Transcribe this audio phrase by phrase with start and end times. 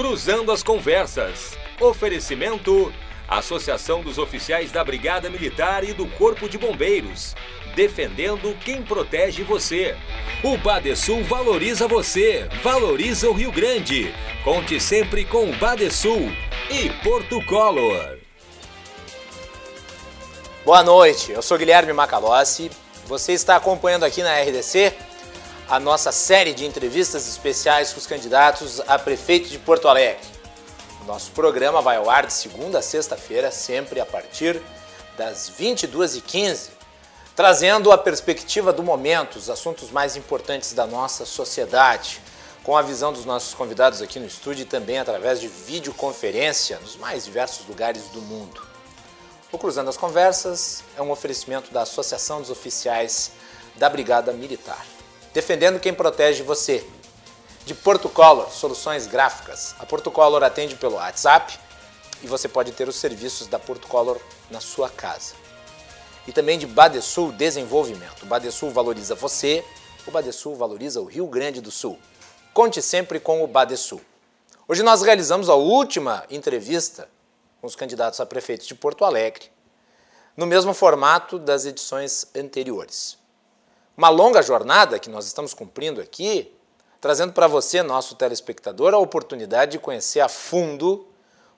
[0.00, 1.58] Cruzando as Conversas.
[1.78, 2.90] Oferecimento:
[3.28, 7.36] Associação dos Oficiais da Brigada Militar e do Corpo de Bombeiros.
[7.74, 9.94] Defendendo quem protege você.
[10.42, 14.10] O Badesul valoriza você, valoriza o Rio Grande.
[14.42, 16.32] Conte sempre com o Badesul
[16.70, 18.20] e Porto Color.
[20.64, 22.70] Boa noite, eu sou Guilherme Macalossi.
[23.04, 24.94] Você está acompanhando aqui na RDC
[25.70, 30.26] a nossa série de entrevistas especiais com os candidatos a prefeito de Porto Alegre.
[31.00, 34.60] O nosso programa vai ao ar de segunda a sexta-feira, sempre a partir
[35.16, 36.70] das 22h15,
[37.36, 42.20] trazendo a perspectiva do momento, os assuntos mais importantes da nossa sociedade,
[42.64, 46.96] com a visão dos nossos convidados aqui no estúdio e também através de videoconferência nos
[46.96, 48.60] mais diversos lugares do mundo.
[49.52, 53.30] O Cruzando as Conversas é um oferecimento da Associação dos Oficiais
[53.76, 54.84] da Brigada Militar
[55.32, 56.86] defendendo quem protege você.
[57.64, 59.74] De Porto Color, soluções gráficas.
[59.78, 61.58] A Porto Color atende pelo WhatsApp
[62.22, 64.20] e você pode ter os serviços da Porto Color
[64.50, 65.34] na sua casa.
[66.26, 68.22] E também de Badesul Desenvolvimento.
[68.22, 69.64] O Badesul valoriza você,
[70.06, 71.98] o Badesul valoriza o Rio Grande do Sul.
[72.52, 74.00] Conte sempre com o Badesul.
[74.66, 77.08] Hoje nós realizamos a última entrevista
[77.60, 79.50] com os candidatos a prefeitos de Porto Alegre,
[80.36, 83.19] no mesmo formato das edições anteriores.
[84.00, 86.50] Uma longa jornada que nós estamos cumprindo aqui,
[87.02, 91.06] trazendo para você, nosso telespectador, a oportunidade de conhecer a fundo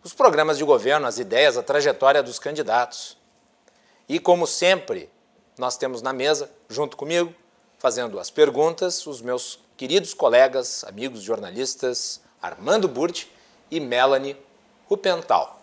[0.03, 3.17] os programas de governo, as ideias, a trajetória dos candidatos.
[4.09, 5.09] E, como sempre,
[5.57, 7.33] nós temos na mesa, junto comigo,
[7.79, 13.31] fazendo as perguntas, os meus queridos colegas, amigos jornalistas, Armando Burti
[13.71, 14.37] e Melanie
[14.89, 15.62] Rupental.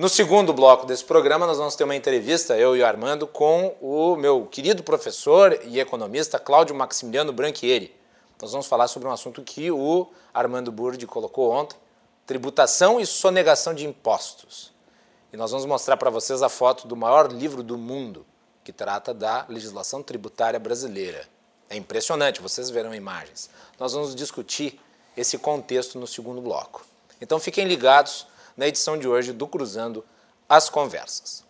[0.00, 3.76] No segundo bloco desse programa, nós vamos ter uma entrevista, eu e o Armando, com
[3.82, 7.94] o meu querido professor e economista Cláudio Maximiliano Branchieri.
[8.40, 11.76] Nós vamos falar sobre um assunto que o Armando Burdi colocou ontem:
[12.26, 14.72] tributação e sonegação de impostos.
[15.34, 18.24] E nós vamos mostrar para vocês a foto do maior livro do mundo
[18.64, 21.28] que trata da legislação tributária brasileira.
[21.68, 23.50] É impressionante, vocês verão imagens.
[23.78, 24.80] Nós vamos discutir
[25.14, 26.86] esse contexto no segundo bloco.
[27.20, 28.30] Então fiquem ligados
[28.60, 30.04] na edição de hoje do Cruzando
[30.46, 31.42] as Conversas.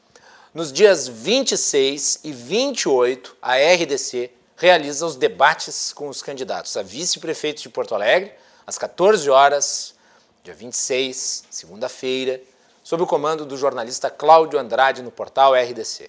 [0.54, 7.62] Nos dias 26 e 28, a RDC realiza os debates com os candidatos a vice-prefeito
[7.62, 8.32] de Porto Alegre,
[8.64, 9.96] às 14 horas,
[10.44, 12.40] dia 26, segunda-feira,
[12.80, 16.08] sob o comando do jornalista Cláudio Andrade no portal RDC.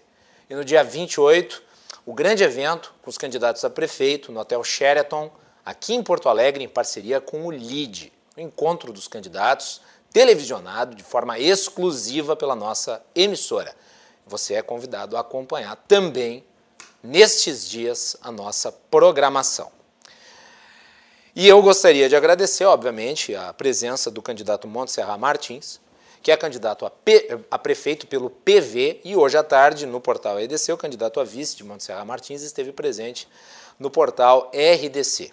[0.51, 1.63] E no dia 28,
[2.05, 5.31] o grande evento com os candidatos a prefeito no Hotel Sheraton,
[5.65, 11.03] aqui em Porto Alegre, em parceria com o LIDE, o encontro dos candidatos televisionado de
[11.03, 13.73] forma exclusiva pela nossa emissora.
[14.27, 16.43] Você é convidado a acompanhar também
[17.03, 19.71] nestes dias a nossa programação.
[21.35, 25.79] E eu gostaria de agradecer, obviamente, a presença do candidato Montserrat Martins,
[26.21, 26.91] que é candidato a,
[27.49, 31.55] a, prefeito pelo PV, e hoje à tarde, no portal EDC, o candidato a vice
[31.55, 33.27] de Montserrat Martins esteve presente
[33.79, 35.31] no portal RDC.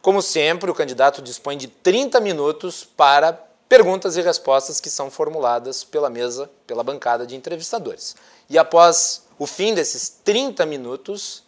[0.00, 3.32] Como sempre, o candidato dispõe de 30 minutos para
[3.68, 8.16] perguntas e respostas que são formuladas pela mesa, pela bancada de entrevistadores.
[8.48, 11.42] E após o fim desses 30 minutos,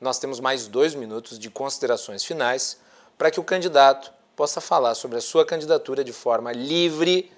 [0.00, 2.78] nós temos mais dois minutos de considerações finais
[3.16, 7.30] para que o candidato possa falar sobre a sua candidatura de forma livre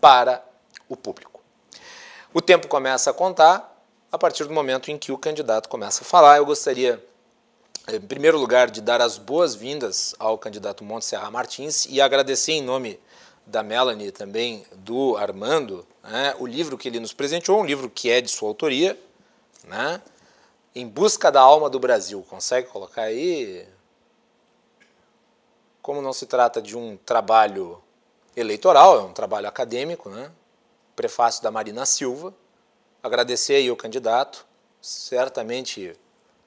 [0.00, 0.44] para
[0.88, 1.40] o público.
[2.32, 3.68] O tempo começa a contar
[4.10, 6.36] a partir do momento em que o candidato começa a falar.
[6.36, 7.04] Eu gostaria,
[7.88, 13.00] em primeiro lugar, de dar as boas-vindas ao candidato Montserrat Martins e agradecer em nome
[13.46, 18.10] da Melanie também do Armando, né, o livro que ele nos presenteou, um livro que
[18.10, 18.98] é de sua autoria,
[19.64, 20.00] né,
[20.74, 22.24] Em Busca da Alma do Brasil.
[22.28, 23.66] Consegue colocar aí?
[25.82, 27.82] Como não se trata de um trabalho
[28.36, 30.30] eleitoral, é um trabalho acadêmico, né?
[30.96, 32.32] Prefácio da Marina Silva.
[33.02, 34.46] Agradecer aí o candidato,
[34.80, 35.94] certamente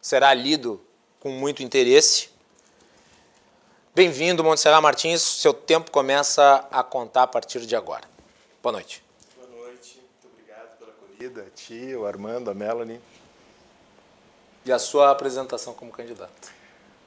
[0.01, 0.81] será lido
[1.19, 2.29] com muito interesse
[3.95, 5.21] Bem-vindo, Montserrat Martins.
[5.21, 8.03] Seu tempo começa a contar a partir de agora.
[8.61, 9.01] Boa noite.
[9.37, 10.01] Boa noite.
[10.21, 11.43] Muito obrigado pela acolhida.
[11.43, 12.99] A ti, o Armando, a Melanie.
[14.65, 16.51] E a sua apresentação como candidato?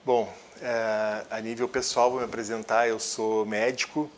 [0.03, 0.33] Bom,
[0.63, 2.89] é, a nível pessoal, vou me apresentar.
[2.89, 4.11] Eu sou médico,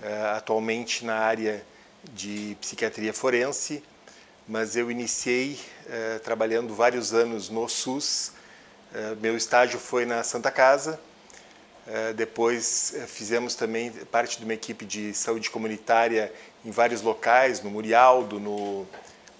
[0.00, 1.66] é, atualmente na área
[2.12, 3.82] de psiquiatria forense,
[4.46, 5.58] mas eu iniciei
[5.88, 8.34] é, trabalhando vários anos no SUS.
[9.20, 11.00] meu estágio foi na Santa Casa,
[12.14, 16.30] depois eh, fizemos também parte de uma equipe de saúde comunitária
[16.64, 18.86] em vários locais, no Murialdo, no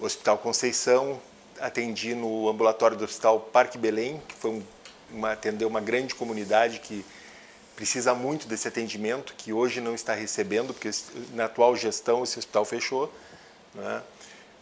[0.00, 1.20] Hospital Conceição,
[1.60, 4.62] atendi no ambulatório do Hospital Parque Belém, que foi
[5.10, 7.04] uma, atendeu uma grande comunidade que
[7.76, 10.90] precisa muito desse atendimento, que hoje não está recebendo, porque
[11.34, 13.12] na atual gestão esse hospital fechou.
[13.74, 14.02] Né?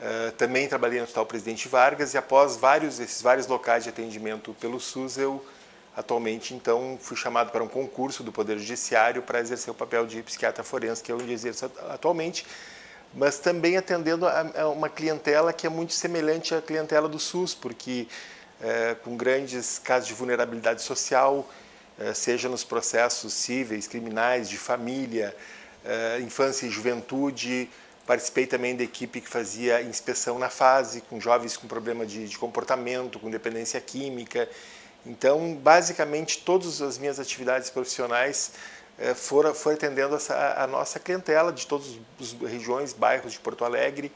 [0.00, 4.54] Uh, também trabalhei no Hospital Presidente Vargas e após vários esses vários locais de atendimento
[4.60, 5.42] pelo SUS, eu
[5.96, 10.22] atualmente então fui chamado para um concurso do Poder Judiciário para exercer o papel de
[10.22, 12.46] psiquiatra forense, que é onde exerço atualmente,
[13.14, 18.06] mas também atendendo a, uma clientela que é muito semelhante à clientela do SUS, porque
[18.60, 21.48] é, com grandes casos de vulnerabilidade social,
[21.98, 25.34] é, seja nos processos cíveis, criminais, de família,
[25.84, 27.70] é, infância e juventude.
[28.06, 32.38] Participei também da equipe que fazia inspeção na fase, com jovens com problema de, de
[32.38, 34.48] comportamento, com dependência química.
[35.06, 38.52] Então, basicamente, todas as minhas atividades profissionais
[39.14, 41.86] foram, foram atendendo essa, a nossa clientela de todas
[42.20, 44.10] as regiões, bairros de Porto Alegre,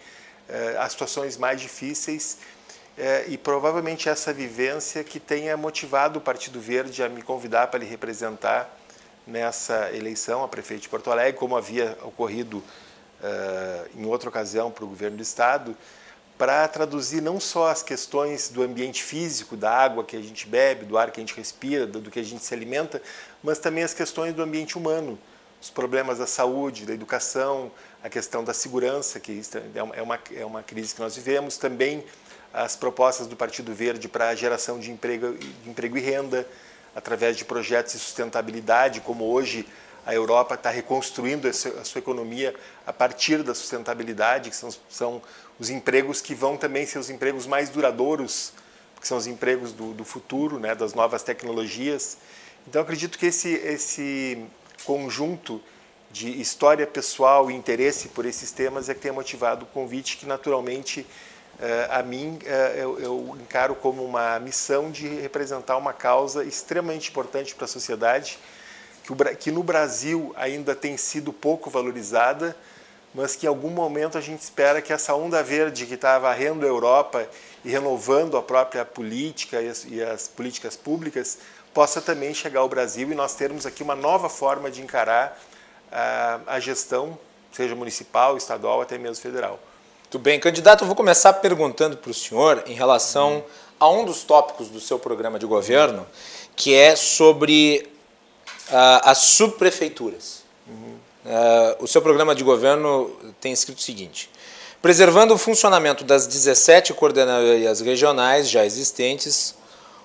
[0.78, 2.38] as situações mais difíceis
[2.98, 7.78] é, e provavelmente essa vivência que tenha motivado o Partido Verde a me convidar para
[7.78, 8.68] lhe representar
[9.26, 12.64] nessa eleição a prefeito de Porto Alegre, como havia ocorrido
[13.94, 15.76] em outra ocasião para o governo do Estado,
[16.40, 20.86] para traduzir não só as questões do ambiente físico, da água que a gente bebe,
[20.86, 23.02] do ar que a gente respira, do que a gente se alimenta,
[23.42, 25.18] mas também as questões do ambiente humano,
[25.60, 27.70] os problemas da saúde, da educação,
[28.02, 29.42] a questão da segurança, que
[29.74, 32.02] é uma, é uma crise que nós vivemos, também
[32.54, 36.48] as propostas do Partido Verde para a geração de emprego, de emprego e renda,
[36.96, 39.68] através de projetos de sustentabilidade, como hoje
[40.04, 42.54] a Europa está reconstruindo a sua economia
[42.86, 45.22] a partir da sustentabilidade, que são, são
[45.58, 48.52] os empregos que vão também ser os empregos mais duradouros,
[49.00, 52.18] que são os empregos do, do futuro, né, das novas tecnologias.
[52.66, 54.44] Então, acredito que esse, esse
[54.84, 55.60] conjunto
[56.10, 60.26] de história pessoal e interesse por esses temas é que tem motivado o convite que,
[60.26, 61.06] naturalmente,
[61.60, 67.10] eh, a mim eh, eu, eu, encaro como uma missão de representar uma causa extremamente
[67.10, 68.38] importante para a sociedade,
[69.38, 72.56] que, no Brasil ainda tem sido pouco valorizada,
[73.14, 76.64] mas que em algum momento a gente espera que essa onda verde que está varrendo
[76.64, 77.28] a Europa
[77.64, 81.38] e renovando a própria política e as, e as políticas públicas
[81.74, 85.40] possa também chegar ao Brasil e nós termos aqui uma nova forma de encarar
[85.90, 87.18] a, a gestão,
[87.52, 89.58] seja municipal, estadual, até mesmo federal.
[90.02, 93.44] Muito bem, candidato, eu vou começar perguntando para o senhor em relação
[93.78, 96.06] a um dos tópicos do seu programa de governo,
[96.56, 97.88] que é sobre
[99.04, 100.42] as subprefeituras.
[100.66, 100.96] Uhum.
[101.24, 104.30] Uh, o seu programa de governo tem escrito o seguinte:
[104.80, 109.54] preservando o funcionamento das 17 coordenadorias regionais já existentes,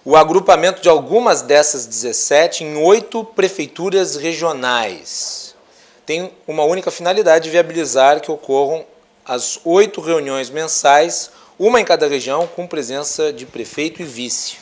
[0.03, 5.45] o agrupamento de algumas dessas 17 em oito prefeituras regionais
[6.05, 8.85] tem uma única finalidade de viabilizar que ocorram
[9.25, 14.57] as oito reuniões mensais, uma em cada região, com presença de prefeito e vice.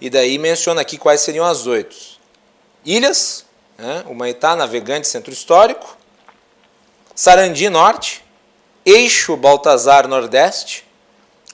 [0.00, 1.96] E daí menciona aqui quais seriam as oito.
[2.84, 3.44] Ilhas,
[3.78, 5.96] né, Humaitá, Navegante, Centro Histórico,
[7.14, 8.24] Sarandi Norte,
[8.84, 10.86] Eixo Baltazar Nordeste,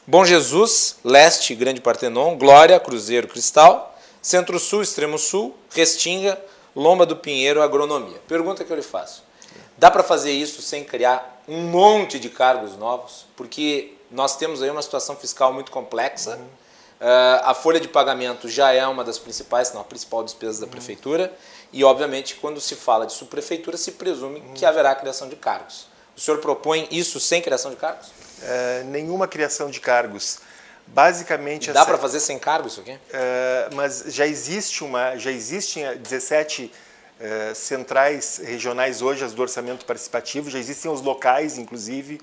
[0.07, 6.41] Bom Jesus, Leste, Grande Partenon, Glória, Cruzeiro Cristal, Centro-Sul, Extremo Sul, Restinga,
[6.75, 8.21] Lomba do Pinheiro, Agronomia.
[8.29, 9.25] Pergunta que eu lhe faço.
[9.77, 14.71] Dá para fazer isso sem criar um monte de cargos novos, porque nós temos aí
[14.71, 16.37] uma situação fiscal muito complexa.
[16.37, 16.47] Uhum.
[17.01, 20.67] Uh, a folha de pagamento já é uma das principais, não a principal despesa da
[20.67, 21.33] prefeitura.
[21.73, 24.55] E, obviamente, quando se fala de subprefeitura, se presume uhum.
[24.55, 25.89] que haverá criação de cargos.
[26.17, 28.09] O senhor propõe isso sem criação de cargos?
[28.09, 30.39] Uh, nenhuma criação de cargos.
[30.87, 31.73] Basicamente.
[31.73, 31.89] Dá essa...
[31.89, 32.93] para fazer sem cargos isso aqui?
[32.93, 36.73] Uh, mas já existe uma, já existem 17
[37.19, 42.21] eh, centrais regionais hoje, as do orçamento participativo, já existem os locais, inclusive.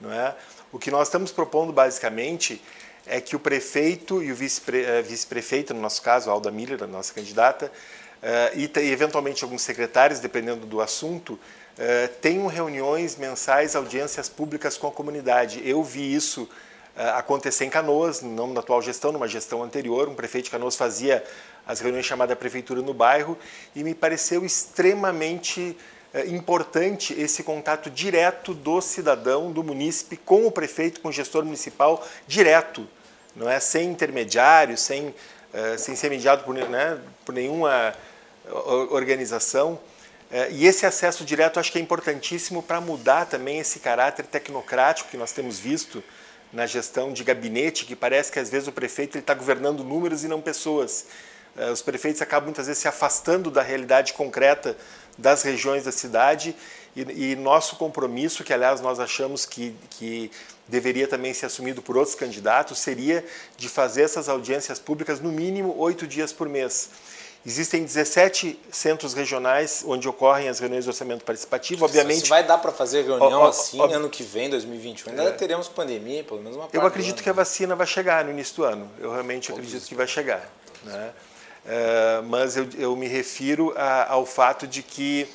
[0.00, 0.32] Não é?
[0.70, 2.62] O que nós estamos propondo, basicamente,
[3.08, 7.12] é que o prefeito e o eh, vice-prefeito, no nosso caso, Alda Miller, a nossa
[7.12, 7.72] candidata,
[8.22, 11.38] eh, e, eventualmente alguns secretários, dependendo do assunto,
[12.20, 15.62] tenham reuniões mensais, audiências públicas com a comunidade.
[15.64, 16.48] Eu vi isso
[16.96, 21.22] acontecer em Canoas, não na atual gestão, numa gestão anterior, um prefeito de Canoas fazia
[21.64, 23.38] as reuniões chamadas prefeitura no bairro
[23.76, 25.76] e me pareceu extremamente
[26.26, 32.04] importante esse contato direto do cidadão, do munícipe, com o prefeito, com o gestor municipal,
[32.26, 32.88] direto,
[33.38, 35.14] não é sem intermediário, sem,
[35.54, 37.94] é, sem ser mediado por, né, por nenhuma
[38.90, 39.78] organização.
[40.30, 45.08] É, e esse acesso direto acho que é importantíssimo para mudar também esse caráter tecnocrático
[45.08, 46.02] que nós temos visto
[46.52, 50.28] na gestão de gabinete, que parece que às vezes o prefeito está governando números e
[50.28, 51.06] não pessoas.
[51.56, 54.76] Eh, os prefeitos acabam muitas vezes se afastando da realidade concreta
[55.16, 56.54] das regiões da cidade
[57.02, 60.30] e, e nosso compromisso, que aliás nós achamos que, que
[60.66, 63.24] deveria também ser assumido por outros candidatos, seria
[63.56, 66.90] de fazer essas audiências públicas no mínimo oito dias por mês.
[67.46, 71.84] Existem 17 centros regionais onde ocorrem as reuniões de orçamento participativo.
[71.84, 72.22] Obviamente.
[72.22, 75.30] Se vai dar para fazer reunião assim ano que vem, 2021, ainda é.
[75.30, 78.56] teremos pandemia, pelo menos uma parte Eu acredito que a vacina vai chegar no início
[78.56, 78.90] do ano.
[79.00, 80.46] Eu realmente acredito que vai chegar.
[80.84, 81.12] Né?
[81.66, 85.28] É, mas eu, eu, me refiro a, ao fato de que,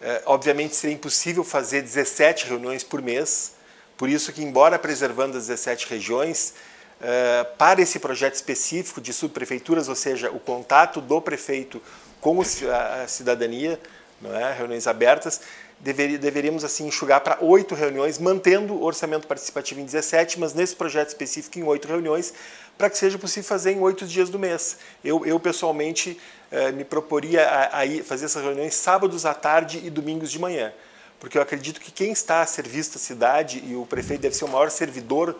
[0.00, 3.52] é, obviamente, seria impossível fazer 17 reuniões por mês.
[3.96, 6.54] Por isso que, embora preservando as 17 regiões,
[7.00, 11.80] eh, para esse projeto específico de subprefeituras, ou seja, o contato do prefeito
[12.20, 13.78] com a cidadania,
[14.24, 14.52] é?
[14.52, 15.40] reuniões abertas,
[15.78, 21.08] deveríamos assim enxugar para oito reuniões, mantendo o orçamento participativo em 17, mas nesse projeto
[21.08, 22.32] específico em oito reuniões,
[22.76, 24.78] para que seja possível fazer em oito dias do mês.
[25.04, 29.90] Eu, eu pessoalmente eh, me proporia a, a fazer essas reuniões sábados à tarde e
[29.90, 30.72] domingos de manhã,
[31.18, 34.44] porque eu acredito que quem está a serviço da cidade, e o prefeito deve ser
[34.44, 35.36] o maior servidor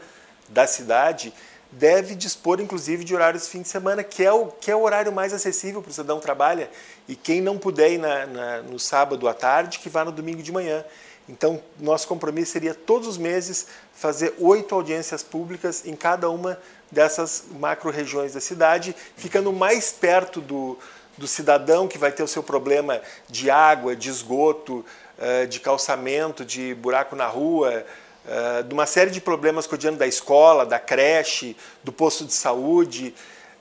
[0.48, 1.32] da cidade
[1.70, 4.82] deve dispor, inclusive, de horários de fim de semana, que é o, que é o
[4.82, 6.70] horário mais acessível para o cidadão trabalha.
[7.08, 10.42] E quem não puder ir na, na, no sábado à tarde, que vá no domingo
[10.42, 10.84] de manhã.
[11.28, 16.58] Então, nosso compromisso seria todos os meses fazer oito audiências públicas em cada uma
[16.90, 20.78] dessas macro-regiões da cidade, ficando mais perto do,
[21.18, 24.84] do cidadão que vai ter o seu problema de água, de esgoto,
[25.18, 27.86] eh, de calçamento, de buraco na rua,
[28.26, 33.14] uh, de uma série de problemas cotidianos da escola, da creche, do posto de saúde.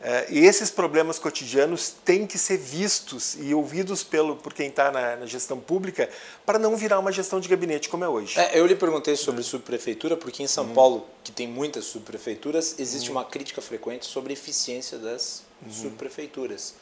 [0.05, 4.91] Uh, e esses problemas cotidianos têm que ser vistos e ouvidos pelo, por quem está
[4.91, 6.07] na, na, gestão pública
[6.45, 8.39] para não virar uma gestão de gabinete como é hoje.
[8.39, 10.73] É, eu lhe perguntei sobre subprefeitura, porque em São uhum.
[10.75, 13.15] Paulo, que tem muitas subprefeituras, existe uhum.
[13.15, 15.71] uma crítica frequente sobre a eficiência das uhum.
[15.71, 16.75] subprefeituras.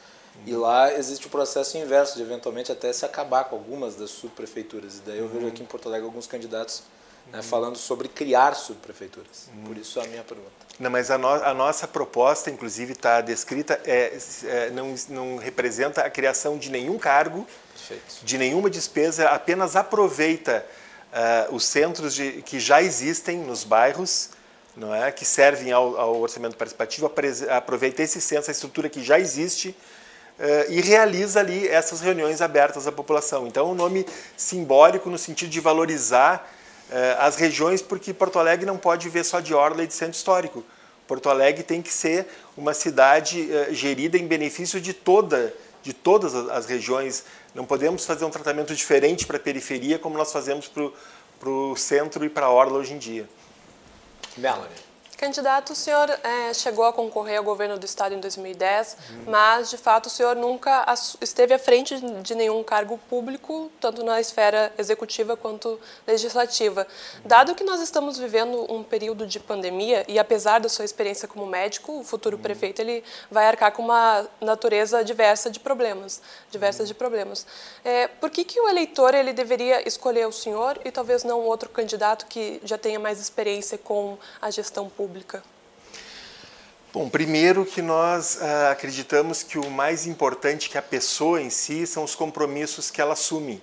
[0.45, 4.97] E lá existe o processo inverso, de eventualmente até se acabar com algumas das subprefeituras.
[4.97, 6.83] E daí eu vejo aqui em Porto Alegre alguns candidatos
[7.31, 9.49] né, falando sobre criar subprefeituras.
[9.65, 10.62] Por isso a minha pergunta.
[10.79, 16.01] Não, mas a, no, a nossa proposta, inclusive, está descrita, é, é, não, não representa
[16.01, 18.25] a criação de nenhum cargo, Perfeito.
[18.25, 20.65] de nenhuma despesa, apenas aproveita
[21.13, 24.31] uh, os centros de, que já existem nos bairros,
[24.75, 27.11] não é, que servem ao, ao orçamento participativo,
[27.51, 29.75] aproveita esse centro, essa estrutura que já existe,
[30.33, 33.45] Uh, e realiza ali essas reuniões abertas à população.
[33.45, 34.03] Então, é um nome
[34.35, 36.51] simbólico no sentido de valorizar
[37.19, 40.63] as regiões, porque Porto Alegre não pode viver só de orla e de centro histórico.
[41.07, 46.33] Porto Alegre tem que ser uma cidade eh, gerida em benefício de toda de todas
[46.33, 47.25] as regiões.
[47.53, 52.23] Não podemos fazer um tratamento diferente para a periferia como nós fazemos para o centro
[52.23, 53.27] e para a orla hoje em dia.
[54.37, 54.82] Melanie.
[55.23, 59.23] Candidato, o senhor é, chegou a concorrer ao governo do estado em 2010, uhum.
[59.27, 60.85] mas de fato o senhor nunca
[61.21, 66.81] esteve à frente de nenhum cargo público, tanto na esfera executiva quanto legislativa.
[66.81, 67.21] Uhum.
[67.23, 71.45] Dado que nós estamos vivendo um período de pandemia e apesar da sua experiência como
[71.45, 72.43] médico, o futuro uhum.
[72.43, 73.01] prefeito ele
[73.31, 77.47] vai arcar com uma natureza diversa de problemas, diversas de problemas.
[77.85, 81.69] É, por que que o eleitor ele deveria escolher o senhor e talvez não outro
[81.69, 85.12] candidato que já tenha mais experiência com a gestão pública?
[85.13, 85.43] Pública?
[86.91, 91.85] Bom, primeiro que nós uh, acreditamos que o mais importante que a pessoa em si
[91.85, 93.61] são os compromissos que ela assume.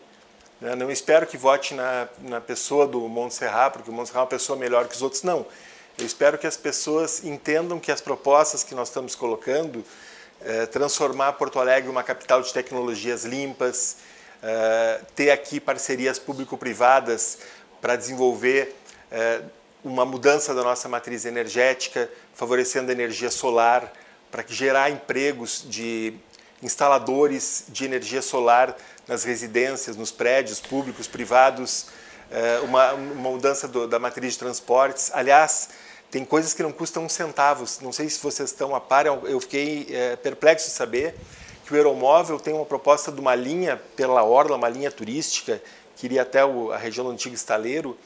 [0.61, 0.77] Né?
[0.77, 4.57] Não espero que vote na, na pessoa do Montserrat, porque o Montserrat é uma pessoa
[4.57, 5.45] melhor que os outros, não.
[5.99, 11.33] Eu espero que as pessoas entendam que as propostas que nós estamos colocando, uh, transformar
[11.33, 13.97] Porto Alegre uma capital de tecnologias limpas,
[14.41, 17.39] uh, ter aqui parcerias público-privadas
[17.81, 18.77] para desenvolver
[19.85, 23.93] uma mudança da nossa matriz energética, favorecendo a energia solar,
[24.31, 26.15] para gerar empregos de
[26.63, 28.77] instaladores de energia solar
[29.09, 31.87] nas residências, nos prédios públicos, privados,
[32.31, 35.11] eh, uma, uma mudança do, da matriz de transportes.
[35.13, 35.71] Aliás,
[36.11, 37.65] tem coisas que não custam um centavo.
[37.81, 41.15] Não sei se vocês estão a par, eu fiquei é, perplexo de saber
[41.65, 45.63] que o Aeromóvel tem uma proposta de uma linha pela Orla, uma linha turística,
[45.97, 47.97] que iria até o, a região do antigo estaleiro,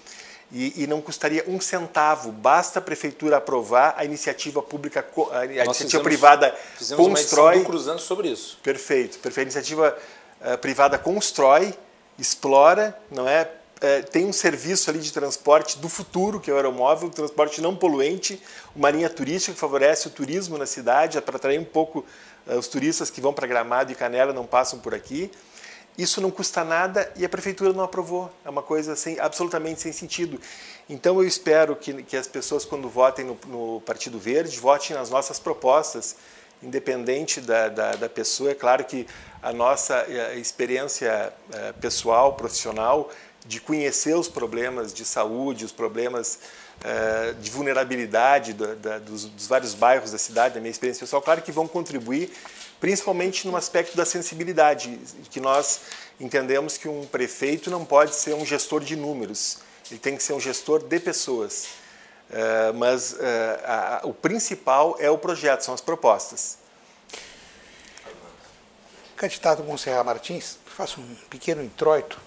[0.54, 2.30] e, e, não custaria um centavo.
[2.30, 7.56] Basta a prefeitura aprovar a iniciativa pública, a Nós iniciativa fizemos, privada fizemos constrói.
[7.56, 8.56] Uma cruzando sobre isso.
[8.62, 9.48] Perfeito, perfeito.
[9.48, 9.98] A iniciativa
[10.40, 11.74] uh, privada constrói,
[12.16, 13.50] explora, não é?
[13.78, 17.74] Uh, tem um serviço ali de transporte do futuro, que é o aeromóvel, transporte não
[17.74, 18.40] poluente,
[18.76, 22.06] uma linha turística que favorece o turismo na cidade, é para atrair um pouco
[22.46, 25.32] uh, os turistas que vão para Gramado e Canela não passam por aqui.
[25.96, 28.30] Isso não custa nada e a prefeitura não aprovou.
[28.44, 30.40] É uma coisa sem, absolutamente sem sentido.
[30.88, 35.08] Então eu espero que, que as pessoas, quando votem no, no Partido Verde, votem nas
[35.08, 36.16] nossas propostas,
[36.62, 38.50] independente da, da, da pessoa.
[38.50, 39.06] É claro que
[39.40, 43.10] a nossa a eh, experiência é, pessoal, profissional,
[43.46, 46.40] de conhecer os problemas de saúde, os problemas
[46.82, 51.52] é, de vulnerabilidade da, dos, vários bairros da cidade, da minha experiência pessoal, claro que
[51.52, 52.32] vão contribuir
[52.84, 55.00] principalmente no aspecto da sensibilidade,
[55.30, 55.80] que nós
[56.20, 59.60] entendemos que um prefeito não pode ser um gestor de números,
[59.90, 61.64] ele tem que ser um gestor de pessoas.
[62.28, 63.16] Uh, mas uh,
[63.64, 66.58] a, a, o principal é o projeto, são as propostas.
[69.16, 72.20] Candidato Monserrat Martins, faço um pequeno introito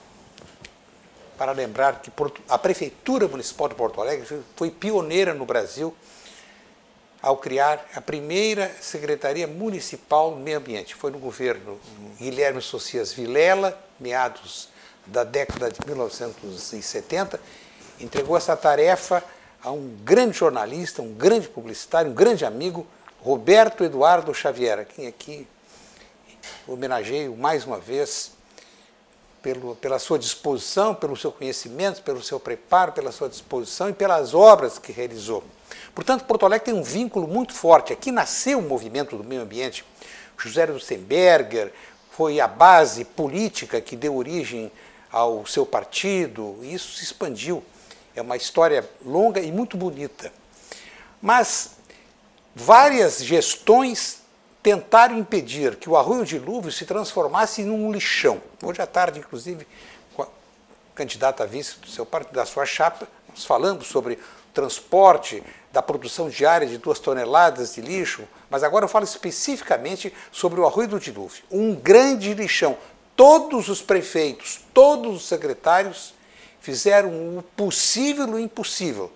[1.38, 2.12] para lembrar que
[2.50, 5.96] a Prefeitura Municipal de Porto Alegre foi pioneira no Brasil
[7.22, 10.96] ao criar a primeira Secretaria Municipal do Meio Ambiente.
[10.96, 11.80] Foi no governo
[12.20, 14.70] Guilherme Socias Vilela, meados
[15.06, 17.40] da década de 1970,
[18.00, 19.24] entregou essa tarefa
[19.64, 22.86] a um grande jornalista, um grande publicitário, um grande amigo,
[23.20, 25.48] Roberto Eduardo Xavier, a quem aqui
[26.68, 28.32] homenageio mais uma vez
[29.42, 34.34] pelo, pela sua disposição, pelo seu conhecimento, pelo seu preparo, pela sua disposição e pelas
[34.34, 35.44] obras que realizou.
[35.94, 37.94] Portanto, Porto Alegre tem um vínculo muito forte.
[37.94, 39.84] Aqui nasceu o movimento do meio ambiente.
[40.38, 41.74] José Luxemberger
[42.12, 44.72] foi a base política que deu origem
[45.12, 47.64] ao seu partido, e isso se expandiu.
[48.16, 50.32] É uma história longa e muito bonita.
[51.22, 51.72] Mas
[52.56, 54.22] várias gestões
[54.62, 58.42] tentaram impedir que o Arroio Dilúvio se transformasse num lixão.
[58.62, 59.68] Hoje à tarde, inclusive,
[60.16, 60.28] com a
[60.96, 64.20] candidata a vice do seu partido, da sua chapa, nós falamos sobre
[64.58, 70.60] transporte da produção diária de duas toneladas de lixo, mas agora eu falo especificamente sobre
[70.60, 71.44] o Arroio do Dilúvio.
[71.52, 72.76] Um grande lixão.
[73.16, 76.16] Todos os prefeitos, todos os secretários
[76.60, 79.12] fizeram o possível e o impossível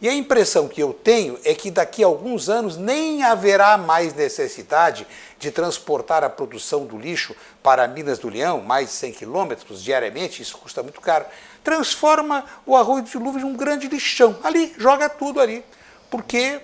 [0.00, 4.12] e a impressão que eu tenho é que daqui a alguns anos nem haverá mais
[4.14, 5.06] necessidade
[5.38, 10.42] de transportar a produção do lixo para Minas do Leão, mais de 100 quilômetros diariamente,
[10.42, 11.24] isso custa muito caro.
[11.62, 14.38] Transforma o arroio de dilúvio em um grande lixão.
[14.42, 15.64] Ali, joga tudo ali.
[16.10, 16.60] Porque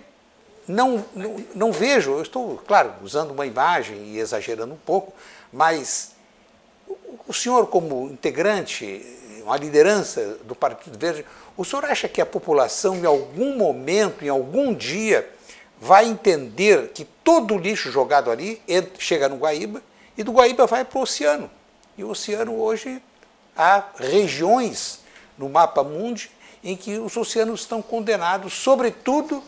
[0.67, 5.13] não, não, não vejo, eu estou, claro, usando uma imagem e exagerando um pouco,
[5.53, 6.13] mas
[7.27, 9.05] o senhor, como integrante,
[9.51, 14.29] uma liderança do Partido Verde, o senhor acha que a população, em algum momento, em
[14.29, 15.29] algum dia,
[15.81, 18.63] vai entender que todo o lixo jogado ali
[18.97, 19.83] chega no Guaíba
[20.17, 21.51] e do Guaíba vai para o oceano?
[21.99, 23.03] E o oceano hoje
[23.57, 25.01] há regiões
[25.37, 26.31] no mapa mundi
[26.63, 29.43] em que os oceanos estão condenados, sobretudo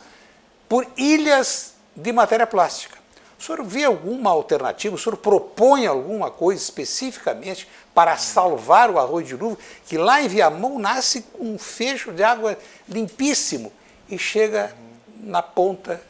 [0.68, 2.98] por ilhas de matéria plástica.
[3.38, 4.96] O senhor vê alguma alternativa?
[4.96, 10.28] O senhor propõe alguma coisa especificamente para salvar o arroio de Luvo, que lá em
[10.28, 12.56] Viamão nasce com um fecho de água
[12.88, 13.72] limpíssimo
[14.08, 14.74] e chega
[15.18, 16.00] na ponta,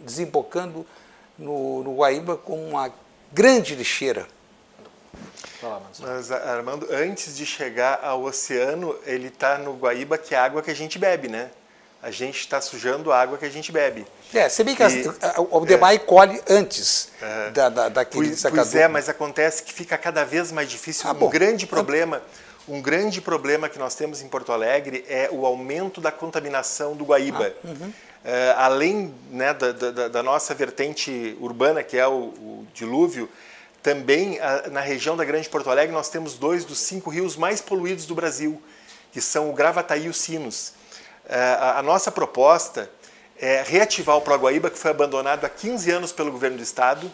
[0.00, 0.86] desembocando
[1.38, 2.92] no, no Guaíba com uma
[3.32, 4.26] grande lixeira.
[6.00, 10.62] Mas, Armando, antes de chegar ao oceano, ele está no Guaíba, que é a água
[10.62, 11.50] que a gente bebe, né?
[12.04, 14.06] A gente está sujando a água que a gente bebe.
[14.34, 15.06] É, se bem que e,
[15.50, 19.72] o DEMAI é, colhe antes é, da, da, daquele pois, Pois é, mas acontece que
[19.72, 21.08] fica cada vez mais difícil.
[21.08, 21.30] Ah, um bom.
[21.30, 22.20] grande problema,
[22.68, 27.06] um grande problema que nós temos em Porto Alegre é o aumento da contaminação do
[27.06, 27.54] Guaíba.
[27.64, 27.92] Ah, uhum.
[28.22, 33.30] é, além né, da, da, da, nossa vertente urbana, que é o, o dilúvio,
[33.82, 37.62] também a, na região da Grande Porto Alegre nós temos dois dos cinco rios mais
[37.62, 38.60] poluídos do Brasil,
[39.10, 40.74] que são o Gravataí e o Sinos.
[41.26, 41.38] É,
[41.76, 42.90] a, nossa proposta
[43.38, 47.10] é, reativar o Proguaíba, que foi abandonado há 15 anos pelo governo do estado,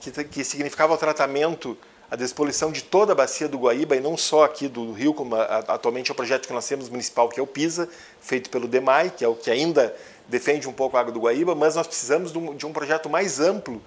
[0.00, 1.76] que, que significava o tratamento,
[2.10, 5.36] a despoluição de toda a bacia do Guaíba, e não só aqui do rio, como
[5.36, 7.88] a, atualmente é o projeto que nós temos municipal, que é o PISA,
[8.20, 9.94] feito pelo DEMAI, que é o que ainda
[10.26, 13.10] defende um pouco a água do Guaíba, mas nós precisamos de um, de um projeto
[13.10, 13.82] mais amplo,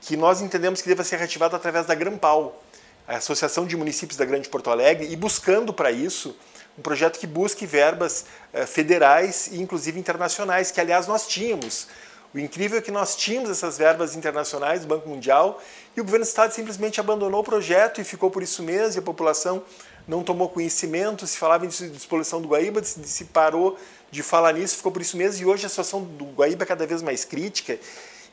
[0.00, 2.60] que nós entendemos que deva ser reativado através da Grampal,
[3.06, 6.36] a Associação de Municípios da Grande Porto Alegre, e buscando para isso
[6.78, 11.88] um projeto que busque verbas eh, federais e inclusive internacionais, que aliás nós tínhamos.
[12.34, 15.62] O incrível é que nós tínhamos essas verbas internacionais do Banco Mundial
[15.96, 18.98] e o governo do Estado simplesmente abandonou o projeto e ficou por isso mesmo, e
[18.98, 19.62] a população
[20.06, 23.78] não tomou conhecimento, se falava em despoluição do Guaíba, se parou
[24.10, 26.86] de falar nisso, ficou por isso mesmo, e hoje a situação do Guaíba é cada
[26.86, 27.78] vez mais crítica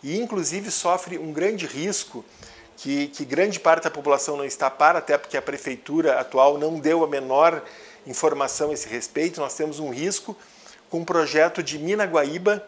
[0.03, 2.25] e inclusive sofre um grande risco
[2.75, 6.77] que, que grande parte da população não está para, até porque a prefeitura atual não
[6.79, 7.63] deu a menor
[8.05, 9.39] informação a esse respeito.
[9.39, 10.35] Nós temos um risco
[10.89, 12.65] com um projeto de Mina Guaíba,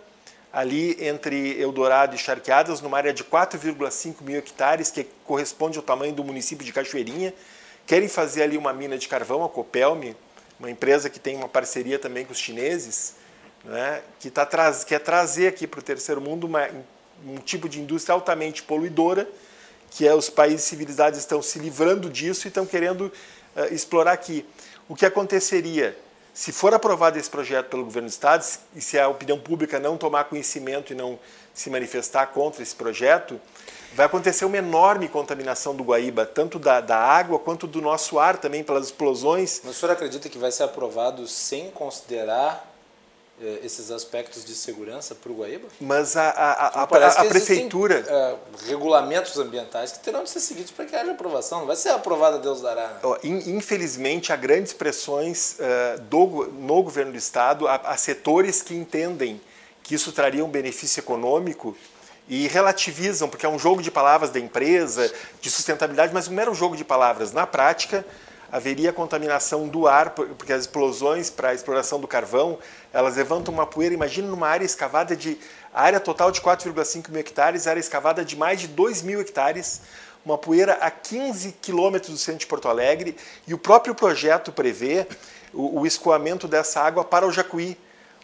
[0.51, 6.13] ali entre Eldorado e Charqueadas, numa área de 4,5 mil hectares, que corresponde ao tamanho
[6.13, 7.33] do município de Cachoeirinha.
[7.85, 10.15] Querem fazer ali uma mina de carvão, a Copelme,
[10.59, 13.15] uma empresa que tem uma parceria também com os chineses,
[13.63, 14.47] né, que tá
[14.87, 16.69] quer trazer aqui para o terceiro mundo uma,
[17.25, 19.27] um tipo de indústria altamente poluidora,
[19.91, 23.11] que é os países civilizados estão se livrando disso e estão querendo
[23.55, 24.45] uh, explorar aqui
[24.87, 25.97] o que aconteceria
[26.33, 28.45] se for aprovado esse projeto pelo governo do Estado
[28.75, 31.17] e se a opinião pública não tomar conhecimento e não
[31.53, 33.39] se manifestar contra esse projeto,
[33.93, 38.35] vai acontecer uma enorme contaminação do Guaíba, tanto da, da água quanto do nosso ar
[38.35, 39.61] também, pelas explosões.
[39.63, 42.74] O senhor acredita que vai ser aprovado sem considerar
[43.63, 45.67] esses aspectos de segurança para o Guaíba?
[45.81, 48.03] Mas a, a, a, a, Parece a que existem, prefeitura.
[48.07, 48.35] eh,
[48.67, 51.59] regulamentos ambientais que terão de ser seguidos para que haja aprovação.
[51.59, 52.87] Não vai ser aprovada Deus dará.
[52.87, 53.19] né?
[53.23, 59.41] Infelizmente, há grandes pressões eh, do no governo do Estado, há, há setores que entendem
[59.83, 61.75] que isso traria um benefício econômico
[62.27, 66.49] e relativizam, porque é um jogo de palavras da empresa, de sustentabilidade, mas não era
[66.49, 67.31] um jogo de palavras.
[67.31, 68.03] Na prática,
[68.55, 72.57] haveria contaminação do ar, por- porque as explosões para a exploração do carvão,
[72.93, 75.37] elas levantam uma poeira, imagina numa área escavada de,
[75.73, 79.81] área total de 4,5 mil hectares, área escavada de mais de 2 mil hectares,
[80.25, 85.05] uma poeira a 15 quilômetros do centro de Porto Alegre, e o próprio projeto prevê
[85.53, 87.77] o, o escoamento dessa água para o Jacuí,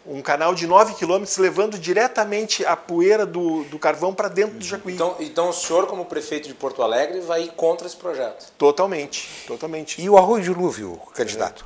[0.04, 4.64] um canal de 9 quilômetros levando diretamente a poeira do, do carvão para dentro do
[4.64, 4.94] Jacuí.
[4.94, 8.50] Então, então o senhor, como prefeito de Porto Alegre, vai ir contra esse projeto.
[8.58, 10.00] Totalmente, totalmente.
[10.02, 11.64] E o arroio dilúvio, candidato?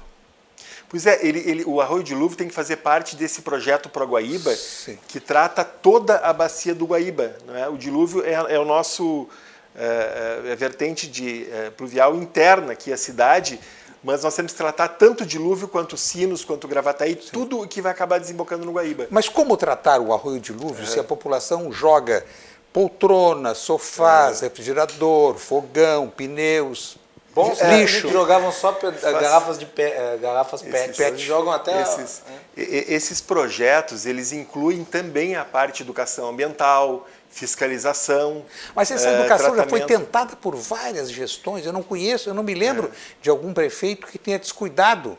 [0.88, 4.07] Pois é, ele, ele- o Arroio de Luvo tem que fazer parte desse projeto Pro
[4.07, 4.96] Guaíba, Sim.
[5.09, 7.35] que trata toda a bacia do Guaíba.
[7.44, 7.68] Não é?
[7.68, 9.29] O dilúvio é, é o nosso
[9.75, 13.59] é, é, vertente de é, pluvial interna aqui a cidade,
[14.06, 17.82] mas nós temos que tratar tanto o dilúvio quanto Sinos, quanto Gravataí, tudo o que
[17.82, 19.08] vai acabar desembocando no Guaíba.
[19.10, 22.24] Mas como tratar o arroio dilúvio se a população joga
[22.72, 26.96] poltrona, sofás, refrigerador, fogão, pneus,
[27.34, 28.06] Bons É, lixo.
[28.06, 30.74] que jogavam só garrafas de pe- eh, garrafas PET.
[30.92, 31.82] Esses- PET jogam até.
[31.82, 32.22] Esses,
[32.56, 32.94] é.
[32.94, 37.06] esses projetos, eles incluem também a parte de educação ambiental,
[37.37, 38.44] fiscalização.
[38.75, 41.64] Mas essa eh, educação já foi tentada por várias gestões.
[41.66, 45.16] Eu não conheço, eu não me lembro de algum prefeito que tenha descuidado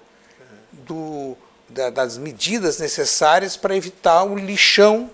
[0.72, 1.38] do-
[1.70, 5.10] da- das medidas necessárias para evitar o lixão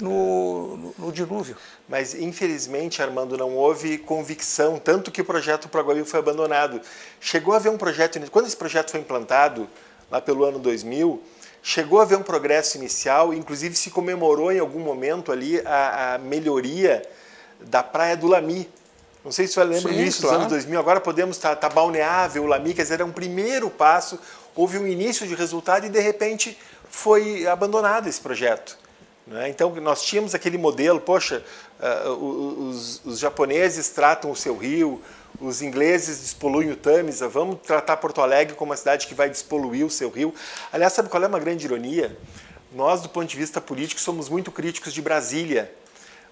[0.00, 1.56] no, no- no dilúvio.
[1.88, 6.80] Mas, infelizmente, Armando, não houve convicção, tanto que o projeto Proguail foi abandonado.
[7.20, 9.68] Chegou a haver um projeto, quando esse projeto foi implantado,
[10.10, 11.22] lá pelo ano 2000,
[11.66, 16.18] chegou a haver um progresso inicial, inclusive se comemorou em algum momento ali a, a
[16.18, 17.02] melhoria
[17.58, 18.68] da Praia do Lami.
[19.24, 20.36] Não sei se você lembra Sim, disso, claro.
[20.36, 23.10] dos anos 2000, agora podemos estar tá, tá balneável o Lami, quer dizer, era um
[23.12, 24.20] primeiro passo,
[24.54, 26.58] houve um início de resultado e, de repente,
[26.90, 28.76] foi abandonado esse projeto.
[29.26, 29.48] né?
[29.48, 31.42] Então, nós tínhamos aquele modelo, poxa,
[32.20, 35.00] o- os, os japoneses tratam o seu rio,
[35.40, 39.84] os ingleses despoluem o Tamisa, vamos tratar Porto Alegre como uma cidade que vai despoluir
[39.84, 40.34] o seu rio.
[40.72, 42.16] Aliás, sabe qual é uma grande ironia?
[42.72, 45.72] Nós, do ponto de vista político, somos muito críticos de Brasília.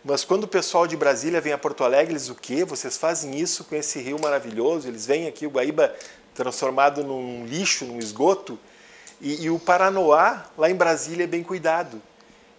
[0.05, 2.65] Mas quando o pessoal de Brasília vem a Porto Alegre, eles o quê?
[2.65, 4.88] Vocês fazem isso com esse rio maravilhoso?
[4.88, 5.95] Eles vêm aqui, o Guaíba
[6.35, 8.59] transformado num lixo, num esgoto.
[9.21, 12.03] E, e o Paranoá, lá em Brasília, é bem cuidado.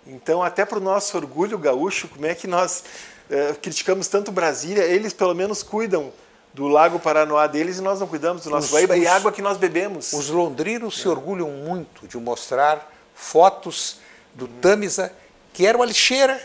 [0.07, 2.83] Então, até para o nosso orgulho gaúcho, como é que nós
[3.29, 4.83] eh, criticamos tanto Brasília?
[4.83, 6.13] Eles, pelo menos, cuidam
[6.53, 9.31] do Lago Paranoá deles e nós não cuidamos do nosso Os- Guaíba e os- água
[9.31, 10.13] que nós bebemos.
[10.13, 13.97] Os londrinos se orgulham muito de mostrar fotos
[14.33, 15.11] do Tamisa,
[15.51, 16.39] que era uma lixeira,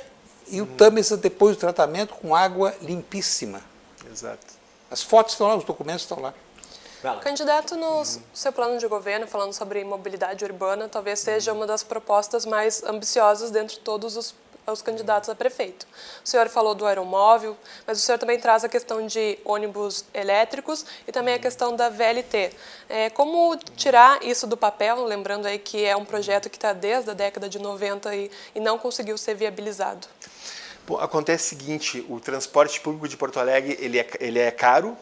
[0.49, 3.61] e o Tamisa depois do tratamento com água limpíssima.
[4.11, 4.47] Exato.
[4.91, 6.33] As fotos estão lá, os documentos estão lá.
[7.23, 8.03] Candidato, no
[8.35, 13.51] seu plano de governo, falando sobre mobilidade urbana, talvez seja uma das propostas mais ambiciosas
[13.53, 14.35] dentre todos os,
[14.73, 15.87] os candidatos a prefeito.
[16.25, 20.85] O senhor falou do aeromóvel, mas o senhor também traz a questão de ônibus elétricos
[21.07, 22.53] e também a questão da VLT.
[22.89, 27.11] É, como tirar isso do papel, lembrando aí que é um projeto que está desde
[27.11, 30.07] a década de 90 e, e não conseguiu ser viabilizado?
[30.87, 34.97] Bom, acontece o seguinte, o transporte público de Porto Alegre ele é, ele é caro,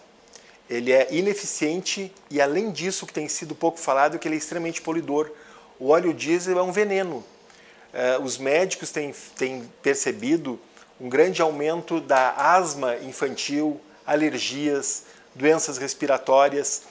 [0.69, 4.35] ele é ineficiente e, além disso, o que tem sido pouco falado é que ele
[4.35, 5.31] é extremamente poluidor.
[5.79, 7.25] O óleo diesel é um veneno.
[7.99, 10.61] Eh, os médicos têm, têm percebido
[11.01, 15.05] um grande aumento da asma infantil, alergias,
[15.35, 16.83] doenças respiratórias.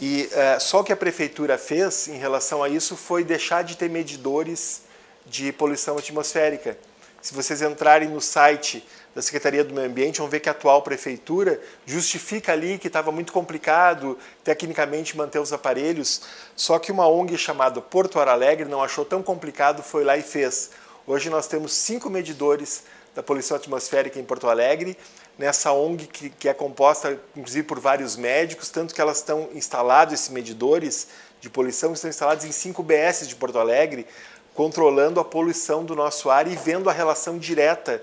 [0.00, 3.76] E eh, só o que a prefeitura fez em relação a isso foi deixar de
[3.76, 4.82] ter medidores
[5.24, 6.76] de poluição atmosférica.
[7.22, 10.82] Se vocês entrarem no site da Secretaria do Meio Ambiente, vão ver que a atual
[10.82, 16.22] prefeitura justifica ali que estava muito complicado tecnicamente manter os aparelhos,
[16.54, 20.22] só que uma ONG chamada Porto Ar Alegre não achou tão complicado, foi lá e
[20.22, 20.70] fez.
[21.06, 24.96] Hoje nós temos cinco medidores da poluição atmosférica em Porto Alegre,
[25.36, 30.14] nessa ONG que, que é composta inclusive por vários médicos, tanto que elas estão instalados,
[30.14, 31.08] esses medidores
[31.40, 34.06] de poluição, estão instalados em cinco BS de Porto Alegre,
[34.54, 38.02] controlando a poluição do nosso ar e vendo a relação direta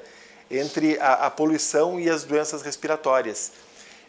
[0.50, 3.52] entre a, a poluição e as doenças respiratórias.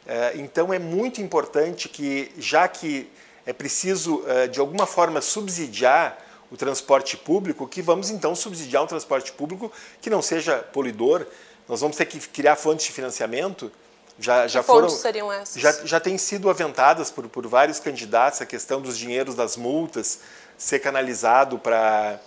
[0.06, 3.10] Eh, Então é muito importante que, já que
[3.44, 6.18] é preciso eh, de alguma forma subsidiar
[6.50, 9.70] o transporte público, que vamos então subsidiar um transporte público
[10.00, 11.26] que não seja poluidor.
[11.68, 13.70] nós vamos ter que criar fontes de financiamento.
[14.18, 15.60] Já, que já fontes foram, seriam essas?
[15.60, 20.20] Já, já tem sido aventadas por, por vários candidatos a questão dos dinheiros das multas
[20.56, 22.18] ser canalizado para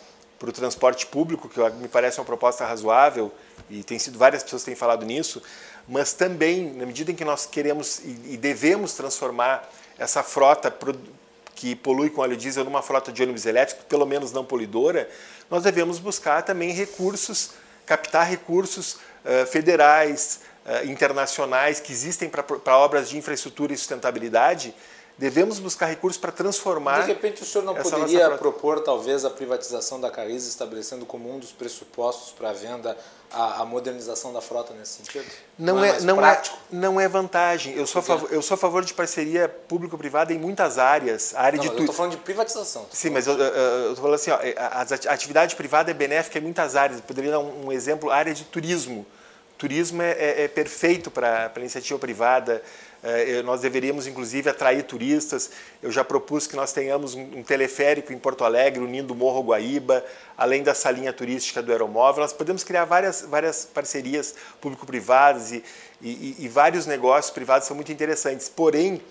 [0.42, 3.32] para o transporte público, que me parece uma proposta razoável,
[3.70, 5.40] e tem sido várias pessoas têm falado nisso,
[5.88, 10.76] mas também, na medida em que nós queremos e devemos transformar essa frota
[11.54, 15.08] que polui com óleo diesel numa frota de ônibus elétricos, pelo menos não poluidora,
[15.48, 17.52] nós devemos buscar também recursos,
[17.86, 24.74] captar recursos uh, federais, uh, internacionais que existem para obras de infraestrutura e sustentabilidade,
[25.22, 27.02] devemos buscar recursos para transformar.
[27.02, 31.38] De repente, o senhor não poderia propor, talvez, a privatização da Carris, estabelecendo como um
[31.38, 32.98] dos pressupostos para a venda
[33.32, 35.26] a, a, modernização da frota nesse sentido?
[35.60, 37.76] Não, não é, é não é, não é vantagem.
[37.76, 41.36] Eu sou, a favor, eu sou a favor de parceria público-privada em muitas áreas.
[41.36, 41.76] A área não, de tu...
[41.76, 42.88] Eu estou falando de privatização.
[42.92, 46.76] Sim, mas eu estou falando assim, ó, a, a atividade privada é benéfica em muitas
[46.76, 46.98] áreas.
[46.98, 49.06] Eu poderia dar um, um exemplo, a área de turismo.
[49.56, 52.64] Turismo é, é, é perfeito para a iniciativa privada.
[53.04, 55.50] É, nós deveríamos, inclusive, atrair turistas.
[55.82, 60.06] Eu já propus que nós tenhamos um, teleférico em Porto Alegre, unindo o Morro Guaíba,
[60.38, 62.22] além da salinha turística do aeromóvel.
[62.22, 65.64] Nós podemos criar várias, várias parcerias público-privadas e,
[66.00, 68.48] e, e, vários negócios privados são muito interessantes.
[68.48, 69.02] Porém,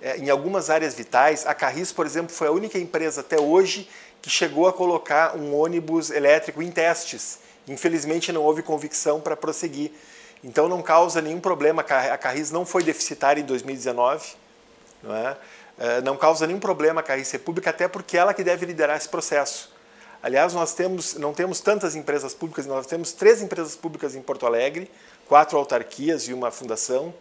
[0.00, 3.88] é, em algumas áreas vitais, a Carris, por exemplo, foi a única empresa até hoje
[4.22, 7.40] que chegou a colocar um ônibus elétrico em testes.
[7.66, 9.90] Infelizmente, não houve convicção para prosseguir.
[10.42, 11.82] Então não causa nenhum problema.
[11.82, 14.32] A Carris não foi deficitária em 2019,
[15.02, 15.36] não é?
[15.78, 16.00] é?
[16.00, 19.08] Não causa nenhum problema a Carris ser pública, até porque ela que deve liderar esse
[19.08, 19.72] processo.
[20.22, 24.46] Aliás, nós temos, não temos tantas empresas públicas, nós temos três empresas públicas em Porto
[24.46, 24.90] Alegre,
[25.26, 27.14] quatro autarquias e uma fundação.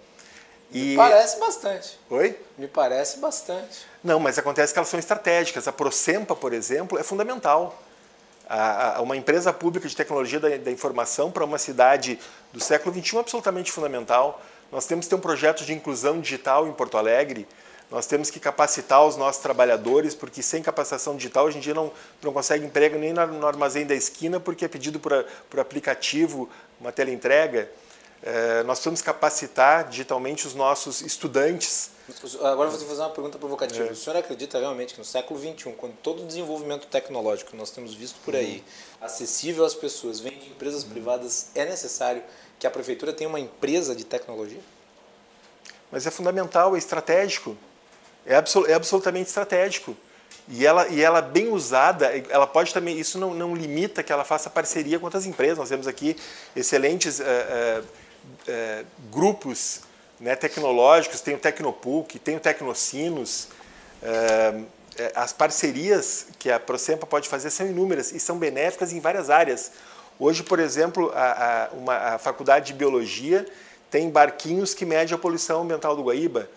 [0.72, 0.92] E...
[0.92, 2.00] Me parece bastante.
[2.10, 2.40] Oi?
[2.58, 3.86] Me parece bastante.
[4.04, 5.68] Não, mas acontece que elas são estratégicas.
[5.68, 7.82] A Procempa, por exemplo, é fundamental
[8.50, 12.20] a, a uma empresa pública de tecnologia da, da informação para uma cidade
[12.52, 14.42] do século XXI é absolutamente fundamental.
[14.72, 17.48] Nós temos que ter um projeto de inclusão digital em Porto Alegre.
[17.92, 21.92] Nós temos que capacitar os nossos trabalhadores, porque sem capacitação digital hoje em dia não,
[22.22, 26.92] não consegue emprego nem no armazém da esquina, porque é pedido por, por aplicativo, uma
[26.92, 27.70] teleentrega.
[28.22, 31.92] É, nós precisamos capacitar digitalmente os nossos estudantes
[32.42, 33.86] Agora vou fazer uma pergunta provocativa.
[33.86, 33.92] É.
[33.92, 37.72] O senhor acredita realmente que no século XXI, quando todo o desenvolvimento tecnológico que nós
[37.72, 38.64] temos visto por aí,
[39.00, 39.06] uhum.
[39.06, 40.90] acessível às pessoas, vem de empresas uhum.
[40.90, 42.24] privadas, é necessário
[42.60, 44.60] que a prefeitura tenha uma empresa de tecnologia?
[45.92, 47.58] Mas é fundamental, é estratégico.
[48.26, 49.96] É, absol é absolutamente estratégico.
[50.48, 54.24] E ela, e ela bem usada, ela pode também, isso não, não limita que ela
[54.24, 55.58] faça parceria com outras empresas.
[55.58, 56.18] Nós temos aqui
[56.56, 59.82] excelentes uh, uh, uh, grupos
[60.20, 63.48] né, tecnológicos, tem o Tecnopuc, tem o Tecnocinos.
[64.04, 64.62] É,
[65.16, 69.72] as parcerias que a Procempa pode fazer são inúmeras e são benéficas em várias áreas.
[70.20, 73.46] Hoje, por exemplo, a, a, uma, a Faculdade de Biologia
[73.90, 76.50] tem barquinhos que medem a poluição ambiental do Guaíba.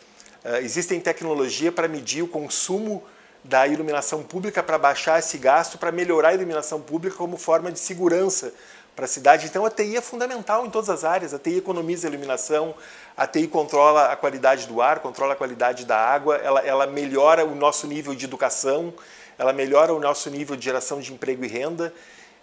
[0.44, 3.03] Uh, existem tecnologia para medir o consumo
[3.44, 7.79] da iluminação pública, para baixar esse gasto, para melhorar a iluminação pública como forma de
[7.79, 8.53] segurança
[8.94, 9.46] para a cidade.
[9.46, 11.33] Então a TI é fundamental em todas as áreas.
[11.33, 12.74] A TI economiza a iluminação,
[13.16, 17.44] a TI controla a qualidade do ar, controla a qualidade da água, ela, ela melhora
[17.44, 18.92] o nosso nível de educação,
[19.38, 21.92] ela melhora o nosso nível de geração de emprego e renda.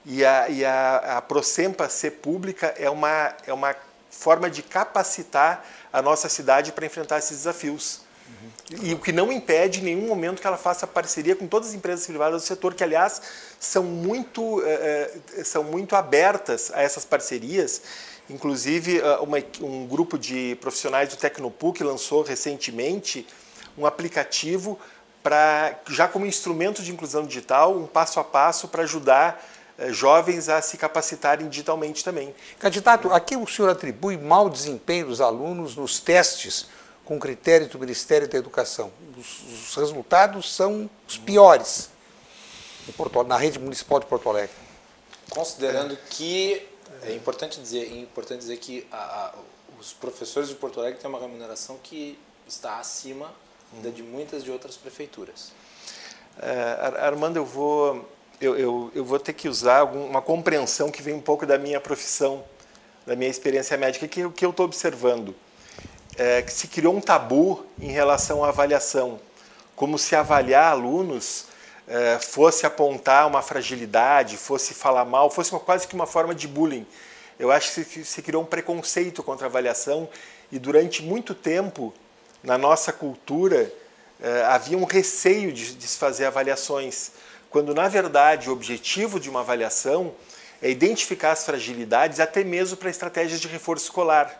[0.05, 3.75] E a, e a, a Procempa ser pública é uma, é uma
[4.09, 8.01] forma de capacitar a nossa cidade para enfrentar esses desafios.
[8.81, 11.73] E o que não impede em nenhum momento que ela faça parceria com todas as
[11.73, 13.21] empresas privadas do setor, que, aliás,
[13.59, 17.81] são muito, eh, eh, são muito abertas a essas parcerias.
[18.29, 23.27] Inclusive, eh, uma, um grupo de profissionais do Tecnopuc lançou recentemente
[23.77, 24.79] um aplicativo
[25.21, 29.45] para, já como instrumento de inclusão digital, um passo a passo para ajudar
[29.91, 32.35] jovens a se capacitarem digitalmente também.
[32.57, 36.67] Candidato, aqui o senhor atribui mau desempenho dos alunos nos testes
[37.05, 38.91] com critérios do Ministério da Educação.
[39.17, 41.89] Os, os resultados são os piores
[42.93, 44.55] Porto, na rede municipal de Porto Alegre.
[45.29, 46.67] Considerando que
[47.03, 49.33] é importante dizer, é importante dizer que a, a,
[49.79, 53.31] os professores de Porto Alegre têm uma remuneração que está acima
[53.73, 53.91] hum.
[53.91, 55.51] de muitas de outras prefeituras.
[56.41, 58.05] É, Armando, eu vou
[58.39, 61.79] eu, eu, eu, vou ter que usar uma compreensão que vem um pouco da minha
[61.81, 62.43] profissão,
[63.05, 65.35] da minha experiência médica, que o que eu estou observando
[66.17, 69.19] é, que se criou um tabu em relação à avaliação,
[69.75, 71.45] como se avaliar alunos
[71.89, 76.47] é, fosse apontar uma fragilidade, fosse falar mal, fosse uma, quase que uma forma de
[76.47, 76.85] bullying.
[77.39, 80.07] Eu acho que se, criou um preconceito contra a avaliação
[80.51, 81.91] e durante muito tempo
[82.43, 83.73] na nossa cultura
[84.21, 87.11] é, havia um receio de, de se fazer avaliações,
[87.49, 90.13] quando na verdade o objetivo de uma avaliação
[90.61, 94.39] é identificar as fragilidades até mesmo para estratégias de reforço escolar.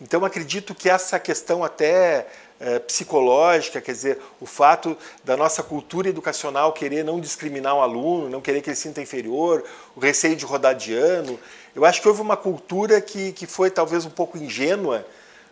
[0.00, 2.26] Então acredito que essa questão até
[2.62, 8.28] é, psicológica, quer dizer, o fato da nossa cultura educacional querer não discriminar um aluno,
[8.28, 9.64] não querer que ele sinta inferior,
[9.96, 11.38] o receio de rodar de ano,
[11.74, 15.04] eu acho que houve uma cultura que, que foi talvez um pouco ingênua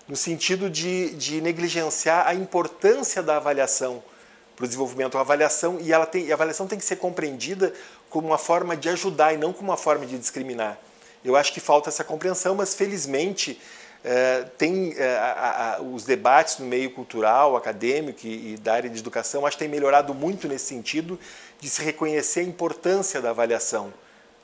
[0.06, 4.00] no sentido de, de negligenciar a importância da avaliação
[4.54, 5.18] para o desenvolvimento.
[5.18, 7.72] A avaliação, e, ela tem, a avaliação tem que ser compreendida
[8.08, 10.78] como uma forma de ajudar e não como uma forma de discriminar.
[11.24, 13.60] Eu acho que falta essa compreensão, mas felizmente
[14.02, 18.88] é, tem é, a, a, os debates no meio cultural, acadêmico e, e, da área
[18.88, 21.18] de educação, acho que tem melhorado muito nesse sentido
[21.60, 23.92] de se reconhecer a importância da avaliação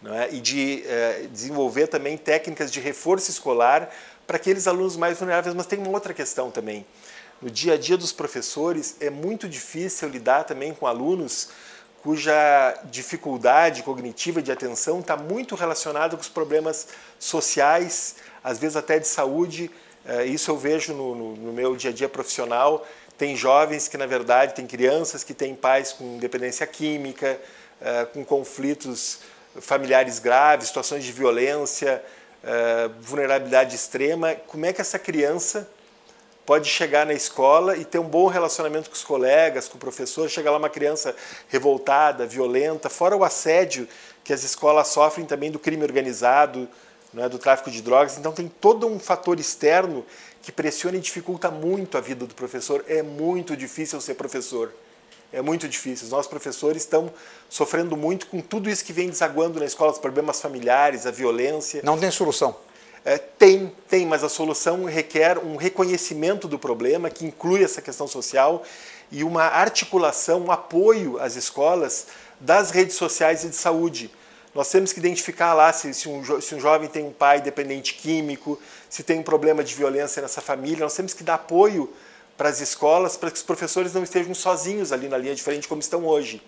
[0.05, 0.35] é?
[0.35, 3.91] e de é, desenvolver também técnicas de reforço escolar
[4.27, 5.55] para aqueles alunos mais vulneráveis.
[5.55, 6.85] Mas tem uma outra questão também.
[7.41, 11.49] No dia a dia dos professores é muito difícil lidar também com alunos
[12.07, 16.87] cuja dificuldade cognitiva de atenção está muito relacionada com os problemas
[17.19, 18.15] sociais,
[18.47, 19.69] às vezes até de saúde.
[20.07, 22.87] É, isso eu vejo no, no, no meu dia a dia profissional.
[23.19, 27.41] Tem jovens que, na verdade, tem crianças que têm pais com dependência química,
[27.81, 29.19] é, com conflitos
[29.61, 32.01] familiares graves, situações de violência,
[32.45, 34.37] é, vulnerabilidade extrema.
[34.47, 35.69] Como é que essa criança
[36.45, 40.31] pode chegar na escola e ter um bom relacionamento com os colegas, com o professor,
[40.31, 41.17] chega lá uma criança
[41.49, 43.89] revoltada, violenta, fora o assédio
[44.23, 46.69] que as escolas sofrem também do crime organizado,
[47.17, 48.19] né, do tráfico de drogas.
[48.19, 50.05] Então tem todo um fator externo
[50.43, 52.85] que pressiona e dificulta muito a vida do professor.
[52.87, 54.71] É muito difícil ser professor.
[55.33, 56.05] É muito difícil.
[56.05, 57.11] Os nossos professores estão
[57.49, 61.81] sofrendo muito com tudo isso que vem desaguando na escola, os problemas familiares, a violência.
[61.83, 62.55] Não tem solução.
[63.03, 68.07] É, tem, tem, mas a solução requer um reconhecimento do problema, que inclui essa questão
[68.07, 68.63] social,
[69.11, 74.11] e uma articulação, um apoio às escolas das redes sociais e de saúde.
[74.57, 77.93] Nós temos que identificar lá se, se, um, se um jovem tem um pai dependente
[77.93, 80.79] químico, se tem um problema de violência nessa família.
[80.79, 81.93] Nós temos que dar apoio
[82.39, 85.69] para as escolas, para que os professores não estejam sozinhos ali na linha de frente
[85.69, 86.43] como estão hoje.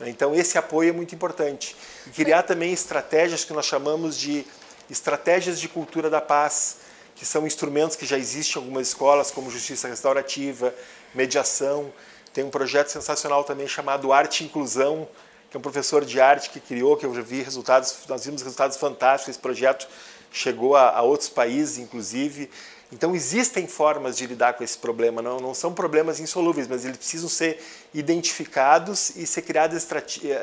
[0.00, 1.76] Então, esse apoio é muito importante.
[2.08, 4.44] E criar também estratégias que nós chamamos de
[4.90, 6.78] estratégias de cultura da paz,
[7.14, 10.74] que são instrumentos que já existem em algumas escolas, como justiça restaurativa,
[11.14, 11.92] mediação.
[12.32, 15.08] Tem um projeto sensacional também chamado Arte e Inclusão,
[15.54, 18.42] que é um professor de arte que criou, que eu já vi resultados, nós vimos
[18.42, 19.36] resultados fantásticos.
[19.36, 19.86] Esse projeto
[20.32, 22.50] chegou a, a outros países, inclusive.
[22.90, 26.96] Então, existem formas de lidar com esse problema, não, não são problemas insolúveis, mas eles
[26.96, 27.62] precisam ser
[27.94, 29.86] identificados e ser criadas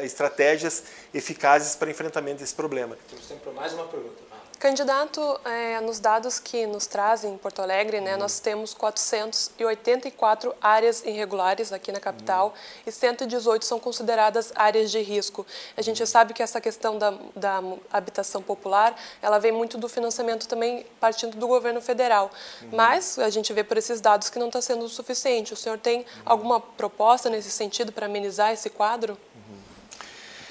[0.02, 2.98] estratégias eficazes para enfrentamento desse problema.
[3.10, 4.31] Temos tempo para mais uma pergunta.
[4.62, 8.20] Candidato, é, nos dados que nos trazem em Porto Alegre, né, uhum.
[8.20, 12.54] nós temos 484 áreas irregulares aqui na capital uhum.
[12.86, 15.48] e 118 são consideradas áreas de risco.
[15.76, 17.60] A gente sabe que essa questão da, da
[17.92, 22.30] habitação popular, ela vem muito do financiamento também partindo do governo federal.
[22.62, 22.70] Uhum.
[22.74, 25.56] Mas a gente vê por esses dados que não está sendo o suficiente.
[25.56, 26.06] O senhor tem uhum.
[26.24, 29.18] alguma proposta nesse sentido para amenizar esse quadro?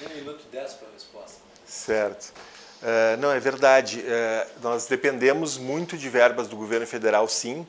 [0.04, 1.38] Um minuto e dez para a resposta.
[1.64, 2.49] Certo.
[2.82, 4.00] Uh, não, é verdade.
[4.00, 7.66] Uh, nós dependemos muito de verbas do governo federal, sim.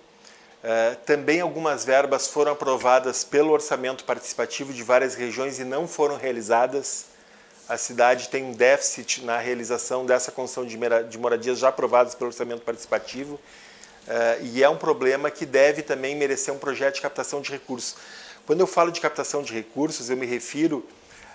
[0.63, 6.15] Uh, também algumas verbas foram aprovadas pelo orçamento participativo de várias regiões e não foram
[6.15, 7.07] realizadas.
[7.67, 12.63] A cidade tem um déficit na realização dessa construção de moradias já aprovadas pelo orçamento
[12.63, 13.39] participativo.
[14.41, 17.95] e é um problema que deve também merecer um projeto de captação de recursos.
[18.45, 20.85] Quando eu falo de captação de recursos, eu me refiro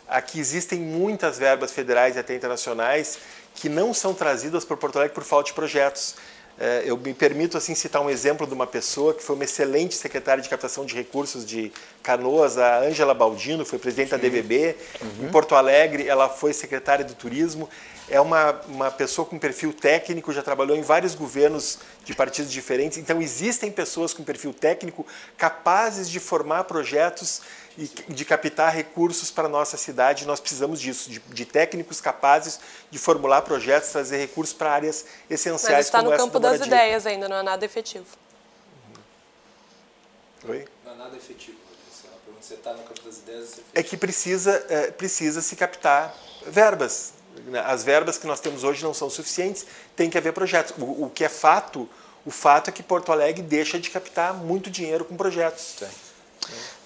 [0.08, 3.18] a que existem muitas verbas federais e até internacionais
[3.54, 6.14] que não são trazidas para Porto Alegre por falta de projetos.
[6.58, 9.94] É, eu me permito assim citar um exemplo de uma pessoa que foi uma excelente
[9.94, 11.70] secretária de captação de recursos de
[12.02, 14.74] Canoas, a Ângela Baldino, foi presidente da DVB.
[15.02, 15.26] Uhum.
[15.26, 17.68] Em Porto Alegre, ela foi secretária do Turismo.
[18.08, 22.96] É uma, uma pessoa com perfil técnico, já trabalhou em vários governos de partidos diferentes.
[22.96, 25.04] Então, existem pessoas com perfil técnico
[25.36, 27.42] capazes de formar projetos
[27.76, 30.26] de captar recursos para a nossa cidade.
[30.26, 32.58] Nós precisamos disso, de, de, técnicos capazes
[32.90, 37.28] de formular projetos, trazer recursos para áreas essenciais Mas está no campo das ideias ainda,
[37.28, 38.06] não é nada efetivo.
[40.44, 40.50] Uhum.
[40.52, 40.64] Oi?
[40.84, 41.58] Não é nada efetivo.
[42.40, 43.58] Você está no campo das ideias.
[43.74, 46.14] É, é que precisa, é, precisa se captar
[46.46, 47.12] verbas.
[47.66, 50.72] As verbas que nós temos hoje não são suficientes, tem que haver projetos.
[50.78, 51.88] O, o que é fato,
[52.24, 55.74] o fato é que Porto Alegre deixa de captar muito dinheiro com projetos.
[55.78, 55.86] Sim.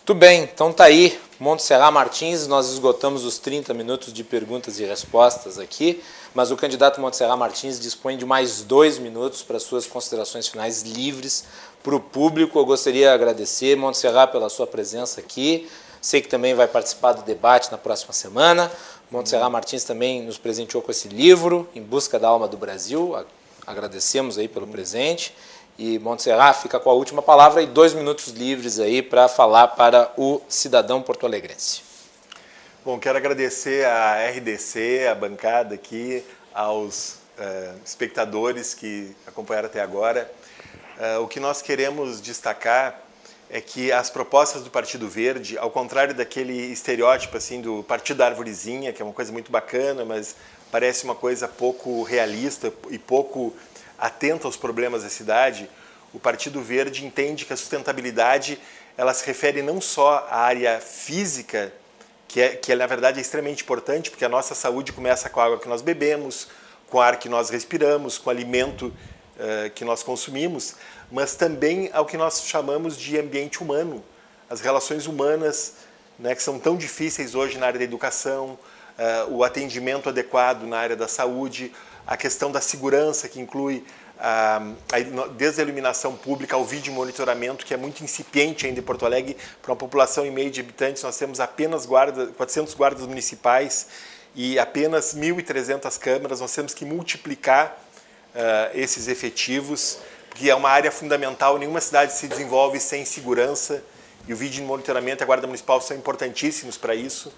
[0.05, 4.85] Tudo bem, então tá aí, Montserrat Martins, nós esgotamos os 30 minutos de perguntas e
[4.85, 6.03] respostas aqui,
[6.35, 11.45] mas o candidato Montserrat Martins dispõe de mais dois minutos para suas considerações finais livres
[11.83, 12.59] para o público.
[12.59, 15.69] Eu gostaria de agradecer, Montserrat, pela sua presença aqui.
[16.01, 18.73] Sei que também vai participar do debate na próxima semana.
[19.11, 23.15] Montserrat Martins também nos presenteou com esse livro, Em Busca da Alma do Brasil.
[23.67, 25.35] Agradecemos aí pelo presente.
[25.81, 30.13] E Montserrat fica com a última palavra e dois minutos livres aí para falar para
[30.15, 31.81] o cidadão porto-alegrense.
[32.85, 36.23] Bom, quero agradecer à RDC, a bancada aqui,
[36.53, 40.31] aos uh, espectadores que acompanharam até agora.
[40.99, 43.01] Uh, o que nós queremos destacar
[43.49, 48.27] é que as propostas do Partido Verde, ao contrário daquele estereótipo assim do Partido da
[48.27, 50.37] Arvorezinha, que é uma coisa muito bacana, mas
[50.71, 53.55] parece uma coisa pouco realista e pouco
[54.01, 55.69] atenta aos problemas da cidade,
[56.13, 58.59] o Partido Verde entende que a sustentabilidade
[58.97, 61.73] ela se refere não só à área física,
[62.27, 65.41] que, é, que é, na verdade é extremamente importante, porque a nossa saúde começa com
[65.41, 66.49] a água que nós bebemos,
[66.89, 70.75] com o ar que nós respiramos, com o alimento uh, que nós consumimos,
[71.11, 74.05] mas também ao que nós chamamos de ambiente humano,
[74.49, 75.75] as relações humanas,
[76.19, 78.59] né, que são tão difíceis hoje na área da educação,
[78.99, 81.73] uh, o atendimento adequado na área da saúde,
[82.11, 83.85] a questão da segurança, que inclui
[84.19, 88.83] a, a, desde a iluminação pública ao vídeo monitoramento, que é muito incipiente ainda em
[88.83, 93.07] Porto Alegre, para uma população em meio de habitantes, nós temos apenas guarda, 400 guardas
[93.07, 93.87] municipais
[94.35, 97.81] e apenas 1.300 câmeras, nós temos que multiplicar
[98.35, 99.99] uh, esses efetivos,
[100.35, 103.85] que é uma área fundamental, nenhuma cidade se desenvolve sem segurança,
[104.27, 107.33] e o vídeo monitoramento e a Guarda Municipal são importantíssimos para isso.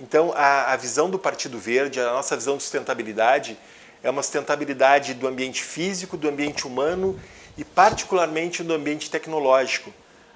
[0.00, 3.56] Então, a, a visão do Partido Verde, a nossa visão de sustentabilidade,
[4.02, 7.18] é uma sustentabilidade do ambiente físico, do ambiente humano
[7.56, 9.92] e, particularmente, do ambiente tecnológico.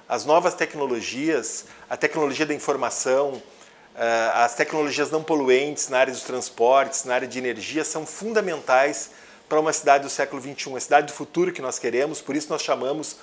[0.08, 3.42] As novas tecnologias, a tecnologia da informação,
[3.96, 9.10] eh, as tecnologias não poluentes na área dos transportes, na área de energia, são fundamentais
[9.48, 12.48] para uma cidade do século XXI, a cidade do futuro que nós queremos, por isso
[12.50, 13.16] nós chamamos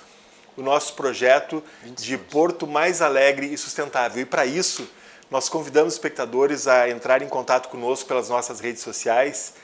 [0.56, 1.62] o nosso projeto
[1.96, 4.22] de Porto Mais Alegre e Sustentável.
[4.22, 4.88] E para isso,
[5.30, 9.62] nós convidamos espectadores a entrar em contato conosco pelas nossas redes sociais, é,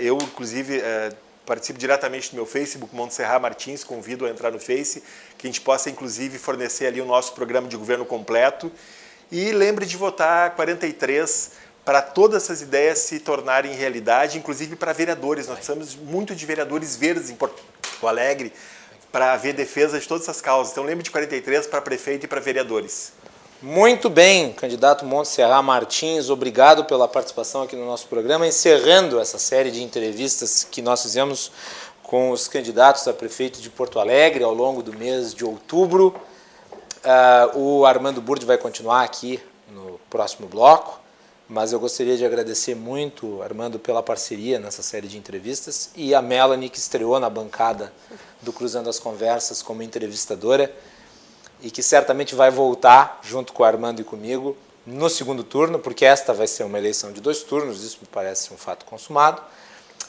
[0.00, 1.12] eu, inclusive, é,
[1.44, 5.02] participo diretamente do meu Facebook, Montserrat Martins, convido a entrar no Face,
[5.38, 8.70] que a gente possa, inclusive, fornecer ali o nosso programa de governo completo.
[9.30, 11.52] E lembre de votar 43
[11.84, 15.46] para todas essas ideias se tornarem realidade, inclusive para vereadores.
[15.46, 17.62] Nós precisamos muito de vereadores verdes em Porto
[18.02, 18.52] Alegre
[19.12, 20.72] para haver defesa de todas essas causas.
[20.72, 23.12] Então lembre de 43 para prefeito e para vereadores.
[23.68, 29.72] Muito bem, candidato Montserrat Martins, obrigado pela participação aqui no nosso programa, encerrando essa série
[29.72, 31.50] de entrevistas que nós fizemos
[32.00, 36.14] com os candidatos a prefeito de Porto Alegre ao longo do mês de outubro.
[37.04, 39.42] Uh, o Armando Burdi vai continuar aqui
[39.72, 41.00] no próximo bloco,
[41.48, 46.22] mas eu gostaria de agradecer muito, Armando, pela parceria nessa série de entrevistas e a
[46.22, 47.92] Melanie, que estreou na bancada
[48.40, 50.72] do Cruzando as Conversas como entrevistadora
[51.66, 54.56] e que certamente vai voltar junto com o Armando e comigo
[54.86, 58.54] no segundo turno, porque esta vai ser uma eleição de dois turnos, isso me parece
[58.54, 59.42] um fato consumado.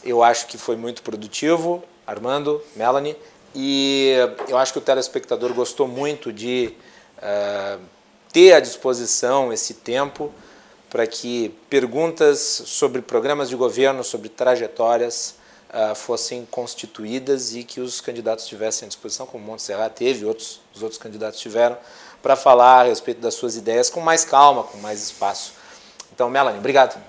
[0.04, 3.18] Eu acho que foi muito produtivo, Armando, Melanie,
[3.56, 4.14] e
[4.48, 6.76] eu acho que o telespectador gostou muito de
[7.18, 7.82] uh,
[8.32, 10.32] ter à disposição esse tempo
[10.92, 15.34] para que perguntas sobre programas de governo, sobre trajetórias,
[15.70, 20.82] uh, fossem constituídas e que os candidatos tivessem à disposição, como Montserrat teve, outros, os
[20.82, 21.78] outros candidatos tiveram,
[22.22, 25.54] para falar a respeito das suas ideias com mais calma, com mais espaço.
[26.14, 27.02] Então, Melanie, obrigado.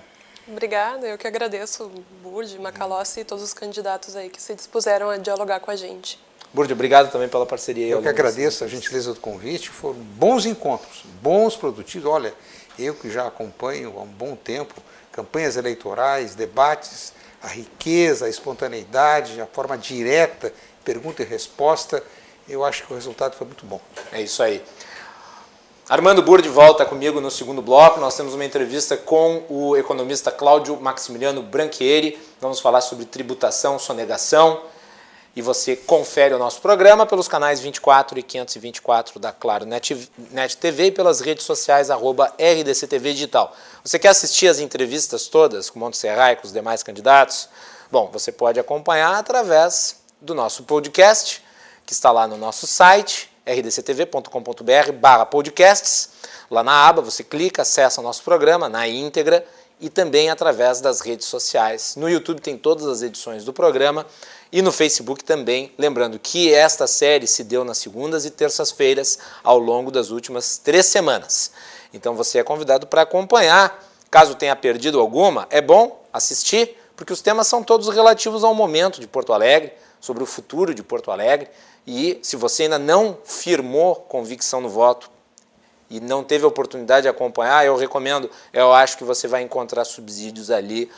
[0.47, 1.91] Obrigada, eu que agradeço,
[2.23, 6.19] Burdi, Macalossi e todos os candidatos aí que se dispuseram a dialogar com a gente.
[6.51, 7.87] Burdi, obrigado também pela parceria.
[7.87, 12.09] Eu que agradeço a gentileza do convite, foram bons encontros, bons, produtivos.
[12.09, 12.33] Olha,
[12.79, 14.73] eu que já acompanho há um bom tempo
[15.11, 22.03] campanhas eleitorais, debates, a riqueza, a espontaneidade, a forma direta, pergunta e resposta,
[22.47, 23.79] eu acho que o resultado foi muito bom.
[24.11, 24.63] É isso aí.
[25.87, 27.99] Armando Burdi volta comigo no segundo bloco.
[27.99, 32.19] Nós temos uma entrevista com o economista Cláudio Maximiliano Branchieri.
[32.39, 34.61] Vamos falar sobre tributação, sonegação
[35.35, 40.57] e você confere o nosso programa pelos canais 24 e 524 da Claro Net, Net
[40.57, 43.55] TV e pelas redes sociais arroba RDCTV Digital.
[43.83, 47.47] Você quer assistir as entrevistas todas com Montserrat e com os demais candidatos?
[47.91, 51.43] Bom, você pode acompanhar através do nosso podcast,
[51.85, 56.09] que está lá no nosso site, rdctv.com.br barra podcasts.
[56.51, 59.45] Lá na aba você clica, acessa o nosso programa na íntegra
[59.79, 61.95] e também através das redes sociais.
[61.95, 64.05] No YouTube tem todas as edições do programa
[64.51, 65.71] e no Facebook também.
[65.77, 70.85] Lembrando que esta série se deu nas segundas e terças-feiras ao longo das últimas três
[70.85, 71.51] semanas.
[71.93, 73.85] Então você é convidado para acompanhar.
[74.09, 78.99] Caso tenha perdido alguma, é bom assistir, porque os temas são todos relativos ao momento
[78.99, 79.71] de Porto Alegre,
[80.01, 81.47] sobre o futuro de Porto Alegre.
[81.85, 85.11] E se você ainda não firmou convicção no voto
[85.89, 89.85] e não teve a oportunidade de acompanhar, eu recomendo, eu acho que você vai encontrar
[89.85, 90.89] subsídios ali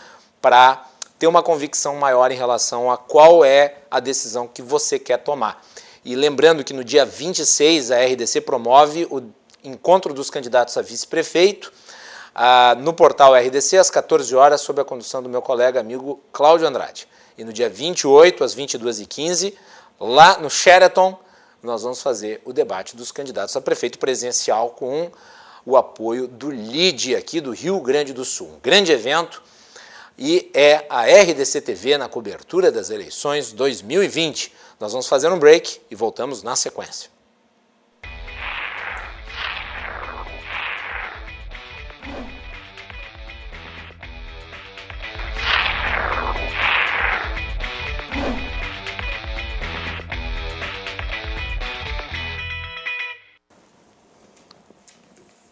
[0.41, 0.85] para
[1.21, 5.63] ter uma convicção maior em relação a qual é a decisão que você quer tomar.
[6.03, 9.21] E lembrando que no dia 26 a RDC promove o
[9.63, 11.71] encontro dos candidatos a vice-prefeito
[12.33, 16.67] ah, no portal RDC às 14 horas, sob a condução do meu colega amigo Cláudio
[16.67, 17.07] Andrade.
[17.37, 19.53] E no dia 28 às 22h15,
[19.99, 21.15] lá no Sheraton,
[21.61, 25.11] nós vamos fazer o debate dos candidatos a prefeito presencial com
[25.67, 28.47] o apoio do LIDE aqui do Rio Grande do Sul.
[28.55, 29.50] Um grande evento
[30.23, 34.53] e é a RDC TV na cobertura das eleições 2020.
[34.79, 37.09] Nós vamos fazer um break e voltamos na sequência.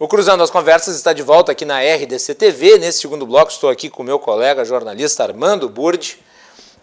[0.01, 2.77] O Cruzando as Conversas está de volta aqui na RDC TV.
[2.77, 6.23] Nesse segundo bloco estou aqui com meu colega jornalista Armando Burdi.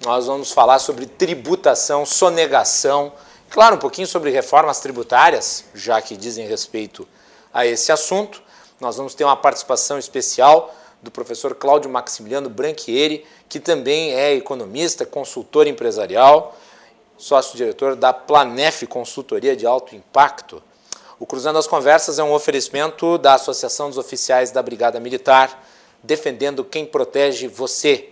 [0.04, 3.10] Nós vamos falar sobre tributação, sonegação,
[3.48, 7.08] claro, um pouquinho sobre reformas tributárias, já que dizem respeito
[7.54, 8.42] a esse assunto.
[8.78, 15.06] Nós vamos ter uma participação especial do professor Cláudio Maximiliano Branchieri, que também é economista,
[15.06, 16.54] consultor empresarial,
[17.16, 20.62] sócio-diretor da Planef Consultoria de Alto Impacto.
[21.18, 25.64] O Cruzando as Conversas é um oferecimento da Associação dos Oficiais da Brigada Militar,
[26.02, 28.10] defendendo quem protege você,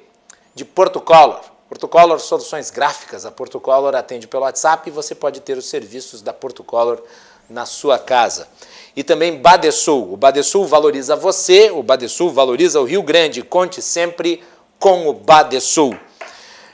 [0.54, 1.40] de Porto Color.
[1.68, 3.26] Porto Color Soluções Gráficas.
[3.26, 7.02] A Porto Color atende pelo WhatsApp e você pode ter os serviços da Porto Color
[7.50, 8.48] na sua casa.
[8.96, 10.10] E também Badesul.
[10.10, 13.42] O Badesul valoriza você, o Badesul valoriza o Rio Grande.
[13.42, 14.42] Conte sempre
[14.78, 15.94] com o Badesul.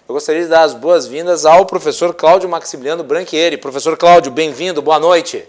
[0.08, 3.56] Eu gostaria de dar as boas-vindas ao professor Cláudio Maximiliano Branchieri.
[3.56, 5.44] Professor Cláudio, bem-vindo, boa noite.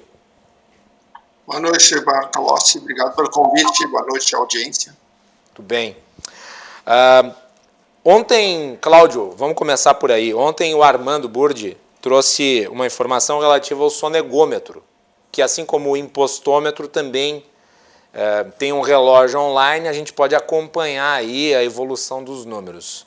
[1.51, 2.77] Boa noite, Bartolossi.
[2.77, 3.85] Obrigado pelo convite.
[3.87, 4.95] Boa noite, audiência.
[5.53, 5.97] Tudo bem.
[6.87, 7.35] Uh,
[8.05, 10.33] ontem, Cláudio, vamos começar por aí.
[10.33, 14.81] Ontem o Armando Burdi trouxe uma informação relativa ao sonegômetro,
[15.29, 17.45] que assim como o impostômetro também
[18.13, 23.05] uh, tem um relógio online, a gente pode acompanhar aí a evolução dos números.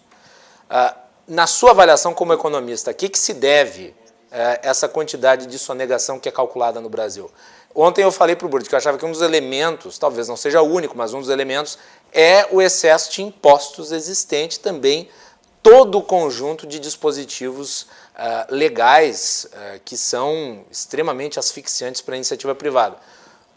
[0.68, 0.95] Uh,
[1.26, 3.95] na sua avaliação como economista, a que, que se deve
[4.62, 7.30] essa quantidade de sonegação que é calculada no Brasil?
[7.75, 10.37] Ontem eu falei para o Burdi que eu achava que um dos elementos, talvez não
[10.37, 11.77] seja o único, mas um dos elementos
[12.12, 15.09] é o excesso de impostos existente também,
[15.61, 22.55] todo o conjunto de dispositivos uh, legais uh, que são extremamente asfixiantes para a iniciativa
[22.55, 22.97] privada.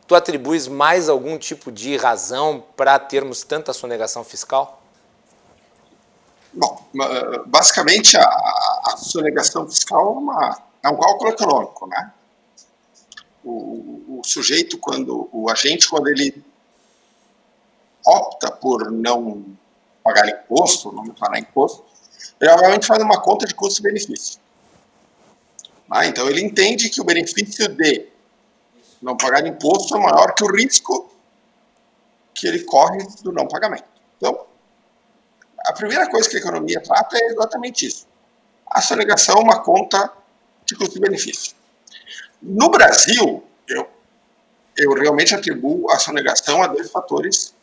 [0.08, 4.82] Tu atribuis mais algum tipo de razão para termos tanta sonegação fiscal?
[6.54, 6.82] Bom,
[7.46, 12.14] basicamente a, a sonegação fiscal é, uma, é um cálculo econômico, né?
[13.50, 16.44] O, o, sujeito, quando o agente, quando ele
[18.06, 19.46] opta por não
[20.04, 21.84] pagar imposto, não pagar imposto,
[22.40, 24.40] ele obviamente faz uma conta de custo-benefício.
[25.90, 28.08] Ah, então ele entende que o benefício de
[29.02, 31.10] não pagar imposto é maior que o risco
[32.34, 33.86] que ele corre do não pagamento.
[34.18, 34.46] Então,
[35.66, 38.08] a primeira coisa que a economia trata é exatamente isso.
[38.70, 40.12] A sonegação é uma conta
[40.66, 41.57] de custo-benefício.
[42.42, 43.90] No Brasil, eu,
[44.78, 47.54] eu realmente atribuo a sonegação a dois fatores,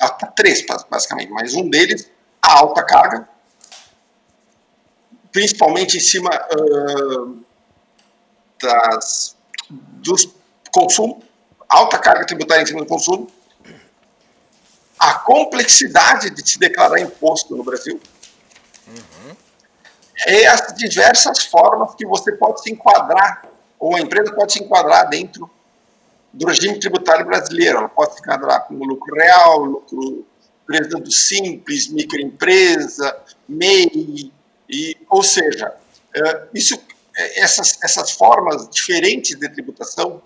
[0.00, 2.10] a três basicamente, mas um deles,
[2.40, 3.28] a alta carga,
[5.30, 7.44] principalmente em cima uh,
[8.60, 9.36] das,
[9.70, 10.28] dos
[10.70, 11.22] consumo,
[11.68, 13.30] alta carga tributária em cima do consumo,
[14.98, 18.00] a complexidade de se declarar imposto no Brasil,
[18.86, 19.36] uhum.
[20.26, 23.51] e as diversas formas que você pode se enquadrar
[23.82, 25.50] ou a empresa pode se enquadrar dentro
[26.32, 27.78] do regime tributário brasileiro.
[27.78, 30.24] Ela pode se enquadrar como lucro real, lucro
[30.62, 34.32] empresa simples, microempresa, MEI,
[34.70, 35.74] e, ou seja,
[36.14, 36.80] é, isso,
[37.16, 40.22] é, essas, essas formas diferentes de tributação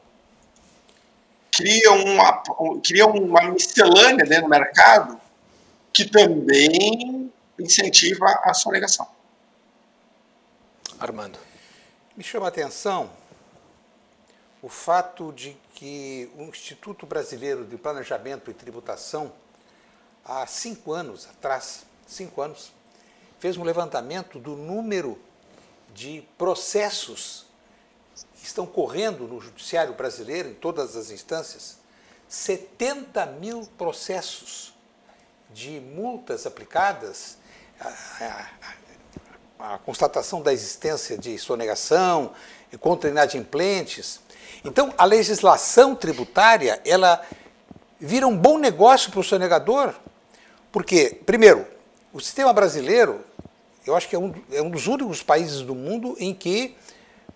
[1.50, 2.42] criam uma,
[2.84, 5.18] criam uma miscelânea dentro do mercado
[5.94, 9.08] que também incentiva a sonegação.
[11.00, 11.38] Armando.
[12.14, 13.10] Me chama a atenção
[14.66, 19.32] o fato de que o Instituto Brasileiro de Planejamento e Tributação,
[20.24, 22.72] há cinco anos atrás, cinco anos,
[23.38, 25.20] fez um levantamento do número
[25.94, 27.46] de processos
[28.34, 31.78] que estão correndo no judiciário brasileiro, em todas as instâncias,
[32.28, 34.74] 70 mil processos
[35.54, 37.38] de multas aplicadas,
[37.78, 38.50] a,
[39.60, 42.34] a, a constatação da existência de sonegação
[42.80, 44.20] contra inadimplentes,
[44.64, 47.20] Então, a legislação tributária, ela
[48.00, 49.94] vira um bom negócio para o sonegador,
[50.70, 51.66] porque, primeiro,
[52.12, 53.20] o sistema brasileiro,
[53.86, 56.76] eu acho que é um, é um dos únicos países do mundo em que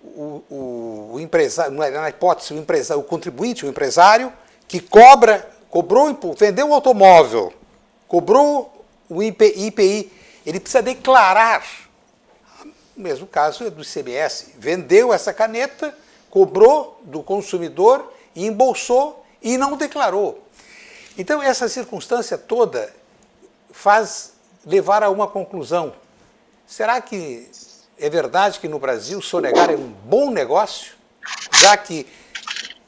[0.02, 4.32] o, o, o empresário, é na hipótese, o, empresário, o contribuinte, o empresário,
[4.66, 7.52] que cobra, cobrou, vendeu o automóvel,
[8.08, 10.10] cobrou o IPI,
[10.46, 11.64] ele precisa declarar.
[12.96, 14.54] O mesmo caso é do ICMS.
[14.58, 15.94] Vendeu essa caneta,
[16.30, 20.42] cobrou do consumidor, embolsou e não declarou.
[21.18, 22.94] Então, essa circunstância toda
[23.70, 24.32] faz
[24.64, 25.92] levar a uma conclusão.
[26.66, 27.50] Será que
[27.98, 30.92] é verdade que no Brasil sonegar é um bom negócio?
[31.60, 32.06] Já que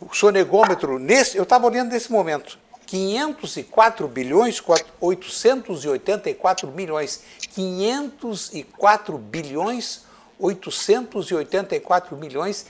[0.01, 4.63] o sonegômetro, nesse, eu estava olhando nesse momento, 504 bilhões
[5.01, 7.23] 884 milhões.
[7.55, 10.05] 504 bilhões
[10.39, 12.67] 884 milhões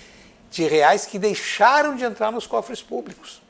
[0.53, 3.41] de reais que deixaram de entrar nos cofres públicos.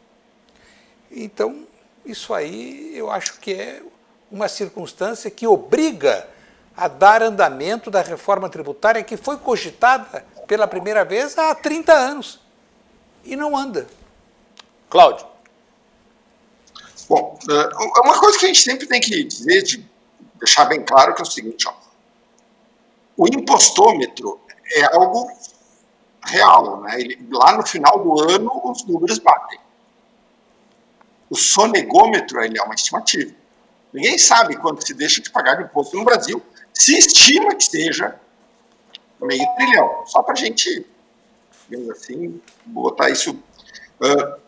[1.11, 1.67] Então,
[2.07, 3.83] isso aí eu acho que é
[4.31, 6.29] uma circunstância que obriga
[6.77, 12.41] a dar andamento da reforma tributária que foi cogitada pela primeira vez há 30 anos
[13.25, 13.89] e não anda.
[14.89, 15.27] Cláudio.
[17.09, 19.85] Bom, é, uma coisa que a gente sempre tem que dizer, de
[20.37, 21.75] deixar bem claro, que é o seguinte, ó,
[23.17, 24.41] o impostômetro
[24.77, 25.29] é algo
[26.25, 27.01] real, né?
[27.01, 29.59] Ele, lá no final do ano os números batem.
[31.29, 33.33] O sonegômetro ele é uma estimativa.
[33.93, 36.43] Ninguém sabe quanto se deixa de pagar de imposto no Brasil.
[36.73, 38.19] Se estima que seja
[39.21, 40.03] meio trilhão.
[40.07, 40.87] Só para a gente,
[41.69, 43.31] digamos assim, botar isso.
[43.33, 44.41] Uh,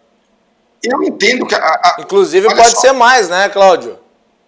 [0.82, 1.54] eu entendo que.
[1.54, 2.80] A, a, Inclusive pode só.
[2.80, 3.98] ser mais, né, Cláudio?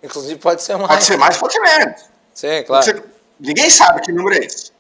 [0.03, 0.89] Inclusive pode ser mais.
[0.89, 2.05] Pode ser mais, pode ser menos.
[2.35, 2.85] Sim, claro.
[2.85, 3.03] Você,
[3.41, 4.73] ninguém sabe que número é esse.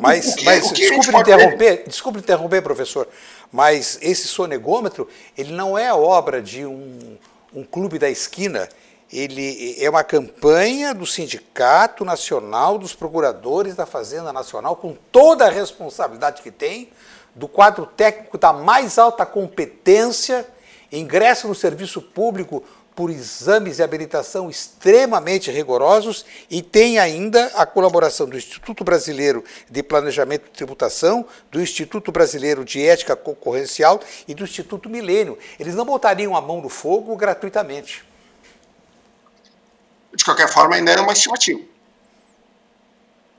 [0.00, 3.08] Mas, que, mas desculpe, interromper, desculpe interromper, professor,
[3.50, 7.16] mas esse sonegômetro, ele não é obra de um,
[7.54, 8.68] um clube da esquina,
[9.10, 15.50] ele é uma campanha do Sindicato Nacional dos Procuradores da Fazenda Nacional, com toda a
[15.50, 16.90] responsabilidade que tem,
[17.34, 20.46] do quadro técnico da mais alta competência,
[20.92, 22.62] ingresso no serviço público
[22.98, 29.84] por exames de habilitação extremamente rigorosos e tem ainda a colaboração do Instituto Brasileiro de
[29.84, 35.38] Planejamento e Tributação, do Instituto Brasileiro de Ética Concorrencial e do Instituto Milênio.
[35.60, 38.04] Eles não botariam a mão no fogo gratuitamente.
[40.12, 41.60] De qualquer forma, ainda é uma estimativa.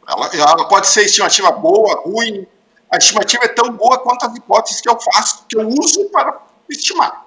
[0.08, 2.48] Ela, ela pode ser estimativa boa, ruim.
[2.90, 6.40] A estimativa é tão boa quanto as hipóteses que eu faço, que eu uso para
[6.70, 7.26] estimar.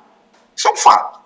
[0.56, 1.21] Isso é um fato.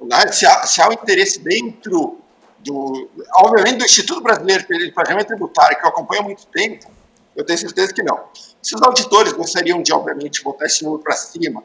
[0.00, 0.32] Né?
[0.32, 2.18] Se, há, se há um interesse dentro
[2.58, 3.08] do.
[3.36, 6.90] Obviamente, do Instituto Brasileiro de Planejamento Tributário, que eu acompanho há muito tempo,
[7.34, 8.24] eu tenho certeza que não.
[8.62, 11.62] Se os auditores gostariam de, obviamente, botar esse número para cima,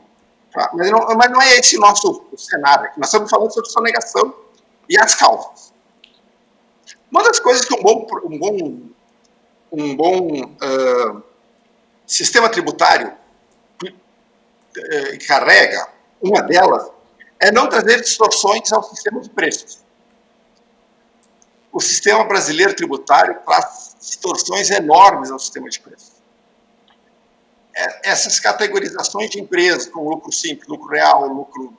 [0.54, 0.70] tá?
[0.74, 3.00] mas, não, mas não é esse nosso cenário aqui.
[3.00, 4.34] Nós estamos falando sobre sonegação
[4.88, 5.74] e as causas.
[7.12, 8.80] Uma das coisas que um bom, um bom,
[9.72, 11.24] um bom uh,
[12.06, 13.14] sistema tributário
[13.84, 15.90] uh, carrega,
[16.22, 16.90] uma delas
[17.42, 19.80] é não trazer distorções ao sistema de preços.
[21.72, 26.12] O sistema brasileiro tributário traz distorções enormes ao sistema de preços.
[27.76, 31.76] É, essas categorizações de empresas, como lucro simples, lucro real, lucro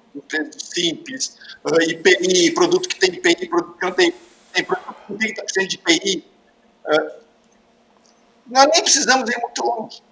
[0.59, 1.37] simples,
[1.83, 4.13] IPI, produto que tem IPI, produto que não tem,
[4.53, 6.25] tem produto com 30% de IPI,
[6.87, 7.23] uh,
[8.47, 10.03] nós nem precisamos ir muito longe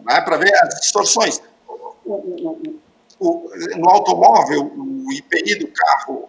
[0.00, 1.42] né, para ver as distorções.
[1.66, 2.80] O, o,
[3.20, 6.28] no automóvel, o IPI do carro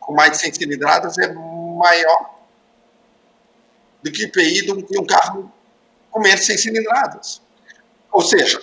[0.00, 2.38] com mais de 100 cilindradas é maior
[4.02, 5.52] do que o IPI de um carro
[6.10, 7.42] com menos de 100 cilindradas.
[8.10, 8.60] Ou seja,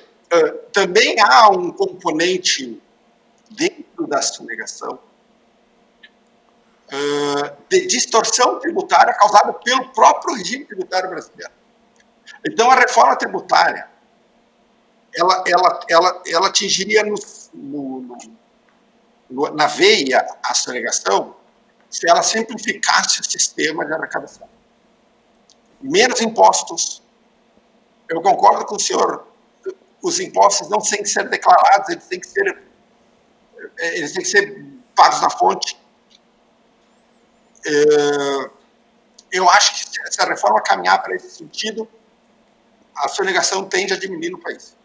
[0.71, 2.81] também há um componente
[3.51, 4.99] dentro da sonegação
[7.69, 11.51] de distorção tributária causada pelo próprio regime tributário brasileiro.
[12.45, 13.87] Então, a reforma tributária
[15.15, 17.15] ela, ela, ela, ela atingiria no,
[17.53, 18.17] no,
[19.29, 21.35] no, na veia a sonegação
[21.89, 24.47] se ela simplificasse o sistema de arrecadação.
[25.81, 27.01] Menos impostos.
[28.07, 29.27] Eu concordo com o senhor,
[30.01, 32.63] os impostos não têm que ser declarados, eles têm que ser,
[33.79, 35.79] eles têm que ser pagos na fonte.
[37.65, 38.49] É,
[39.31, 41.87] eu acho que se a reforma caminhar para esse sentido,
[42.95, 44.75] a sonegação tende a diminuir no país.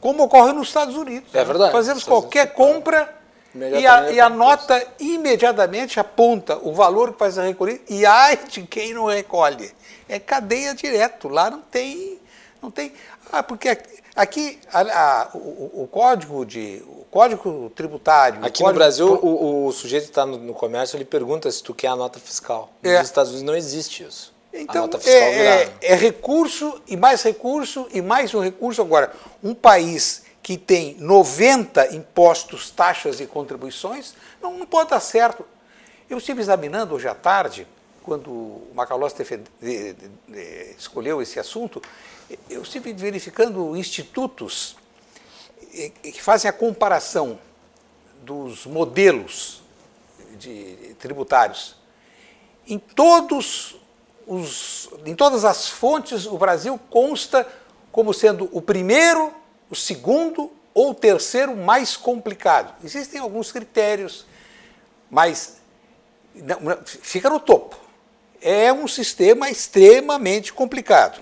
[0.00, 1.34] Como ocorre nos Estados Unidos.
[1.34, 1.72] É verdade.
[1.72, 3.14] Fazemos qualquer compra
[3.54, 8.36] e a, e a nota imediatamente aponta o valor que faz a recolher e ai
[8.36, 9.72] de quem não recolhe.
[10.08, 11.28] É cadeia direto.
[11.28, 12.18] Lá não tem,
[12.62, 12.92] Não tem.
[13.32, 13.76] Ah, porque
[14.14, 18.44] aqui a, a, o, o, código de o código tributário.
[18.44, 21.62] Aqui código no Brasil, o, o sujeito que está no, no, comércio ele pergunta se
[21.62, 22.70] tu quer a nota fiscal.
[22.82, 22.98] É.
[22.98, 24.35] Nos Estados Unidos não existe isso.
[24.58, 28.80] Então, é, é, é, recurso e mais recurso e mais um recurso.
[28.80, 35.44] Agora, um país que tem 90 impostos, taxas e contribuições, não, não pode dar certo.
[36.08, 37.66] Eu estive examinando hoje à tarde,
[38.02, 39.22] quando o Macalossi
[40.78, 41.82] escolheu esse assunto,
[42.48, 44.76] eu estive verificando institutos
[46.02, 47.38] que fazem a comparação
[48.22, 49.62] dos modelos
[50.38, 51.76] de tributários.
[52.66, 53.76] Em todos
[54.26, 57.46] os, em todas as fontes, o Brasil consta
[57.92, 59.32] como sendo o primeiro,
[59.70, 62.74] o segundo ou o terceiro mais complicado.
[62.84, 64.26] Existem alguns critérios,
[65.10, 65.56] mas
[66.84, 67.76] fica no topo.
[68.42, 71.20] É um sistema extremamente complicado.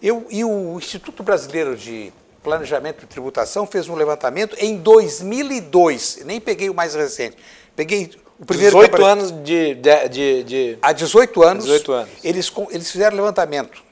[0.00, 2.12] Eu, e o Instituto Brasileiro de
[2.42, 7.36] Planejamento e Tributação fez um levantamento em 2002, nem peguei o mais recente,
[7.74, 12.10] peguei o primeiro 18 anos de, de, de, de, Há 18 anos, 18 anos.
[12.22, 13.82] Eles, eles fizeram levantamento.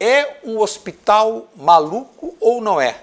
[0.00, 3.02] É um hospital maluco ou não é?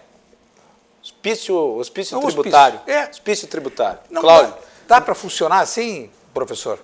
[1.04, 2.80] Hospício, hospício não, tributário.
[2.80, 3.00] Hospício.
[3.00, 3.10] É.
[3.10, 4.00] Hospício tributário.
[4.10, 4.54] Não, Cláudio.
[4.88, 6.80] Dá, dá para funcionar assim, professor?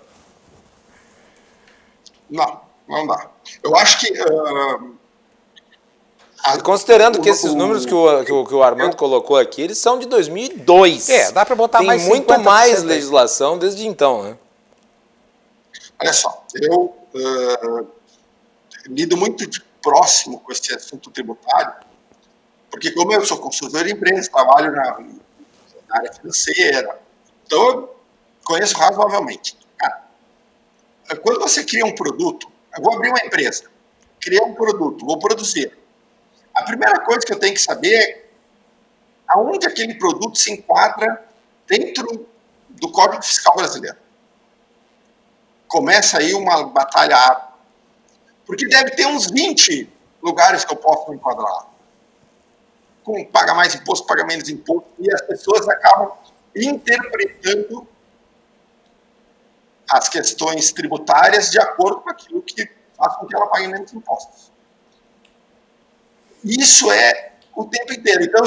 [2.30, 3.30] Não, não dá.
[3.64, 4.12] Eu acho que.
[4.12, 4.96] Uh,
[6.44, 8.98] a, Considerando o, que esses o, números que o, que o, que o Armando eu,
[8.98, 11.10] colocou aqui, eles são de 2002.
[11.10, 14.38] É, dá para botar Tem mais Tem muito mais legislação desde então, né?
[16.02, 17.88] Olha só, eu uh,
[18.88, 21.76] lido muito de próximo com esse assunto tributário,
[22.72, 27.00] porque como eu sou consultor de empresa, trabalho na, na área financeira,
[27.46, 27.96] então eu
[28.44, 29.56] conheço razoavelmente.
[29.78, 30.08] Cara,
[31.22, 33.66] quando você cria um produto, eu vou abrir uma empresa,
[34.20, 35.78] criar um produto, vou produzir.
[36.56, 38.26] A primeira coisa que eu tenho que saber é
[39.28, 41.30] aonde aquele produto se enquadra
[41.68, 42.28] dentro
[42.70, 44.01] do Código Fiscal Brasileiro
[45.72, 47.48] começa aí uma batalha
[48.46, 49.90] Porque deve ter uns 20
[50.22, 51.68] lugares que eu posso me enquadrar.
[53.04, 56.12] Com paga mais imposto, paga menos imposto, e as pessoas acabam
[56.56, 57.88] interpretando
[59.90, 64.52] as questões tributárias de acordo com aquilo que faz com que ela pague menos impostos.
[66.44, 68.24] Isso é o tempo inteiro.
[68.24, 68.44] Então,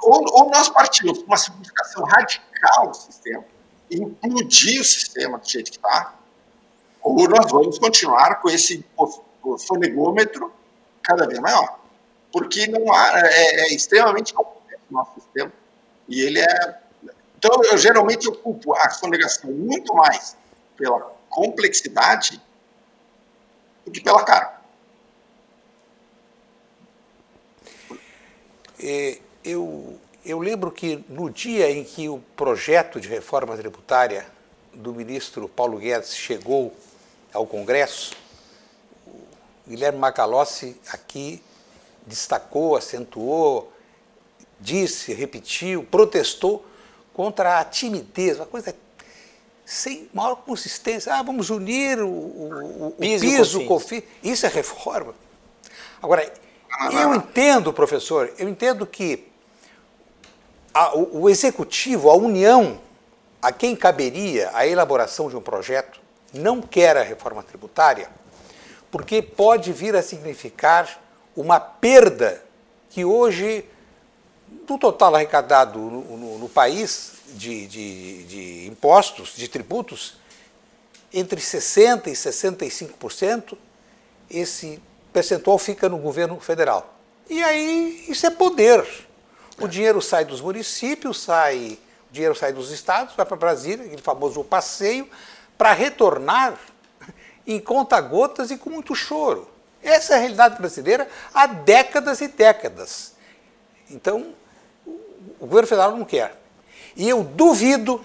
[0.00, 3.44] ou, ou nós partimos para uma simplificação radical do sistema,
[3.90, 6.21] implodir o sistema do jeito que está,
[7.02, 8.84] ou nós vamos continuar com esse
[9.66, 10.52] fonegômetro
[11.02, 11.80] cada vez maior.
[12.30, 15.52] Porque não há, é, é extremamente complexo o nosso sistema.
[16.08, 16.78] E ele é.
[17.36, 20.36] Então, eu geralmente ocupo a sonegação muito mais
[20.76, 22.40] pela complexidade
[23.84, 24.62] do que pela carga.
[28.80, 34.26] É, eu, eu lembro que no dia em que o projeto de reforma tributária
[34.72, 36.74] do ministro Paulo Guedes chegou
[37.32, 38.12] ao Congresso,
[39.06, 41.42] o Guilherme Macalossi aqui
[42.06, 43.72] destacou, acentuou,
[44.60, 46.64] disse, repetiu, protestou
[47.12, 48.74] contra a timidez, uma coisa
[49.64, 51.14] sem maior consistência.
[51.14, 54.04] Ah, vamos unir o, o, o piso, piso COFINS.
[54.22, 55.14] Isso é reforma.
[56.02, 56.30] Agora,
[56.92, 59.28] eu entendo, professor, eu entendo que
[60.74, 62.80] a, o, o executivo, a União,
[63.40, 66.00] a quem caberia a elaboração de um projeto,
[66.32, 68.08] não quer a reforma tributária,
[68.90, 71.00] porque pode vir a significar
[71.36, 72.42] uma perda
[72.90, 73.64] que hoje,
[74.66, 80.16] do total arrecadado no, no, no país de, de, de impostos, de tributos,
[81.12, 83.56] entre 60% e 65%,
[84.30, 84.80] esse
[85.12, 86.98] percentual fica no governo federal.
[87.28, 88.86] E aí isso é poder.
[89.58, 91.78] O dinheiro sai dos municípios, sai,
[92.10, 95.08] o dinheiro sai dos estados, vai para Brasília, aquele famoso passeio,
[95.62, 96.58] para retornar
[97.46, 99.48] em conta-gotas e com muito choro.
[99.80, 103.14] Essa é a realidade brasileira há décadas e décadas.
[103.88, 104.34] Então,
[105.38, 106.36] o governo federal não quer.
[106.96, 108.04] E eu duvido,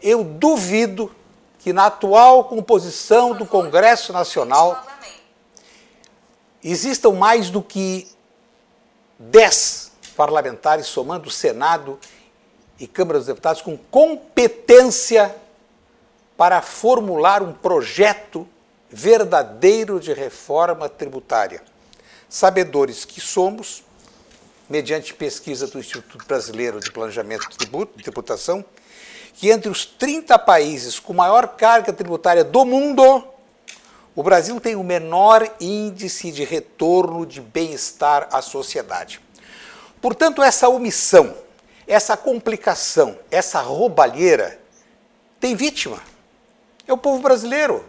[0.00, 1.12] eu duvido
[1.58, 4.86] que na atual composição do Congresso Nacional
[6.62, 8.06] existam mais do que
[9.18, 11.98] 10 parlamentares, somando Senado
[12.78, 15.34] e Câmara dos Deputados, com competência
[16.38, 18.48] para formular um projeto
[18.88, 21.60] verdadeiro de reforma tributária.
[22.28, 23.82] Sabedores que somos,
[24.70, 27.66] mediante pesquisa do Instituto Brasileiro de Planejamento de
[28.04, 28.64] Tributação,
[29.34, 33.24] que entre os 30 países com maior carga tributária do mundo,
[34.14, 39.20] o Brasil tem o menor índice de retorno de bem-estar à sociedade.
[40.00, 41.34] Portanto, essa omissão,
[41.84, 44.60] essa complicação, essa roubalheira
[45.40, 46.00] tem vítima.
[46.88, 47.84] É o povo brasileiro.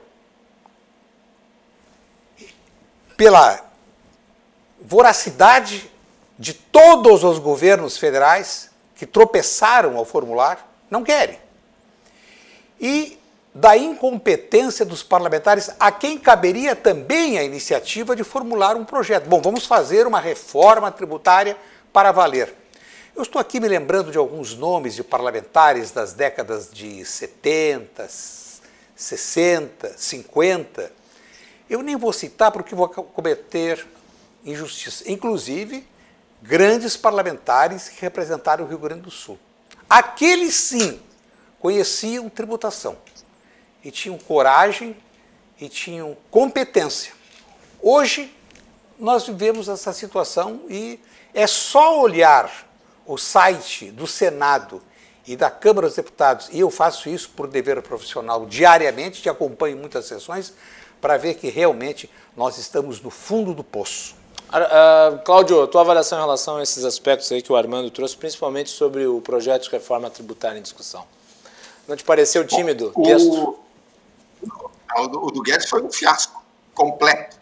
[3.16, 3.66] Pela
[4.82, 5.90] voracidade
[6.38, 11.40] de todos os governos federais que tropeçaram ao formular, não querem.
[12.80, 13.18] E
[13.56, 19.28] da incompetência dos parlamentares, a quem caberia também a iniciativa de formular um projeto.
[19.28, 21.58] Bom, vamos fazer uma reforma tributária
[21.94, 22.54] para valer.
[23.16, 28.08] Eu estou aqui me lembrando de alguns nomes de parlamentares das décadas de 70,
[29.00, 30.92] 60, 50.
[31.70, 33.88] Eu nem vou citar porque vou cometer
[34.44, 35.10] injustiça.
[35.10, 35.88] Inclusive,
[36.42, 39.40] grandes parlamentares que representaram o Rio Grande do Sul.
[39.90, 41.00] Aqueles sim
[41.60, 42.98] conheciam tributação
[43.82, 44.98] e tinham coragem
[45.62, 47.14] e tinham competência.
[47.82, 48.36] Hoje
[49.00, 51.00] nós vivemos essa situação e
[51.34, 52.52] é só olhar
[53.06, 54.84] o site do Senado
[55.28, 59.78] e da Câmara dos Deputados, e eu faço isso por dever profissional diariamente, te acompanho
[59.78, 60.54] em muitas sessões,
[61.00, 64.16] para ver que realmente nós estamos no fundo do poço.
[64.50, 68.72] Uh, Cláudio, tua avaliação em relação a esses aspectos aí que o Armando trouxe, principalmente
[68.72, 71.06] sobre o projeto de reforma tributária em discussão.
[71.88, 72.92] Não te pareceu tímido?
[72.96, 73.60] O, o,
[74.98, 76.44] o, do, Guedes foi um fiasco
[76.74, 77.38] completo.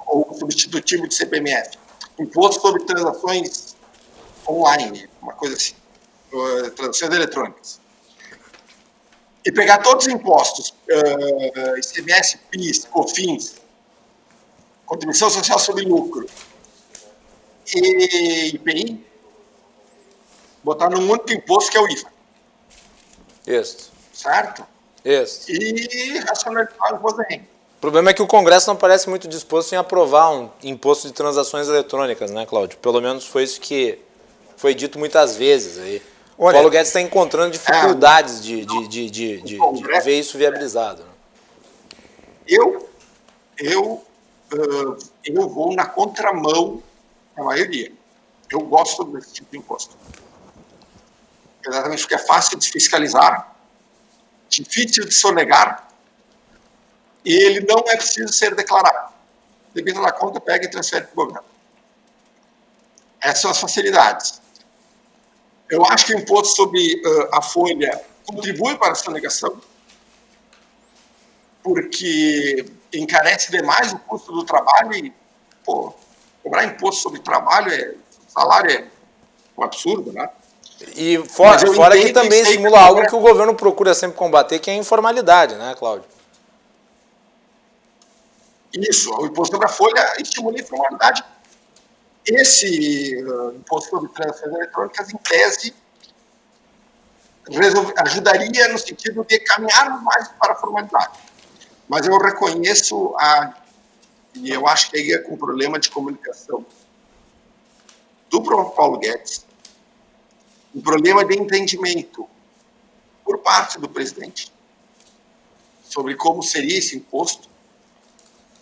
[0.07, 1.79] ou substitutivo de CPMF.
[2.19, 3.72] Imposto sobre transações
[4.49, 5.75] online, uma coisa assim,
[6.77, 7.81] transações eletrônicas.
[9.45, 13.57] E pegar todos os impostos, uh, ICMS, PIS, COFINS,
[14.87, 16.27] contribuição social sobre lucro
[17.75, 19.05] e IPI,
[20.63, 22.13] botar num único imposto que é o IVA.
[23.47, 23.91] Isso.
[24.13, 24.65] Certo?
[25.05, 25.51] Isso.
[25.51, 27.53] E racionalizar o imposto renda.
[27.79, 31.15] O problema é que o Congresso não parece muito disposto em aprovar um imposto de
[31.15, 32.79] transações eletrônicas, né, Cláudio?
[32.79, 33.99] Pelo menos foi isso que
[34.63, 36.01] foi dito muitas vezes aí.
[36.39, 40.21] Olha, o Paulo Guedes está encontrando dificuldades é, de, de, de, de, de, de ver
[40.21, 41.03] isso viabilizado.
[41.03, 41.11] Né?
[42.47, 42.89] Eu,
[43.59, 44.05] eu
[44.55, 46.81] uh, eu vou na contramão
[47.37, 47.93] da maioria.
[48.49, 49.97] Eu gosto desse tipo de imposto.
[51.67, 53.57] Exatamente porque é fácil de fiscalizar,
[54.49, 55.89] difícil de sonegar,
[57.25, 59.13] e ele não é preciso ser declarado.
[59.75, 61.49] Depende da conta, pega e transfere para o governo.
[63.21, 64.42] Essas são as facilidades.
[65.73, 69.59] Eu acho que o imposto sobre uh, a folha contribui para a sonegação,
[71.63, 75.11] porque encarece demais o custo do trabalho e,
[75.65, 75.95] pô,
[76.43, 77.95] cobrar imposto sobre trabalho, é,
[78.29, 78.85] salário é
[79.57, 80.29] um absurdo, né?
[80.95, 84.71] E fora, fora que também estimula que algo que o governo procura sempre combater, que
[84.71, 86.05] é a informalidade, né, Cláudio?
[88.75, 91.25] Isso, o imposto sobre a folha estimula a informalidade.
[92.25, 95.75] Esse uh, imposto sobre transações eletrônicas, em tese,
[97.97, 101.19] ajudaria no sentido de caminhar mais para a formalidade.
[101.89, 103.55] Mas eu reconheço a.
[104.35, 106.65] E eu acho que aí é com problema de comunicação
[108.31, 109.45] do próprio Paulo Guedes,
[110.75, 112.27] um problema de entendimento
[113.23, 114.51] por parte do presidente
[115.85, 117.52] sobre como seria esse imposto.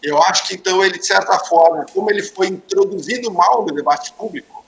[0.02, 4.12] Eu acho que, então, ele, de certa forma, como ele foi introduzido mal no debate
[4.12, 4.64] público,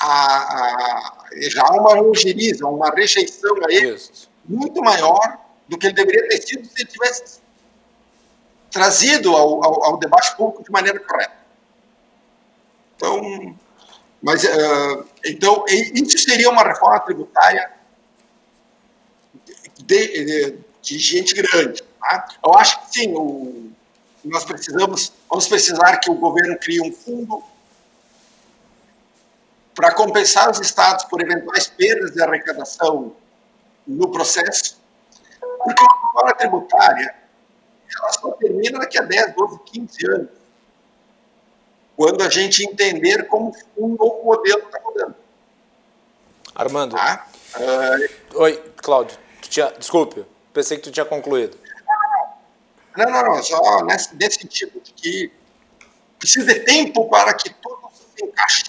[0.00, 4.30] a, a, já há uma ojeriza, uma rejeição a ele Isso.
[4.44, 7.40] muito maior do que ele deveria ter sido se ele tivesse
[8.70, 11.36] trazido ao, ao, ao debate público de maneira correta.
[12.96, 13.56] Então,
[14.22, 17.70] mas, uh, então isso seria uma reforma tributária
[19.78, 21.79] de, de, de gente grande.
[22.10, 22.26] Tá?
[22.44, 23.70] Eu acho que sim, o,
[24.24, 27.42] nós precisamos, vamos precisar que o governo crie um fundo
[29.74, 33.14] para compensar os estados por eventuais perdas de arrecadação
[33.86, 34.76] no processo,
[35.38, 37.14] porque a reforma tributária
[37.96, 40.28] ela só termina daqui a 10, 12, 15 anos,
[41.96, 45.14] quando a gente entender como um novo modelo está mudando.
[46.54, 46.96] Armando.
[46.96, 47.26] Tá?
[47.56, 49.18] Uh, Oi, Cláudio.
[49.42, 51.58] Tinha, desculpe, pensei que tu tinha concluído.
[52.96, 55.32] Não, não, não, só nesse, nesse sentido de que
[56.18, 58.64] precisa de tempo para que tudo se encaixe.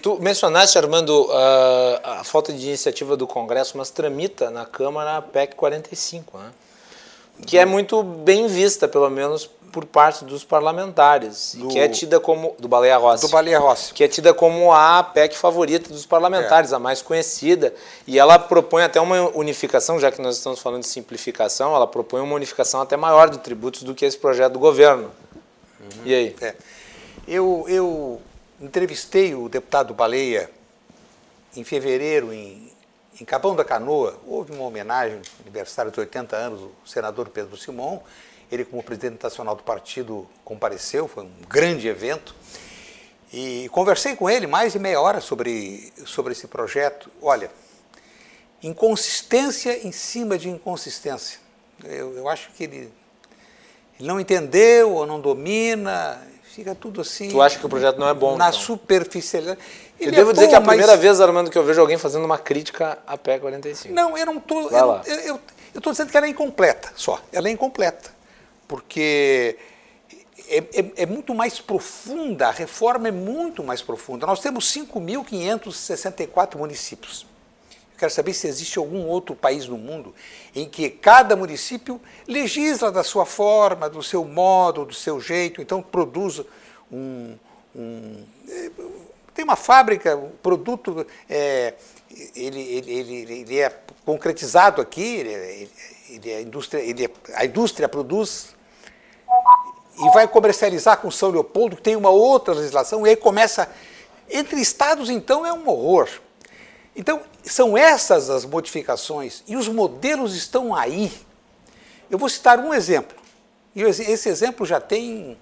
[0.00, 5.22] Tu mencionaste, Armando, a, a falta de iniciativa do Congresso, mas tramita na Câmara a
[5.22, 6.52] PEC 45, né?
[7.46, 12.20] Que é muito bem vista, pelo menos por parte dos parlamentares, do, que é tida
[12.20, 13.26] como do Baleia Rossi.
[13.26, 13.92] Do Baleia Rossi.
[13.92, 16.76] Que é tida como a PEC favorita dos parlamentares, é.
[16.76, 17.74] a mais conhecida,
[18.06, 22.20] e ela propõe até uma unificação, já que nós estamos falando de simplificação, ela propõe
[22.20, 25.10] uma unificação até maior de tributos do que esse projeto do governo.
[25.80, 26.02] Uhum.
[26.04, 26.36] E aí?
[26.40, 26.54] É.
[27.26, 28.22] Eu, eu
[28.60, 30.48] entrevistei o deputado Baleia
[31.56, 32.63] em fevereiro em,
[33.20, 34.18] em Capão da Canoa.
[34.26, 38.00] Houve uma homenagem, aniversário de 80 anos, do senador Pedro Simon.
[38.50, 42.34] Ele, como presidente nacional do partido, compareceu, foi um grande evento.
[43.32, 47.10] E conversei com ele mais de meia hora sobre, sobre esse projeto.
[47.20, 47.50] Olha,
[48.62, 51.40] inconsistência em cima de inconsistência.
[51.82, 52.92] Eu, eu acho que ele,
[53.98, 57.28] ele não entendeu ou não domina, fica tudo assim.
[57.28, 58.36] Tu acha que o projeto não é bom?
[58.36, 58.60] Na então?
[58.60, 59.58] superficialidade.
[59.98, 61.00] Eu devo é dizer que é a primeira mas...
[61.00, 63.94] vez, Armando, que eu vejo alguém fazendo uma crítica à PEC 45.
[63.94, 64.70] Não, eu não estou.
[64.70, 65.40] Eu
[65.74, 67.20] estou dizendo que ela é incompleta só.
[67.32, 68.10] Ela é incompleta.
[68.68, 69.56] Porque
[70.48, 74.26] é, é, é, muito mais profunda, a reforma é muito mais profunda.
[74.26, 77.26] Nós temos 5.564 municípios.
[77.92, 80.14] Eu quero saber se existe algum outro país no mundo
[80.54, 85.80] em que cada município legisla da sua forma, do seu modo, do seu jeito, então
[85.80, 86.42] produz
[86.90, 87.36] um.
[87.74, 88.24] um
[89.34, 91.74] tem uma fábrica, o produto é,
[92.36, 95.70] ele, ele, ele, ele, é concretizado aqui, ele,
[96.08, 98.54] ele, a, indústria, ele, a indústria produz
[99.96, 103.68] e vai comercializar com São Leopoldo, que tem uma outra legislação, e aí começa.
[104.30, 106.08] Entre estados, então, é um horror.
[106.96, 111.12] Então, são essas as modificações e os modelos estão aí.
[112.10, 113.16] Eu vou citar um exemplo.
[113.74, 115.36] E esse exemplo já tem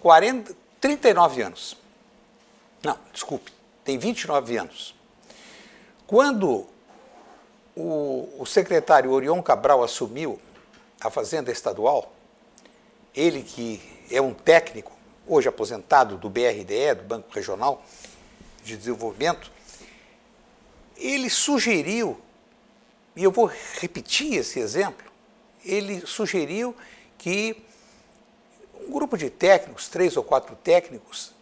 [0.00, 1.77] 40, 39 anos.
[2.82, 3.52] Não, desculpe,
[3.84, 4.94] tem 29 anos.
[6.06, 6.66] Quando
[7.76, 10.40] o, o secretário Orion Cabral assumiu
[11.00, 12.12] a Fazenda Estadual,
[13.14, 14.92] ele que é um técnico,
[15.26, 17.84] hoje aposentado do BRDE, do Banco Regional
[18.64, 19.50] de Desenvolvimento,
[20.96, 22.20] ele sugeriu,
[23.14, 23.50] e eu vou
[23.80, 25.06] repetir esse exemplo,
[25.64, 26.74] ele sugeriu
[27.16, 27.62] que
[28.86, 31.32] um grupo de técnicos, três ou quatro técnicos,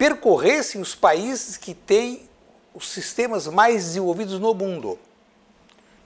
[0.00, 2.26] percorressem os países que têm
[2.72, 4.98] os sistemas mais desenvolvidos no mundo.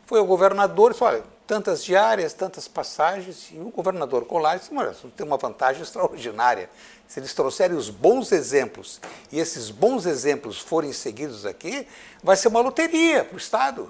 [0.04, 4.74] Foi o governador e disse, olha, tantas diárias, tantas passagens, e o governador Colares disse,
[4.74, 6.68] olha, tem uma vantagem extraordinária.
[7.06, 11.86] Se eles trouxerem os bons exemplos e esses bons exemplos forem seguidos aqui,
[12.20, 13.88] vai ser uma loteria para o Estado,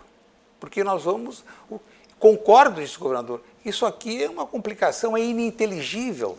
[0.60, 1.42] porque nós vamos.
[2.18, 6.36] Concordo, disse o governador, isso aqui é uma complicação, é ininteligível.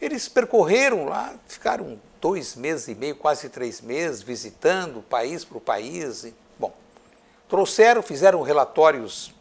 [0.00, 6.26] Eles percorreram lá, ficaram dois meses e meio, quase três meses, visitando país por país.
[6.58, 6.72] Bom,
[7.48, 9.34] trouxeram, fizeram relatórios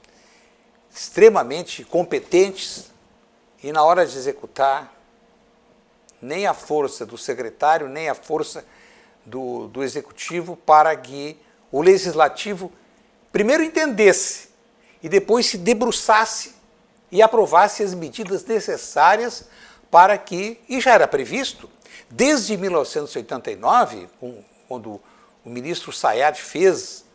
[0.89, 2.89] extremamente competentes
[3.61, 4.95] e na hora de executar,
[6.21, 8.65] nem a força do secretário, nem a força
[9.25, 11.37] do, do executivo para que
[11.71, 12.71] o legislativo
[13.31, 14.49] primeiro entendesse
[15.03, 16.55] e depois se debruçasse
[17.11, 19.45] e aprovasse as medidas necessárias
[19.89, 21.69] para que, e já era previsto,
[22.09, 24.07] desde 1989,
[24.67, 25.01] quando
[25.43, 27.05] o ministro Sayad fez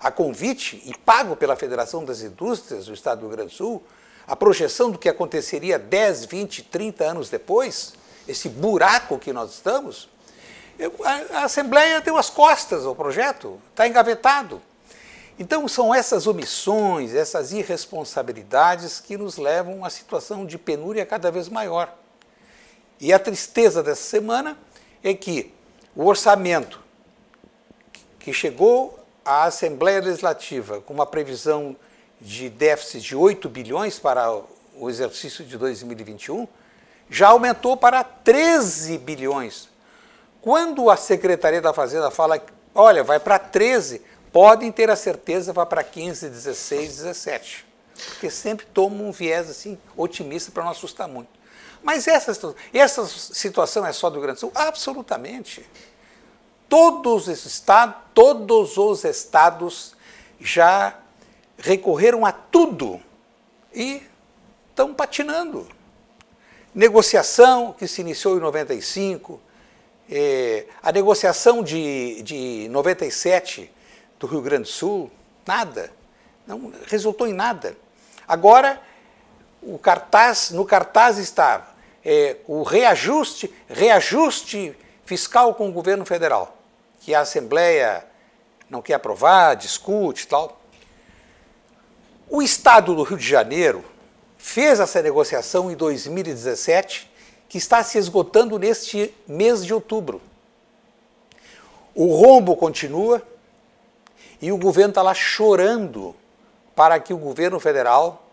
[0.00, 3.82] a convite e pago pela Federação das Indústrias do Estado do Rio Grande do Sul,
[4.26, 7.94] a projeção do que aconteceria 10, 20, 30 anos depois,
[8.26, 10.08] esse buraco que nós estamos,
[11.32, 14.62] a, Assembleia deu as costas ao projeto, está engavetado.
[15.38, 21.30] Então são essas omissões, essas irresponsabilidades que nos levam a uma situação de penúria cada
[21.30, 21.92] vez maior.
[23.00, 24.58] E a tristeza dessa semana
[25.02, 25.54] é que
[25.94, 26.80] o orçamento
[28.18, 31.76] que chegou à Assembleia Legislativa com uma previsão
[32.20, 34.42] de déficit de 8 bilhões para
[34.76, 36.46] o exercício de 2021,
[37.10, 39.68] já aumentou para 13 bilhões.
[40.40, 42.40] Quando a Secretaria da Fazenda fala,
[42.74, 47.66] olha, vai para 13, podem ter a certeza vai para 15, 16, 17.
[48.10, 51.37] Porque sempre toma um viés assim otimista para não assustar muito.
[51.82, 54.52] Mas essa, essa situação é só do Rio Grande do Sul?
[54.54, 55.64] Absolutamente.
[56.68, 59.96] Todos os estados, todos os estados
[60.40, 60.98] já
[61.56, 63.00] recorreram a tudo
[63.74, 64.02] e
[64.68, 65.66] estão patinando.
[66.74, 69.40] Negociação que se iniciou em 95,
[70.10, 73.70] é, a negociação de, de 97
[74.18, 75.10] do Rio Grande do Sul,
[75.46, 75.90] nada,
[76.46, 77.76] não resultou em nada.
[78.26, 78.80] Agora,
[79.68, 86.56] o cartaz, no cartaz está é, o reajuste, reajuste fiscal com o governo federal,
[87.00, 88.02] que a Assembleia
[88.70, 90.58] não quer aprovar, discute tal.
[92.30, 93.84] O Estado do Rio de Janeiro
[94.38, 97.10] fez essa negociação em 2017,
[97.46, 100.22] que está se esgotando neste mês de outubro.
[101.94, 103.22] O rombo continua
[104.40, 106.16] e o governo está lá chorando
[106.74, 108.27] para que o governo federal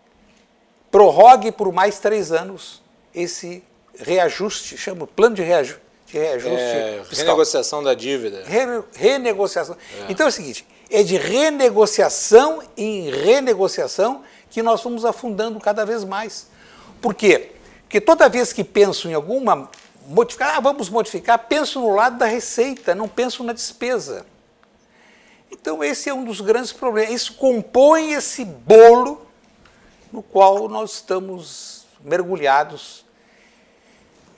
[0.96, 2.80] prorrogue por mais três anos
[3.14, 3.62] esse
[3.98, 5.82] reajuste, chama plano de reajuste.
[6.06, 8.44] De reajuste é, renegociação da dívida.
[8.46, 9.76] Re, renegociação.
[9.76, 10.10] É.
[10.10, 16.02] Então é o seguinte: é de renegociação em renegociação que nós vamos afundando cada vez
[16.02, 16.46] mais.
[17.02, 17.52] Por quê?
[17.82, 19.70] Porque toda vez que penso em alguma
[20.06, 24.24] modificar, ah, vamos modificar, penso no lado da receita, não penso na despesa.
[25.52, 27.12] Então esse é um dos grandes problemas.
[27.12, 29.25] Isso compõe esse bolo
[30.12, 33.04] no qual nós estamos mergulhados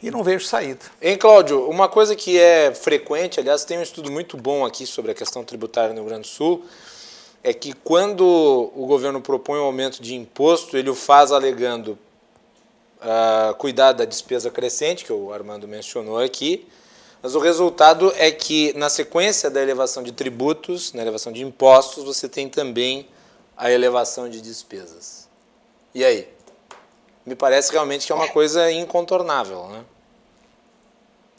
[0.02, 0.84] e não vejo saída.
[1.02, 1.68] Hein, Cláudio?
[1.68, 5.42] Uma coisa que é frequente, aliás, tem um estudo muito bom aqui sobre a questão
[5.44, 6.64] tributária no Rio Grande do Sul,
[7.42, 11.98] é que quando o governo propõe um aumento de imposto, ele o faz alegando
[13.00, 16.66] uh, cuidar da despesa crescente, que o Armando mencionou aqui,
[17.20, 22.04] mas o resultado é que, na sequência da elevação de tributos, na elevação de impostos,
[22.04, 23.08] você tem também
[23.56, 25.27] a elevação de despesas.
[25.94, 26.32] E aí?
[27.24, 29.84] Me parece realmente que é uma coisa incontornável, né?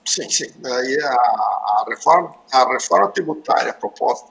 [0.06, 0.52] Sim, sim.
[0.66, 4.30] Aí a, a, reforma, a reforma tributária proposta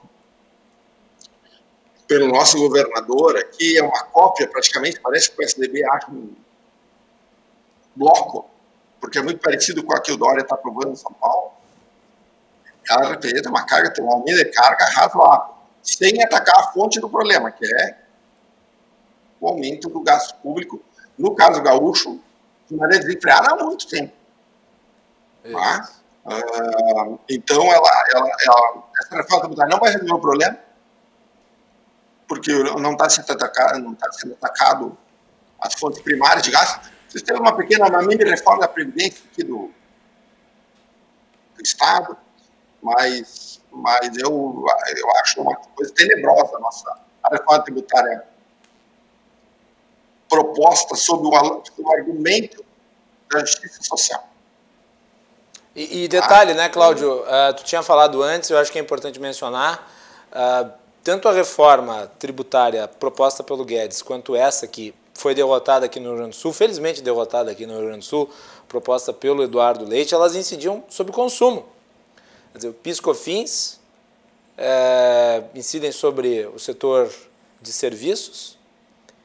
[2.07, 6.33] pelo nosso governador aqui é uma cópia, praticamente, parece que o PSDB acha um
[7.95, 8.49] bloco
[8.99, 11.51] porque é muito parecido com a que o Dória está aprovando em São Paulo,
[12.89, 17.51] ela representa uma carga, tem um de carga razoável, sem atacar a fonte do problema,
[17.51, 17.98] que é
[19.39, 20.81] o aumento do gasto público,
[21.17, 22.19] no caso gaúcho,
[22.69, 24.13] de maneira desenfreada há muito tempo.
[25.43, 25.89] Tá?
[26.25, 30.59] Uh, então, ela, ela, ela, essa reforma tributária não vai resolver o problema,
[32.27, 34.97] porque não está sendo atacado, não está sendo atacado
[35.59, 36.89] as fontes primárias de gasto.
[37.07, 39.71] Vocês têm uma pequena, uma mini reforma da Previdência aqui do,
[41.55, 42.15] do Estado,
[42.81, 44.65] mas, mas eu,
[44.95, 48.23] eu acho uma coisa tenebrosa a nossa a reforma tributária
[50.29, 52.63] proposta sob o, o argumento
[53.31, 54.29] da justiça social.
[55.75, 57.21] E, e detalhe, ah, né, Cláudio?
[57.21, 59.91] Uh, tu tinha falado antes, eu acho que é importante mencionar,
[60.31, 60.71] uh,
[61.03, 66.17] tanto a reforma tributária proposta pelo Guedes quanto essa que foi derrotada aqui no Rio
[66.17, 68.29] Grande do Sul, felizmente derrotada aqui no Rio Grande do Sul,
[68.67, 71.65] proposta pelo Eduardo Leite, elas incidiam sobre o consumo.
[72.51, 73.79] Quer dizer, o PiscoFins
[74.57, 77.09] é, incidem sobre o setor
[77.61, 78.58] de serviços,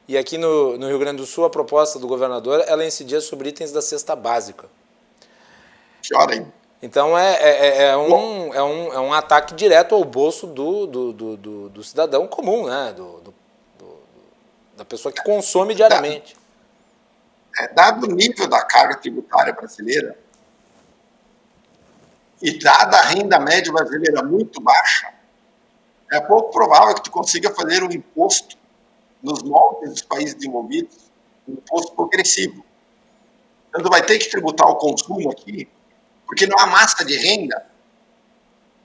[0.07, 3.49] e aqui no, no, Rio Grande do Sul a proposta do governador ela incidia sobre
[3.49, 4.67] itens da cesta básica.
[6.31, 6.53] Hein?
[6.81, 10.85] Então é, é, é, é um, é, um, é um ataque direto ao bolso do,
[10.85, 12.93] do, do, do, do cidadão comum, né?
[12.95, 13.33] do, do
[14.75, 16.35] da pessoa que consome diariamente.
[17.57, 20.17] É, dado o nível da carga tributária brasileira
[22.41, 25.09] e dada a renda média brasileira muito baixa,
[26.11, 28.57] é pouco provável que tu consiga fazer um imposto
[29.25, 31.11] nos moldes dos países desenvolvidos,
[31.47, 32.63] um imposto progressivo.
[33.69, 35.67] Então, tu vai ter que tributar o consumo aqui,
[36.25, 37.65] porque não há massa de renda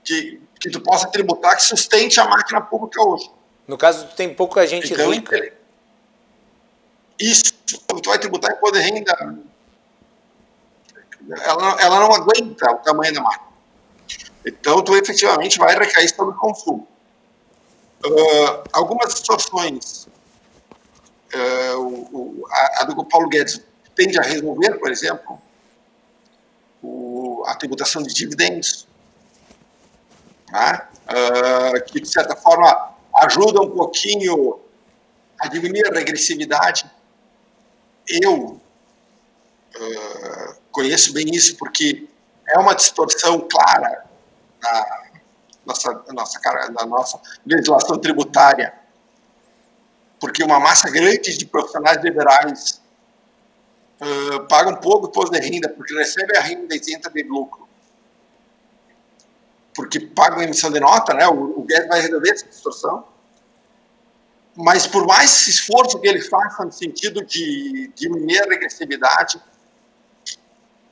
[0.03, 3.31] que, que tu possa tributar que sustente a máquina pública hoje.
[3.67, 5.53] No caso, tem pouca gente então, rica.
[7.19, 9.15] Isso, tu vai tributar imposto de renda,
[11.43, 13.51] ela, ela não aguenta o tamanho da máquina.
[14.45, 16.87] Então, tu efetivamente vai recair sobre o consumo.
[18.03, 20.07] Uh, algumas situações,
[21.35, 23.61] uh, o, a, a, do Paulo Guedes
[23.95, 25.41] tende a resolver, por exemplo,
[26.81, 28.87] o, a tributação de dividendos.
[31.07, 34.59] uh, que de certa forma ajuda um pouquinho
[35.39, 36.89] a diminuir a regressividade.
[38.07, 38.59] Eu
[39.75, 42.07] uh, conheço bem isso porque
[42.47, 44.05] é uma distorção clara
[44.61, 45.01] na
[45.65, 46.39] nossa, nossa,
[46.71, 48.73] na nossa legislação tributária,
[50.21, 52.81] porque uma massa grande de profissionais liberais
[53.99, 57.61] uh, pagam pouco imposto de renda, porque recebem a renda isenta de lucro
[59.75, 61.27] porque pagam emissão de nota, né?
[61.27, 63.05] O, o Guedes vai resolver essa distorção.
[64.55, 69.41] Mas por mais esforço que ele faça no sentido de diminuir a regressividade,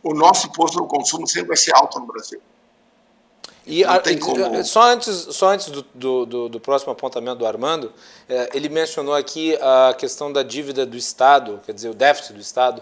[0.01, 2.41] o nosso imposto no consumo sempre vai ser alto no Brasil.
[3.65, 4.64] E a, como...
[4.64, 7.94] só antes, só antes do, do, do, do, próximo apontamento do Armando,
[8.27, 12.40] é, ele mencionou aqui a questão da dívida do Estado, quer dizer, o déficit do
[12.40, 12.81] Estado,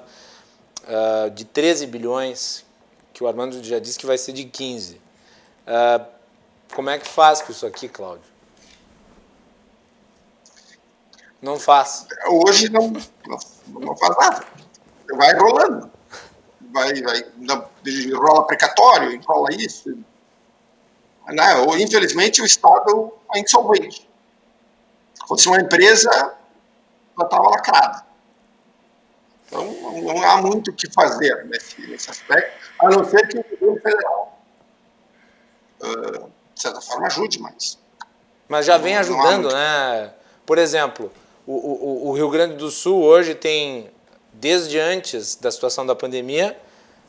[0.83, 2.65] uh, de 13 bilhões,
[3.13, 4.95] que o Armando já disse que vai ser de 15.
[4.95, 6.05] Uh,
[6.73, 8.37] como é que faz com isso aqui, Cláudio?
[11.41, 12.07] Não faz.
[12.29, 12.91] Hoje não,
[13.67, 14.45] não, faz nada.
[15.13, 15.91] Vai rolando.
[16.71, 17.23] Vai, vai,
[18.13, 19.97] rola precatório, enrola isso.
[21.27, 21.43] Né?
[21.79, 24.09] infelizmente o Estado é insolvente.
[25.13, 26.09] Se fosse uma empresa,
[27.17, 28.05] já estava lacrada.
[29.45, 29.65] Então
[30.01, 33.81] não há muito o que fazer nesse, nesse aspecto, a não ser que o governo
[33.81, 34.37] federal
[36.57, 37.77] de certa forma, ajude mais.
[38.47, 40.11] Mas já vem ajudando, né?
[40.45, 41.11] Por exemplo,
[41.45, 43.91] o, o, o, Rio Grande do Sul hoje tem,
[44.33, 46.57] desde antes da situação da pandemia,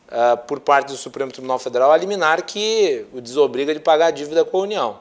[0.09, 4.10] uh, por parte do Supremo Tribunal Federal, a liminar que o desobriga de pagar a
[4.10, 4.98] dívida com a União.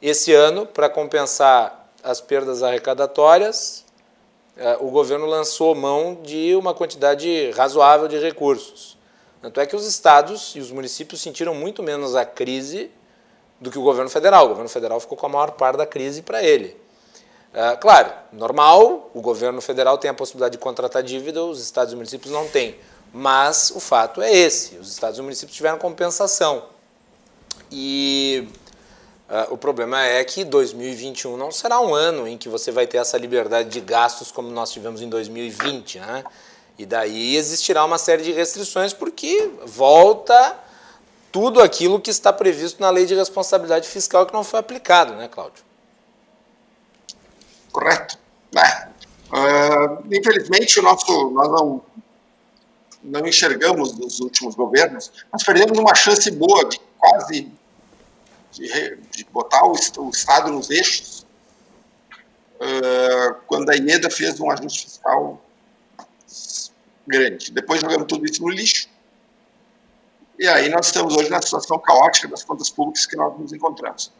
[0.00, 3.84] Esse ano, para compensar as perdas arrecadatórias,
[4.56, 8.96] uh, o governo lançou mão de uma quantidade razoável de recursos.
[9.40, 12.90] Tanto é que os estados e os municípios sentiram muito menos a crise
[13.60, 14.46] do que o governo federal.
[14.46, 16.76] O governo federal ficou com a maior parte da crise para ele.
[17.52, 21.96] Uh, claro, normal, o governo federal tem a possibilidade de contratar dívida, os estados e
[21.96, 22.74] municípios não têm.
[23.16, 26.64] Mas o fato é esse: os estados e municípios tiveram compensação.
[27.70, 28.48] E
[29.30, 32.96] uh, o problema é que 2021 não será um ano em que você vai ter
[32.96, 36.00] essa liberdade de gastos como nós tivemos em 2020.
[36.00, 36.24] Né?
[36.76, 40.58] E daí existirá uma série de restrições, porque volta
[41.30, 45.28] tudo aquilo que está previsto na lei de responsabilidade fiscal que não foi aplicado, né,
[45.28, 45.64] Cláudio?
[47.70, 48.18] Correto.
[48.56, 48.88] É.
[49.32, 51.82] Uh, infelizmente, o nosso, nós não,
[53.04, 57.52] não enxergamos nos últimos governos, nós perdemos uma chance boa de quase
[58.52, 61.26] de, de botar o, o, Estado nos eixos,
[62.56, 65.40] uh, quando a IEDA fez um ajuste fiscal
[67.06, 67.52] grande.
[67.52, 68.88] Depois jogamos tudo isso no lixo.
[70.38, 74.10] E aí nós estamos hoje na situação caótica das contas públicas que nós nos encontramos.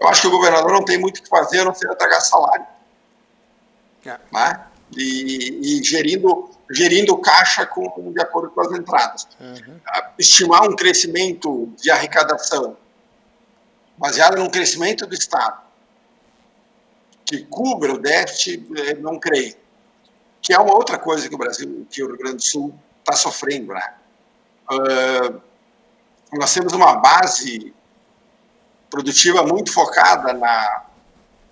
[0.00, 2.20] Eu acho que o governador não tem muito o que fazer a não ser pagar
[2.20, 2.66] salário.
[4.06, 4.18] É.
[4.32, 4.66] Né?
[4.96, 9.28] E, e, gerindo, gerindo caixa com, de acordo com as entradas.
[9.40, 9.80] Uhum.
[10.18, 12.76] Estimar um crescimento de arrecadação
[13.96, 15.60] baseado num crescimento do Estado
[17.24, 19.54] que cubra o déficit, eh, não creio
[20.42, 23.12] que é uma outra coisa que o Brasil, que o Rio Grande do Sul está
[23.12, 23.72] sofrendo.
[23.72, 23.94] Né?
[24.70, 25.40] Uh,
[26.32, 27.74] nós temos uma base
[28.90, 30.82] produtiva muito focada na,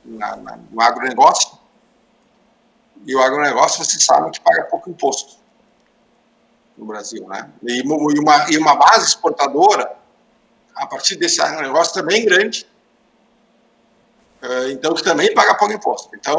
[0.05, 1.58] na, na, no agronegócio,
[3.07, 5.39] e o agronegócio, vocês sabem que paga pouco imposto
[6.77, 7.27] no Brasil.
[7.29, 7.51] Né?
[7.63, 9.97] E, uma, e uma base exportadora,
[10.75, 12.67] a partir desse agronegócio também grande,
[14.43, 16.11] uh, então que também paga pouco imposto.
[16.15, 16.37] Então,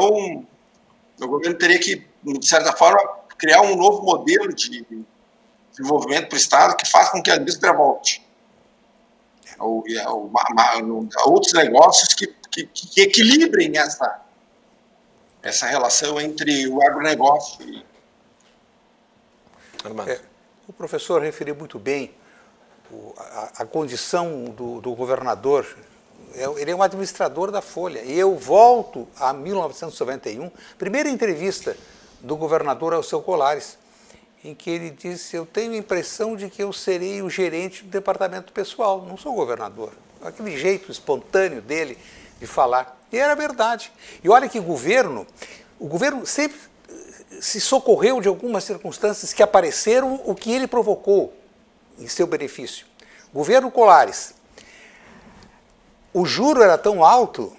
[1.20, 3.00] o governo teria que de certa forma,
[3.38, 4.84] criar um novo modelo de
[5.70, 8.26] desenvolvimento para o Estado que faça com que a indústria volte.
[9.58, 10.32] Ou, ou
[11.26, 14.20] outros negócios que, que, que, equilibrem essa,
[15.42, 17.84] essa relação entre o agronegócio e.
[20.06, 20.20] É,
[20.68, 22.14] o professor referiu muito bem
[23.16, 25.66] a, a condição do, do governador
[26.34, 28.02] é, ele é um administrador da Folha.
[28.02, 31.76] E eu volto a 1991, primeira entrevista
[32.20, 33.78] do governador Alceu Colares,
[34.44, 37.90] em que ele disse: Eu tenho a impressão de que eu serei o gerente do
[37.90, 39.92] departamento pessoal, não sou governador.
[40.22, 41.98] Aquele jeito espontâneo dele
[42.40, 42.98] de falar.
[43.12, 43.92] E era verdade.
[44.24, 45.26] E olha que governo,
[45.78, 46.58] o governo sempre
[47.40, 51.32] se socorreu de algumas circunstâncias que apareceram, o que ele provocou
[51.98, 52.86] em seu benefício.
[53.32, 54.34] Governo Colares.
[56.12, 57.56] O juro era tão alto,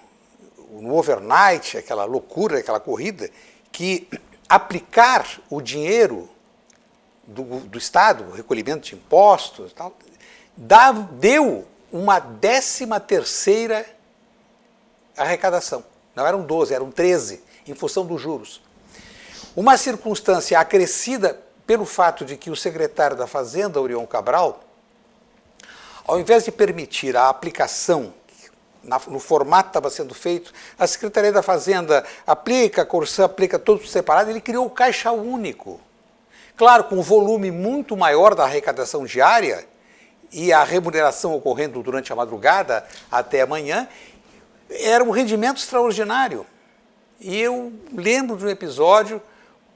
[0.71, 3.29] no overnight, aquela loucura, aquela corrida,
[3.71, 4.07] que
[4.49, 6.29] aplicar o dinheiro
[7.25, 9.95] do, do Estado, o recolhimento de impostos, tal,
[10.57, 13.85] dá, deu uma décima terceira
[15.21, 15.83] arrecadação.
[16.15, 18.61] Não eram 12, eram 13, em função dos juros.
[19.55, 24.61] Uma circunstância acrescida pelo fato de que o secretário da Fazenda, Orion Cabral,
[26.05, 28.13] ao invés de permitir a aplicação
[29.07, 33.85] no formato que estava sendo feito, a Secretaria da Fazenda aplica, a Corsã aplica tudo
[33.85, 35.79] separado, ele criou o Caixa Único.
[36.57, 39.65] Claro, com um volume muito maior da arrecadação diária
[40.31, 43.87] e a remuneração ocorrendo durante a madrugada até amanhã,
[44.71, 46.45] era um rendimento extraordinário.
[47.19, 49.21] E eu lembro de um episódio,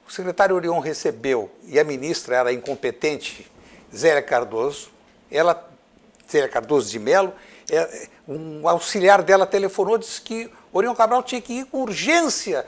[0.08, 3.52] o secretário Orion recebeu, e a ministra era incompetente,
[3.96, 4.90] Zélia Cardoso,
[5.32, 5.70] ela,
[6.30, 7.34] Zélia Cardoso de Mello,
[7.70, 12.66] é, um auxiliar dela telefonou disse que Orion Cabral tinha que ir com urgência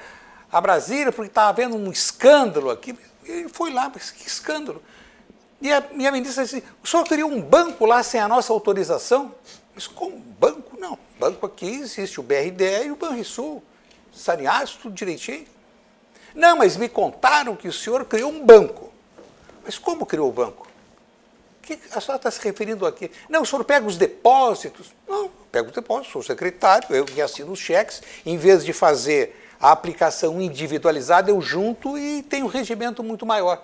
[0.51, 2.97] a Brasília, porque estava havendo um escândalo aqui.
[3.25, 4.81] Ele foi lá, mas que escândalo.
[5.61, 9.33] E a minha ministra disse, o senhor queria um banco lá sem a nossa autorização?
[9.75, 10.79] Mas como banco?
[10.79, 10.97] Não.
[11.19, 13.63] Banco aqui existe o BRDE e o Banrisul.
[14.13, 15.47] Saneados, tudo direitinho.
[16.33, 18.91] Não, mas me contaram que o senhor criou um banco.
[19.63, 20.67] Mas como criou o banco?
[21.67, 23.11] que a senhora está se referindo aqui?
[23.27, 24.93] Não, o senhor pega os depósitos.
[25.07, 28.01] Não, pego os depósitos, sou secretário, eu que assino os cheques.
[28.25, 33.61] Em vez de fazer a aplicação individualizada, eu junto e tenho um regimento muito maior.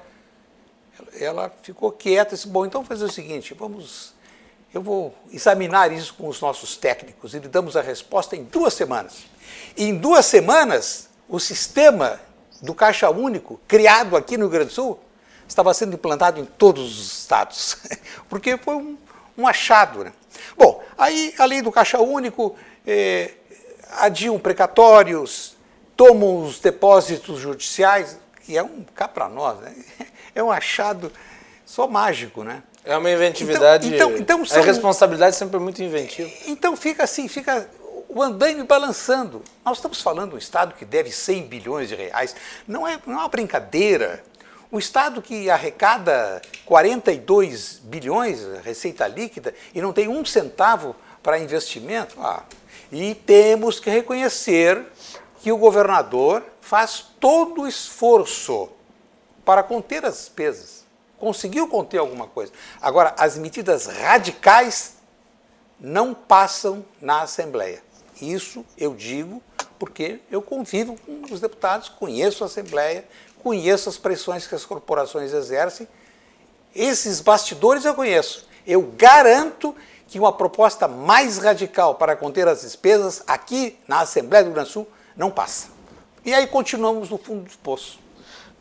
[1.19, 4.12] Ela ficou quieta disse, bom, então fazer o seguinte, vamos,
[4.73, 8.73] eu vou examinar isso com os nossos técnicos e lhe damos a resposta em duas
[8.73, 9.25] semanas.
[9.77, 12.19] E em duas semanas, o sistema
[12.61, 14.99] do Caixa Único, criado aqui no Rio Grande do Sul,
[15.47, 17.77] estava sendo implantado em todos os estados,
[18.27, 18.97] porque foi um,
[19.37, 20.03] um achado.
[20.03, 20.13] Né?
[20.57, 22.55] Bom, aí a lei do caixa único
[22.85, 23.31] eh,
[23.99, 25.55] adiam precatórios,
[25.95, 29.75] tomam os depósitos judiciais, que é um cá para nós, né?
[30.33, 31.11] é um achado
[31.65, 32.63] só mágico, né?
[32.85, 33.87] É uma inventividade.
[33.87, 36.29] Então, então, então são, a responsabilidade sempre é muito inventiva.
[36.47, 37.67] Então fica assim, fica
[38.09, 39.41] o andaime balançando.
[39.65, 42.35] Nós estamos falando de um Estado que deve 100 bilhões de reais.
[42.67, 44.23] Não é, não é uma brincadeira.
[44.69, 52.15] O Estado que arrecada 42 bilhões, receita líquida, e não tem um centavo para investimento,
[52.19, 52.43] ah,
[52.91, 54.83] e temos que reconhecer
[55.41, 58.69] que o governador faz todo o esforço
[59.45, 60.82] para conter as despesas.
[61.23, 62.51] Conseguiu conter alguma coisa.
[62.81, 64.95] Agora, as medidas radicais
[65.79, 67.81] não passam na Assembleia.
[68.21, 69.41] Isso eu digo
[69.79, 73.05] porque eu convivo com os deputados, conheço a Assembleia,
[73.41, 75.87] conheço as pressões que as corporações exercem.
[76.75, 78.45] Esses bastidores eu conheço.
[78.67, 79.73] Eu garanto
[80.09, 84.69] que uma proposta mais radical para conter as despesas aqui na Assembleia do Rio Grande
[84.71, 85.69] do Sul não passa.
[86.25, 88.02] E aí continuamos no fundo do poço.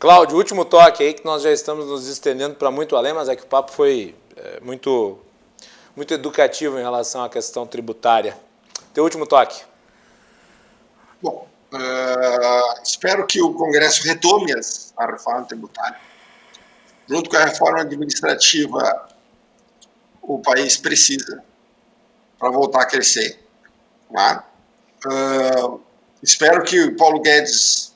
[0.03, 3.37] Cláudio, último toque aí que nós já estamos nos estendendo para muito além, mas é
[3.37, 5.17] que o papo foi é, muito,
[5.95, 8.37] muito educativo em relação à questão tributária.
[8.93, 9.63] Teu último toque.
[11.21, 14.53] Bom, Uh, espero que o Congresso retome
[14.95, 15.99] a reforma tributária.
[17.09, 19.09] Junto com a reforma administrativa,
[20.21, 21.43] o país precisa
[22.37, 23.43] para voltar a crescer.
[24.13, 24.45] Tá?
[25.03, 25.81] Uh,
[26.21, 27.92] espero que o Paulo Guedes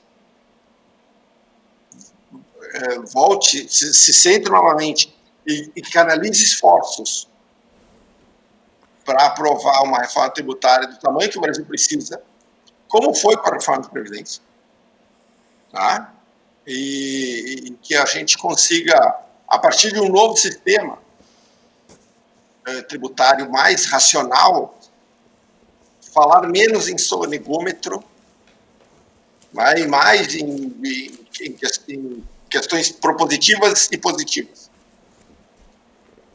[2.75, 5.15] uh, volte, se, se centre novamente
[5.45, 7.27] e, e canalize esforços
[9.05, 12.21] para aprovar uma reforma tributária do tamanho que o Brasil precisa
[12.87, 14.41] como foi com a reforma da Previdência.
[15.71, 16.13] Tá?
[16.65, 18.95] E, e, que a gente consiga,
[19.47, 20.97] a partir de um novo sistema
[22.65, 24.77] é, tributário mais racional,
[26.13, 28.03] falar menos em sonegômetro,
[29.77, 31.55] e mais em, em,
[31.87, 34.69] em, questões propositivas e positivas.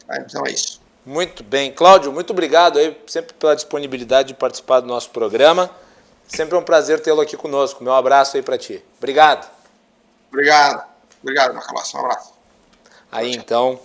[0.06, 0.18] Tá?
[0.18, 0.80] Então é isso.
[1.04, 1.72] Muito bem.
[1.72, 5.70] Cláudio, muito obrigado aí sempre pela disponibilidade de participar do nosso programa.
[6.28, 7.82] Sempre é um prazer tê-lo aqui conosco.
[7.82, 8.82] Meu abraço aí para ti.
[8.98, 9.50] Obrigado.
[10.30, 10.84] Obrigado.
[11.22, 11.96] Obrigado, Macalossi.
[11.96, 12.32] Um abraço.
[13.10, 13.78] Aí então,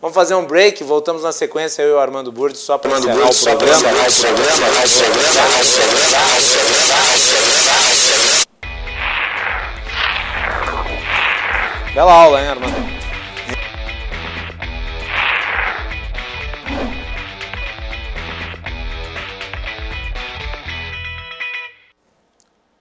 [0.00, 3.28] vamos fazer um break, voltamos na sequência, eu e o Armando Burdi, só para encerrar
[3.28, 3.90] o programa.
[12.00, 12.74] Bela aula, hein, Armando?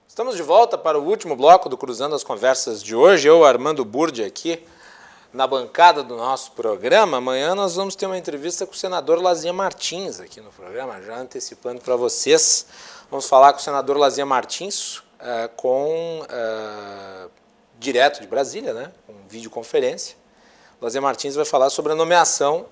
[0.08, 3.28] Estamos de volta para o último bloco do Cruzando as Conversas de hoje.
[3.28, 4.66] Eu, Armando Burdi, aqui
[5.34, 7.18] na bancada do nosso programa.
[7.18, 11.18] Amanhã nós vamos ter uma entrevista com o senador Lazinha Martins aqui no programa, já
[11.18, 12.68] antecipando para vocês.
[13.12, 17.30] Vamos falar com o senador Lazinha Martins, uh, com uh,
[17.80, 18.92] direto de Brasília, né?
[19.30, 20.18] Videoconferência.
[20.82, 22.66] O Lazinha Martins vai falar sobre a nomeação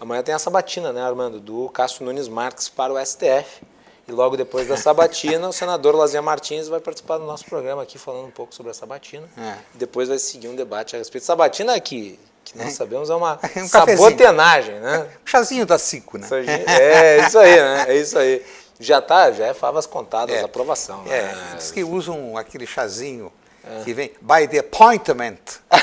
[0.00, 1.38] Amanhã tem a sabatina, né, Armando?
[1.38, 3.62] Do Cássio Nunes Marques para o STF.
[4.08, 7.98] E logo depois da sabatina, o senador Lazinha Martins vai participar do nosso programa aqui
[7.98, 9.28] falando um pouco sobre a sabatina.
[9.36, 9.56] É.
[9.74, 11.26] Depois vai seguir um debate a respeito.
[11.26, 15.06] Sabatina que, que nós sabemos é uma É um sabotenagem, né?
[15.24, 16.26] O chazinho das cinco, né?
[16.66, 17.84] É isso aí, né?
[17.88, 18.42] É isso aí.
[18.80, 20.40] Já tá, já é favas contadas É.
[20.40, 21.04] aprovação.
[21.06, 21.54] É, né?
[21.58, 23.30] diz que usam aquele chazinho
[23.64, 23.84] É.
[23.84, 25.38] que vem by the appointment.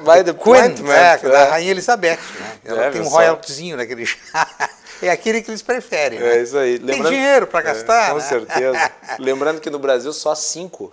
[0.00, 1.28] Vai the appointment, é, né?
[1.30, 2.16] da Rainha Elizabeth.
[2.40, 2.58] Né?
[2.64, 4.70] Ela É, tem um royaltyzinho naquele chá.
[5.02, 6.18] É aquele que eles preferem.
[6.20, 6.36] né?
[6.38, 6.78] É isso aí.
[6.78, 8.06] Tem dinheiro para gastar.
[8.06, 8.22] É, com né?
[8.22, 8.92] certeza.
[9.18, 10.92] Lembrando que no Brasil só cinco,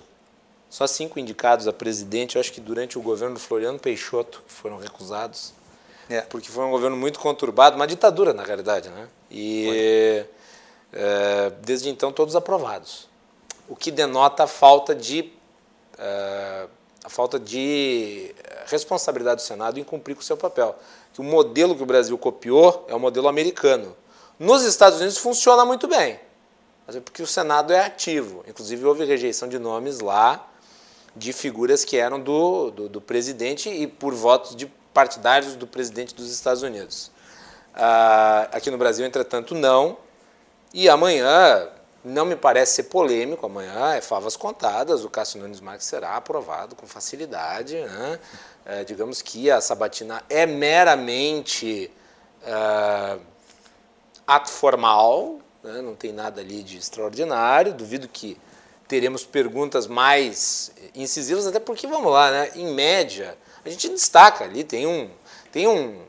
[0.70, 4.78] só cinco indicados a presidente, eu acho que durante o governo do Floriano Peixoto, foram
[4.78, 5.54] recusados,
[6.10, 6.22] É.
[6.22, 9.08] porque foi um governo muito conturbado, uma ditadura, na realidade, né?
[9.30, 10.26] E
[10.92, 13.08] é, desde então todos aprovados.
[13.70, 15.32] O que denota a falta de
[17.04, 18.34] a falta de
[18.68, 20.76] responsabilidade do Senado em cumprir com o seu papel.
[21.14, 23.96] Que o modelo que o Brasil copiou é o modelo americano.
[24.40, 26.20] Nos Estados Unidos funciona muito bem,
[26.88, 28.44] mas é porque o Senado é ativo.
[28.48, 30.48] Inclusive houve rejeição de nomes lá
[31.16, 36.16] de figuras que eram do, do, do presidente e por votos de partidários do presidente
[36.16, 37.12] dos Estados Unidos.
[37.74, 39.98] Ah, aqui no Brasil, entretanto, não.
[40.74, 41.68] E amanhã,
[42.04, 46.76] não me parece ser polêmico, amanhã é favas contadas, o Cássio Nunes Marques será aprovado
[46.76, 47.76] com facilidade.
[47.76, 48.20] Né?
[48.66, 51.92] É, digamos que a sabatina é meramente
[52.46, 53.18] ah,
[54.26, 55.82] ato formal, né?
[55.82, 58.38] não tem nada ali de extraordinário, duvido que
[58.88, 62.52] teremos perguntas mais incisivas, até porque, vamos lá, né?
[62.56, 65.10] em média, a gente destaca ali, tem um,
[65.52, 66.02] tem um,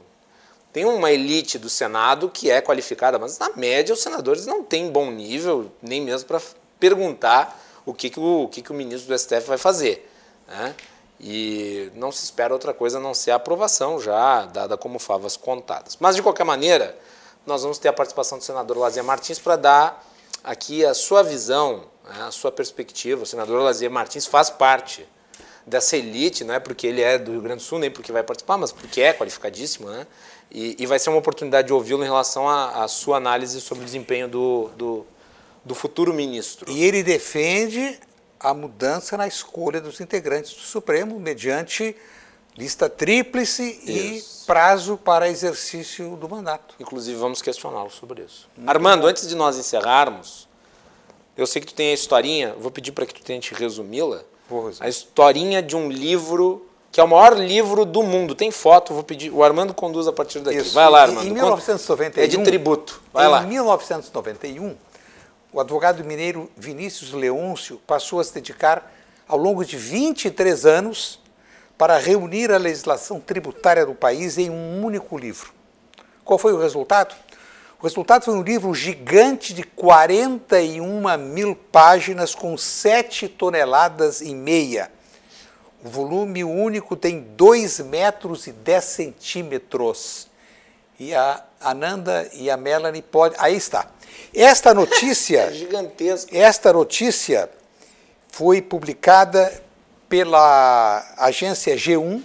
[0.72, 4.90] tem uma elite do Senado que é qualificada, mas na média os senadores não têm
[4.90, 6.40] bom nível, nem mesmo para
[6.80, 10.10] perguntar o que, que, o, o que, que o ministro do STF vai fazer.
[10.48, 10.74] Né?
[11.20, 15.36] E não se espera outra coisa a não ser a aprovação já dada como favas
[15.36, 15.96] contadas.
[16.00, 16.96] Mas, de qualquer maneira,
[17.46, 20.04] nós vamos ter a participação do senador Lazier Martins para dar
[20.42, 23.22] aqui a sua visão, né, a sua perspectiva.
[23.22, 25.06] O senador Lazier Martins faz parte
[25.66, 28.22] dessa elite, não é porque ele é do Rio Grande do Sul, nem porque vai
[28.22, 30.06] participar, mas porque é qualificadíssimo, né?
[30.54, 33.86] E, e vai ser uma oportunidade de ouvi-lo em relação à sua análise sobre o
[33.86, 35.06] desempenho do, do,
[35.64, 36.70] do futuro ministro.
[36.70, 37.98] E ele defende
[38.38, 41.96] a mudança na escolha dos integrantes do Supremo mediante
[42.56, 44.44] lista tríplice e Isso.
[44.46, 46.74] prazo para exercício do mandato.
[46.78, 48.48] Inclusive, vamos questioná-lo sobre isso.
[48.66, 50.48] Armando, antes de nós encerrarmos,
[51.36, 54.22] eu sei que tu tem a historinha, vou pedir para que tu tente resumi-la.
[54.80, 58.34] A historinha de um livro que é o maior livro do mundo.
[58.34, 59.30] Tem foto, vou pedir.
[59.32, 60.58] O Armando conduz a partir daqui.
[60.58, 60.74] Isso.
[60.74, 61.24] Vai lá, Em- Armando.
[61.26, 61.40] Em conta.
[61.40, 62.22] 1991.
[62.22, 63.02] É de tributo.
[63.12, 63.40] Vai em lá.
[63.40, 64.76] 1991,
[65.52, 68.92] o advogado mineiro Vinícius Leôncio passou a se dedicar
[69.26, 71.18] ao longo de 23 anos
[71.78, 75.50] para reunir a legislação tributária do país em um único livro.
[76.24, 77.14] Qual foi o resultado?
[77.80, 84.90] O resultado foi um livro gigante de 41 mil páginas com 7 toneladas e meia.
[85.84, 90.28] O volume único tem 2 metros e 10 centímetros.
[90.98, 93.36] E a Ananda e a Melanie podem.
[93.40, 93.88] Aí está.
[94.34, 95.40] Esta notícia.
[95.40, 96.30] É gigantesco.
[96.34, 97.50] Esta notícia
[98.28, 99.62] foi publicada
[100.08, 102.22] pela agência G1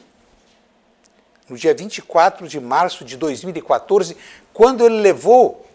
[1.49, 4.17] no dia 24 de março de 2014,
[4.53, 5.65] quando ele levou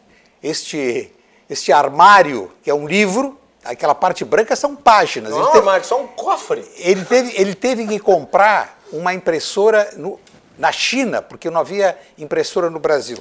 [0.42, 1.10] este,
[1.48, 5.32] este armário, que é um livro, aquela parte branca são páginas.
[5.32, 6.64] Ele Não, teve- Armando, só um cofre.
[6.78, 10.18] ele teve, ele teve que comprar uma impressora no-
[10.58, 13.18] na China, porque não havia impressora no Brasil.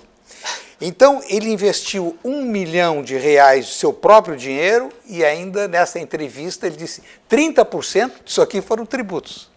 [0.84, 6.65] Então, ele investiu um milhão de reais do seu próprio dinheiro e ainda nessa entrevista
[6.65, 9.49] ele disse 30% disso aqui foram tributos.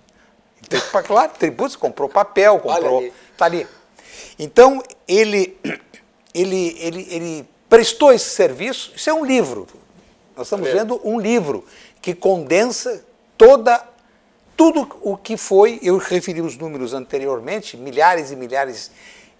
[0.62, 3.02] Então, claro, tributos, comprou papel, comprou.
[3.32, 3.66] Está ali.
[4.38, 5.56] Então, ele,
[6.34, 8.92] ele, ele, ele prestou esse serviço.
[8.94, 9.66] Isso é um livro.
[10.36, 11.64] Nós estamos vendo um livro
[12.00, 13.04] que condensa
[13.36, 13.84] toda
[14.56, 18.90] tudo o que foi, eu referi os números anteriormente, milhares e milhares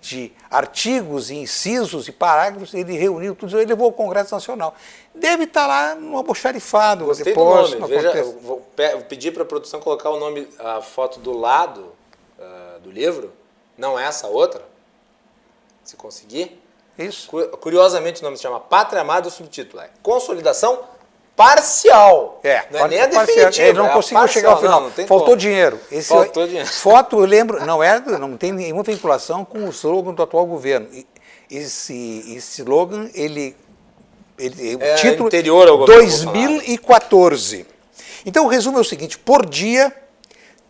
[0.01, 4.75] de artigos, e incisos e parágrafos, ele reuniu tudo isso e levou ao Congresso Nacional.
[5.15, 7.71] Deve estar lá no almoxarifado Gostei depois.
[7.71, 7.95] do no nome.
[7.95, 11.93] Veja, vou, pe- vou pedir para a produção colocar o nome, a foto do lado
[12.39, 13.33] ah, do livro.
[13.79, 14.63] Não essa, outra.
[15.83, 16.61] Se conseguir.
[16.99, 17.29] Isso.
[17.29, 20.81] Cu- Curiosamente o nome se chama Pátria Amada, o subtítulo é Consolidação
[21.37, 22.39] Parcial.
[22.45, 23.63] É, não é nem a definitiva.
[23.63, 24.81] Ele não é conseguiu chegar ao final.
[24.83, 25.37] Não, não Faltou como.
[25.37, 25.81] dinheiro.
[25.91, 26.69] Esse- Faltou dinheiro.
[26.73, 30.87] Foto, eu lembro, não é, não tem nenhuma vinculação com o slogan do atual governo.
[31.51, 33.57] Esse, esse slogan, ele,
[34.39, 37.67] ele É o título anterior ao governo 2014.
[38.25, 39.93] Então o resumo é o seguinte: por dia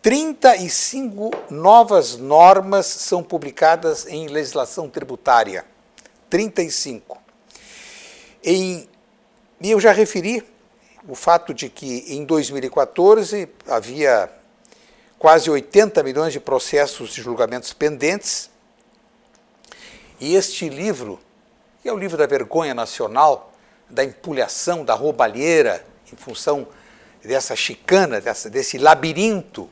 [0.01, 5.65] 35 novas normas são publicadas em legislação tributária.
[6.35, 7.17] 35.
[8.43, 8.89] Em,
[9.61, 10.45] e eu já referi
[11.07, 14.29] o fato de que em 2014 havia
[15.17, 18.51] quase 80 milhões de processos de julgamentos pendentes.
[20.19, 21.21] E este livro,
[21.81, 23.53] que é o livro da vergonha nacional,
[23.89, 26.67] da empulhação, da roubalheira, em função
[27.23, 29.71] dessa chicana, dessa, desse labirinto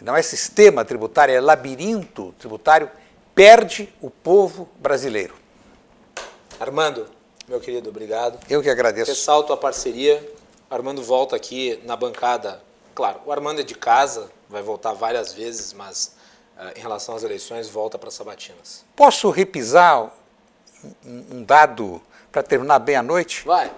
[0.00, 2.90] não é sistema tributário, é labirinto tributário,
[3.34, 5.39] perde o povo brasileiro.
[6.60, 7.06] Armando,
[7.48, 8.38] meu querido, obrigado.
[8.46, 9.10] Eu que agradeço.
[9.10, 10.22] Ressalto a parceria.
[10.68, 12.62] Armando volta aqui na bancada.
[12.94, 16.16] Claro, o Armando é de casa, vai voltar várias vezes, mas
[16.58, 18.84] uh, em relação às eleições, volta para Sabatinas.
[18.94, 20.12] Posso repisar
[21.02, 21.98] um, um dado
[22.30, 23.42] para terminar bem a noite?
[23.46, 23.72] Vai.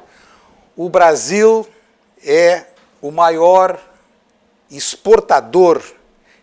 [0.76, 1.64] O Brasil
[2.26, 2.66] é
[3.00, 3.80] o maior
[4.68, 5.80] exportador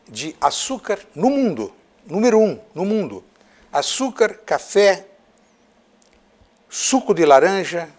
[0.07, 1.73] de açúcar no mundo,
[2.05, 3.25] número um no mundo.
[3.73, 5.08] Açúcar, café,
[6.69, 7.89] suco de laranja,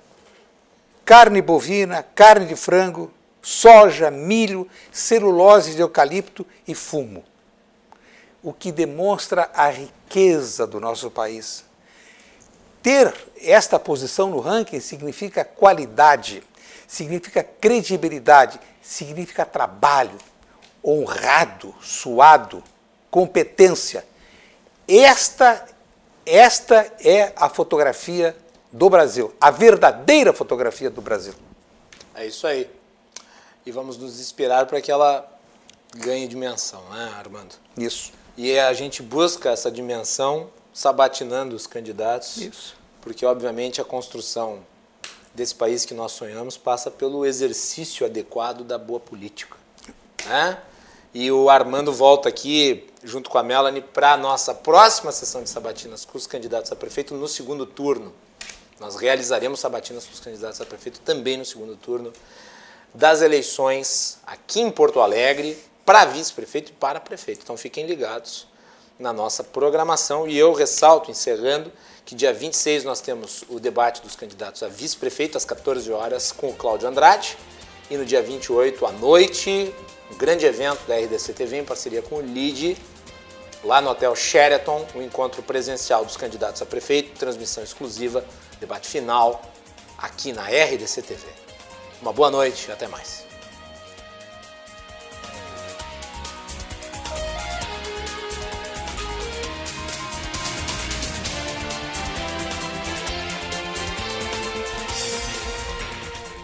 [1.04, 7.24] carne bovina, carne de frango, soja, milho, celulose de eucalipto e fumo.
[8.42, 11.64] O que demonstra a riqueza do nosso país.
[12.82, 16.42] Ter esta posição no ranking significa qualidade,
[16.86, 20.16] significa credibilidade, significa trabalho,
[20.82, 22.64] honrado, suado,
[23.10, 24.06] competência.
[24.88, 25.66] Esta,
[26.24, 28.34] esta é a fotografia
[28.72, 31.34] do Brasil, a verdadeira fotografia do Brasil.
[32.14, 32.70] É isso aí.
[33.64, 35.26] E vamos nos inspirar para que ela
[35.96, 37.54] ganhe dimensão, né, Armando?
[37.76, 38.12] Isso.
[38.36, 42.38] E a gente busca essa dimensão sabatinando os candidatos.
[42.38, 42.76] Isso.
[43.00, 44.60] Porque, obviamente, a construção
[45.34, 49.56] desse país que nós sonhamos passa pelo exercício adequado da boa política.
[50.26, 50.58] Né?
[51.12, 55.50] E o Armando volta aqui, junto com a Melanie, para a nossa próxima sessão de
[55.50, 58.12] sabatinas com os candidatos a prefeito no segundo turno.
[58.80, 62.12] Nós realizaremos sabatinas com os candidatos a prefeito também no segundo turno
[62.94, 67.42] das eleições aqui em Porto Alegre para vice-prefeito e para prefeito.
[67.42, 68.48] Então fiquem ligados
[68.98, 71.70] na nossa programação e eu ressalto, encerrando,
[72.04, 76.48] que dia 26 nós temos o debate dos candidatos a vice-prefeito às 14 horas com
[76.48, 77.36] o Cláudio Andrade
[77.90, 79.72] e no dia 28 à noite
[80.10, 82.76] um grande evento da RDC TV em parceria com o LID,
[83.62, 88.24] lá no Hotel Sheraton, o um encontro presencial dos candidatos a prefeito, transmissão exclusiva,
[88.60, 89.42] debate final
[89.96, 91.26] aqui na RDC TV.
[92.02, 93.26] Uma boa noite e até mais.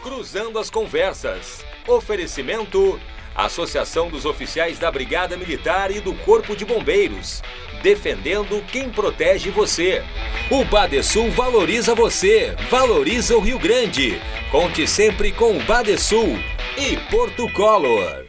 [0.02, 1.64] Cruzando as conversas.
[1.86, 2.98] Oferecimento
[3.36, 7.42] Associação dos Oficiais da Brigada Militar e do Corpo de Bombeiros,
[7.86, 10.02] defendendo quem protege você.
[10.50, 14.20] O Badesul valoriza você, valoriza o Rio Grande.
[14.50, 16.36] Conte sempre com o Badesul
[16.76, 18.25] e Porto Color.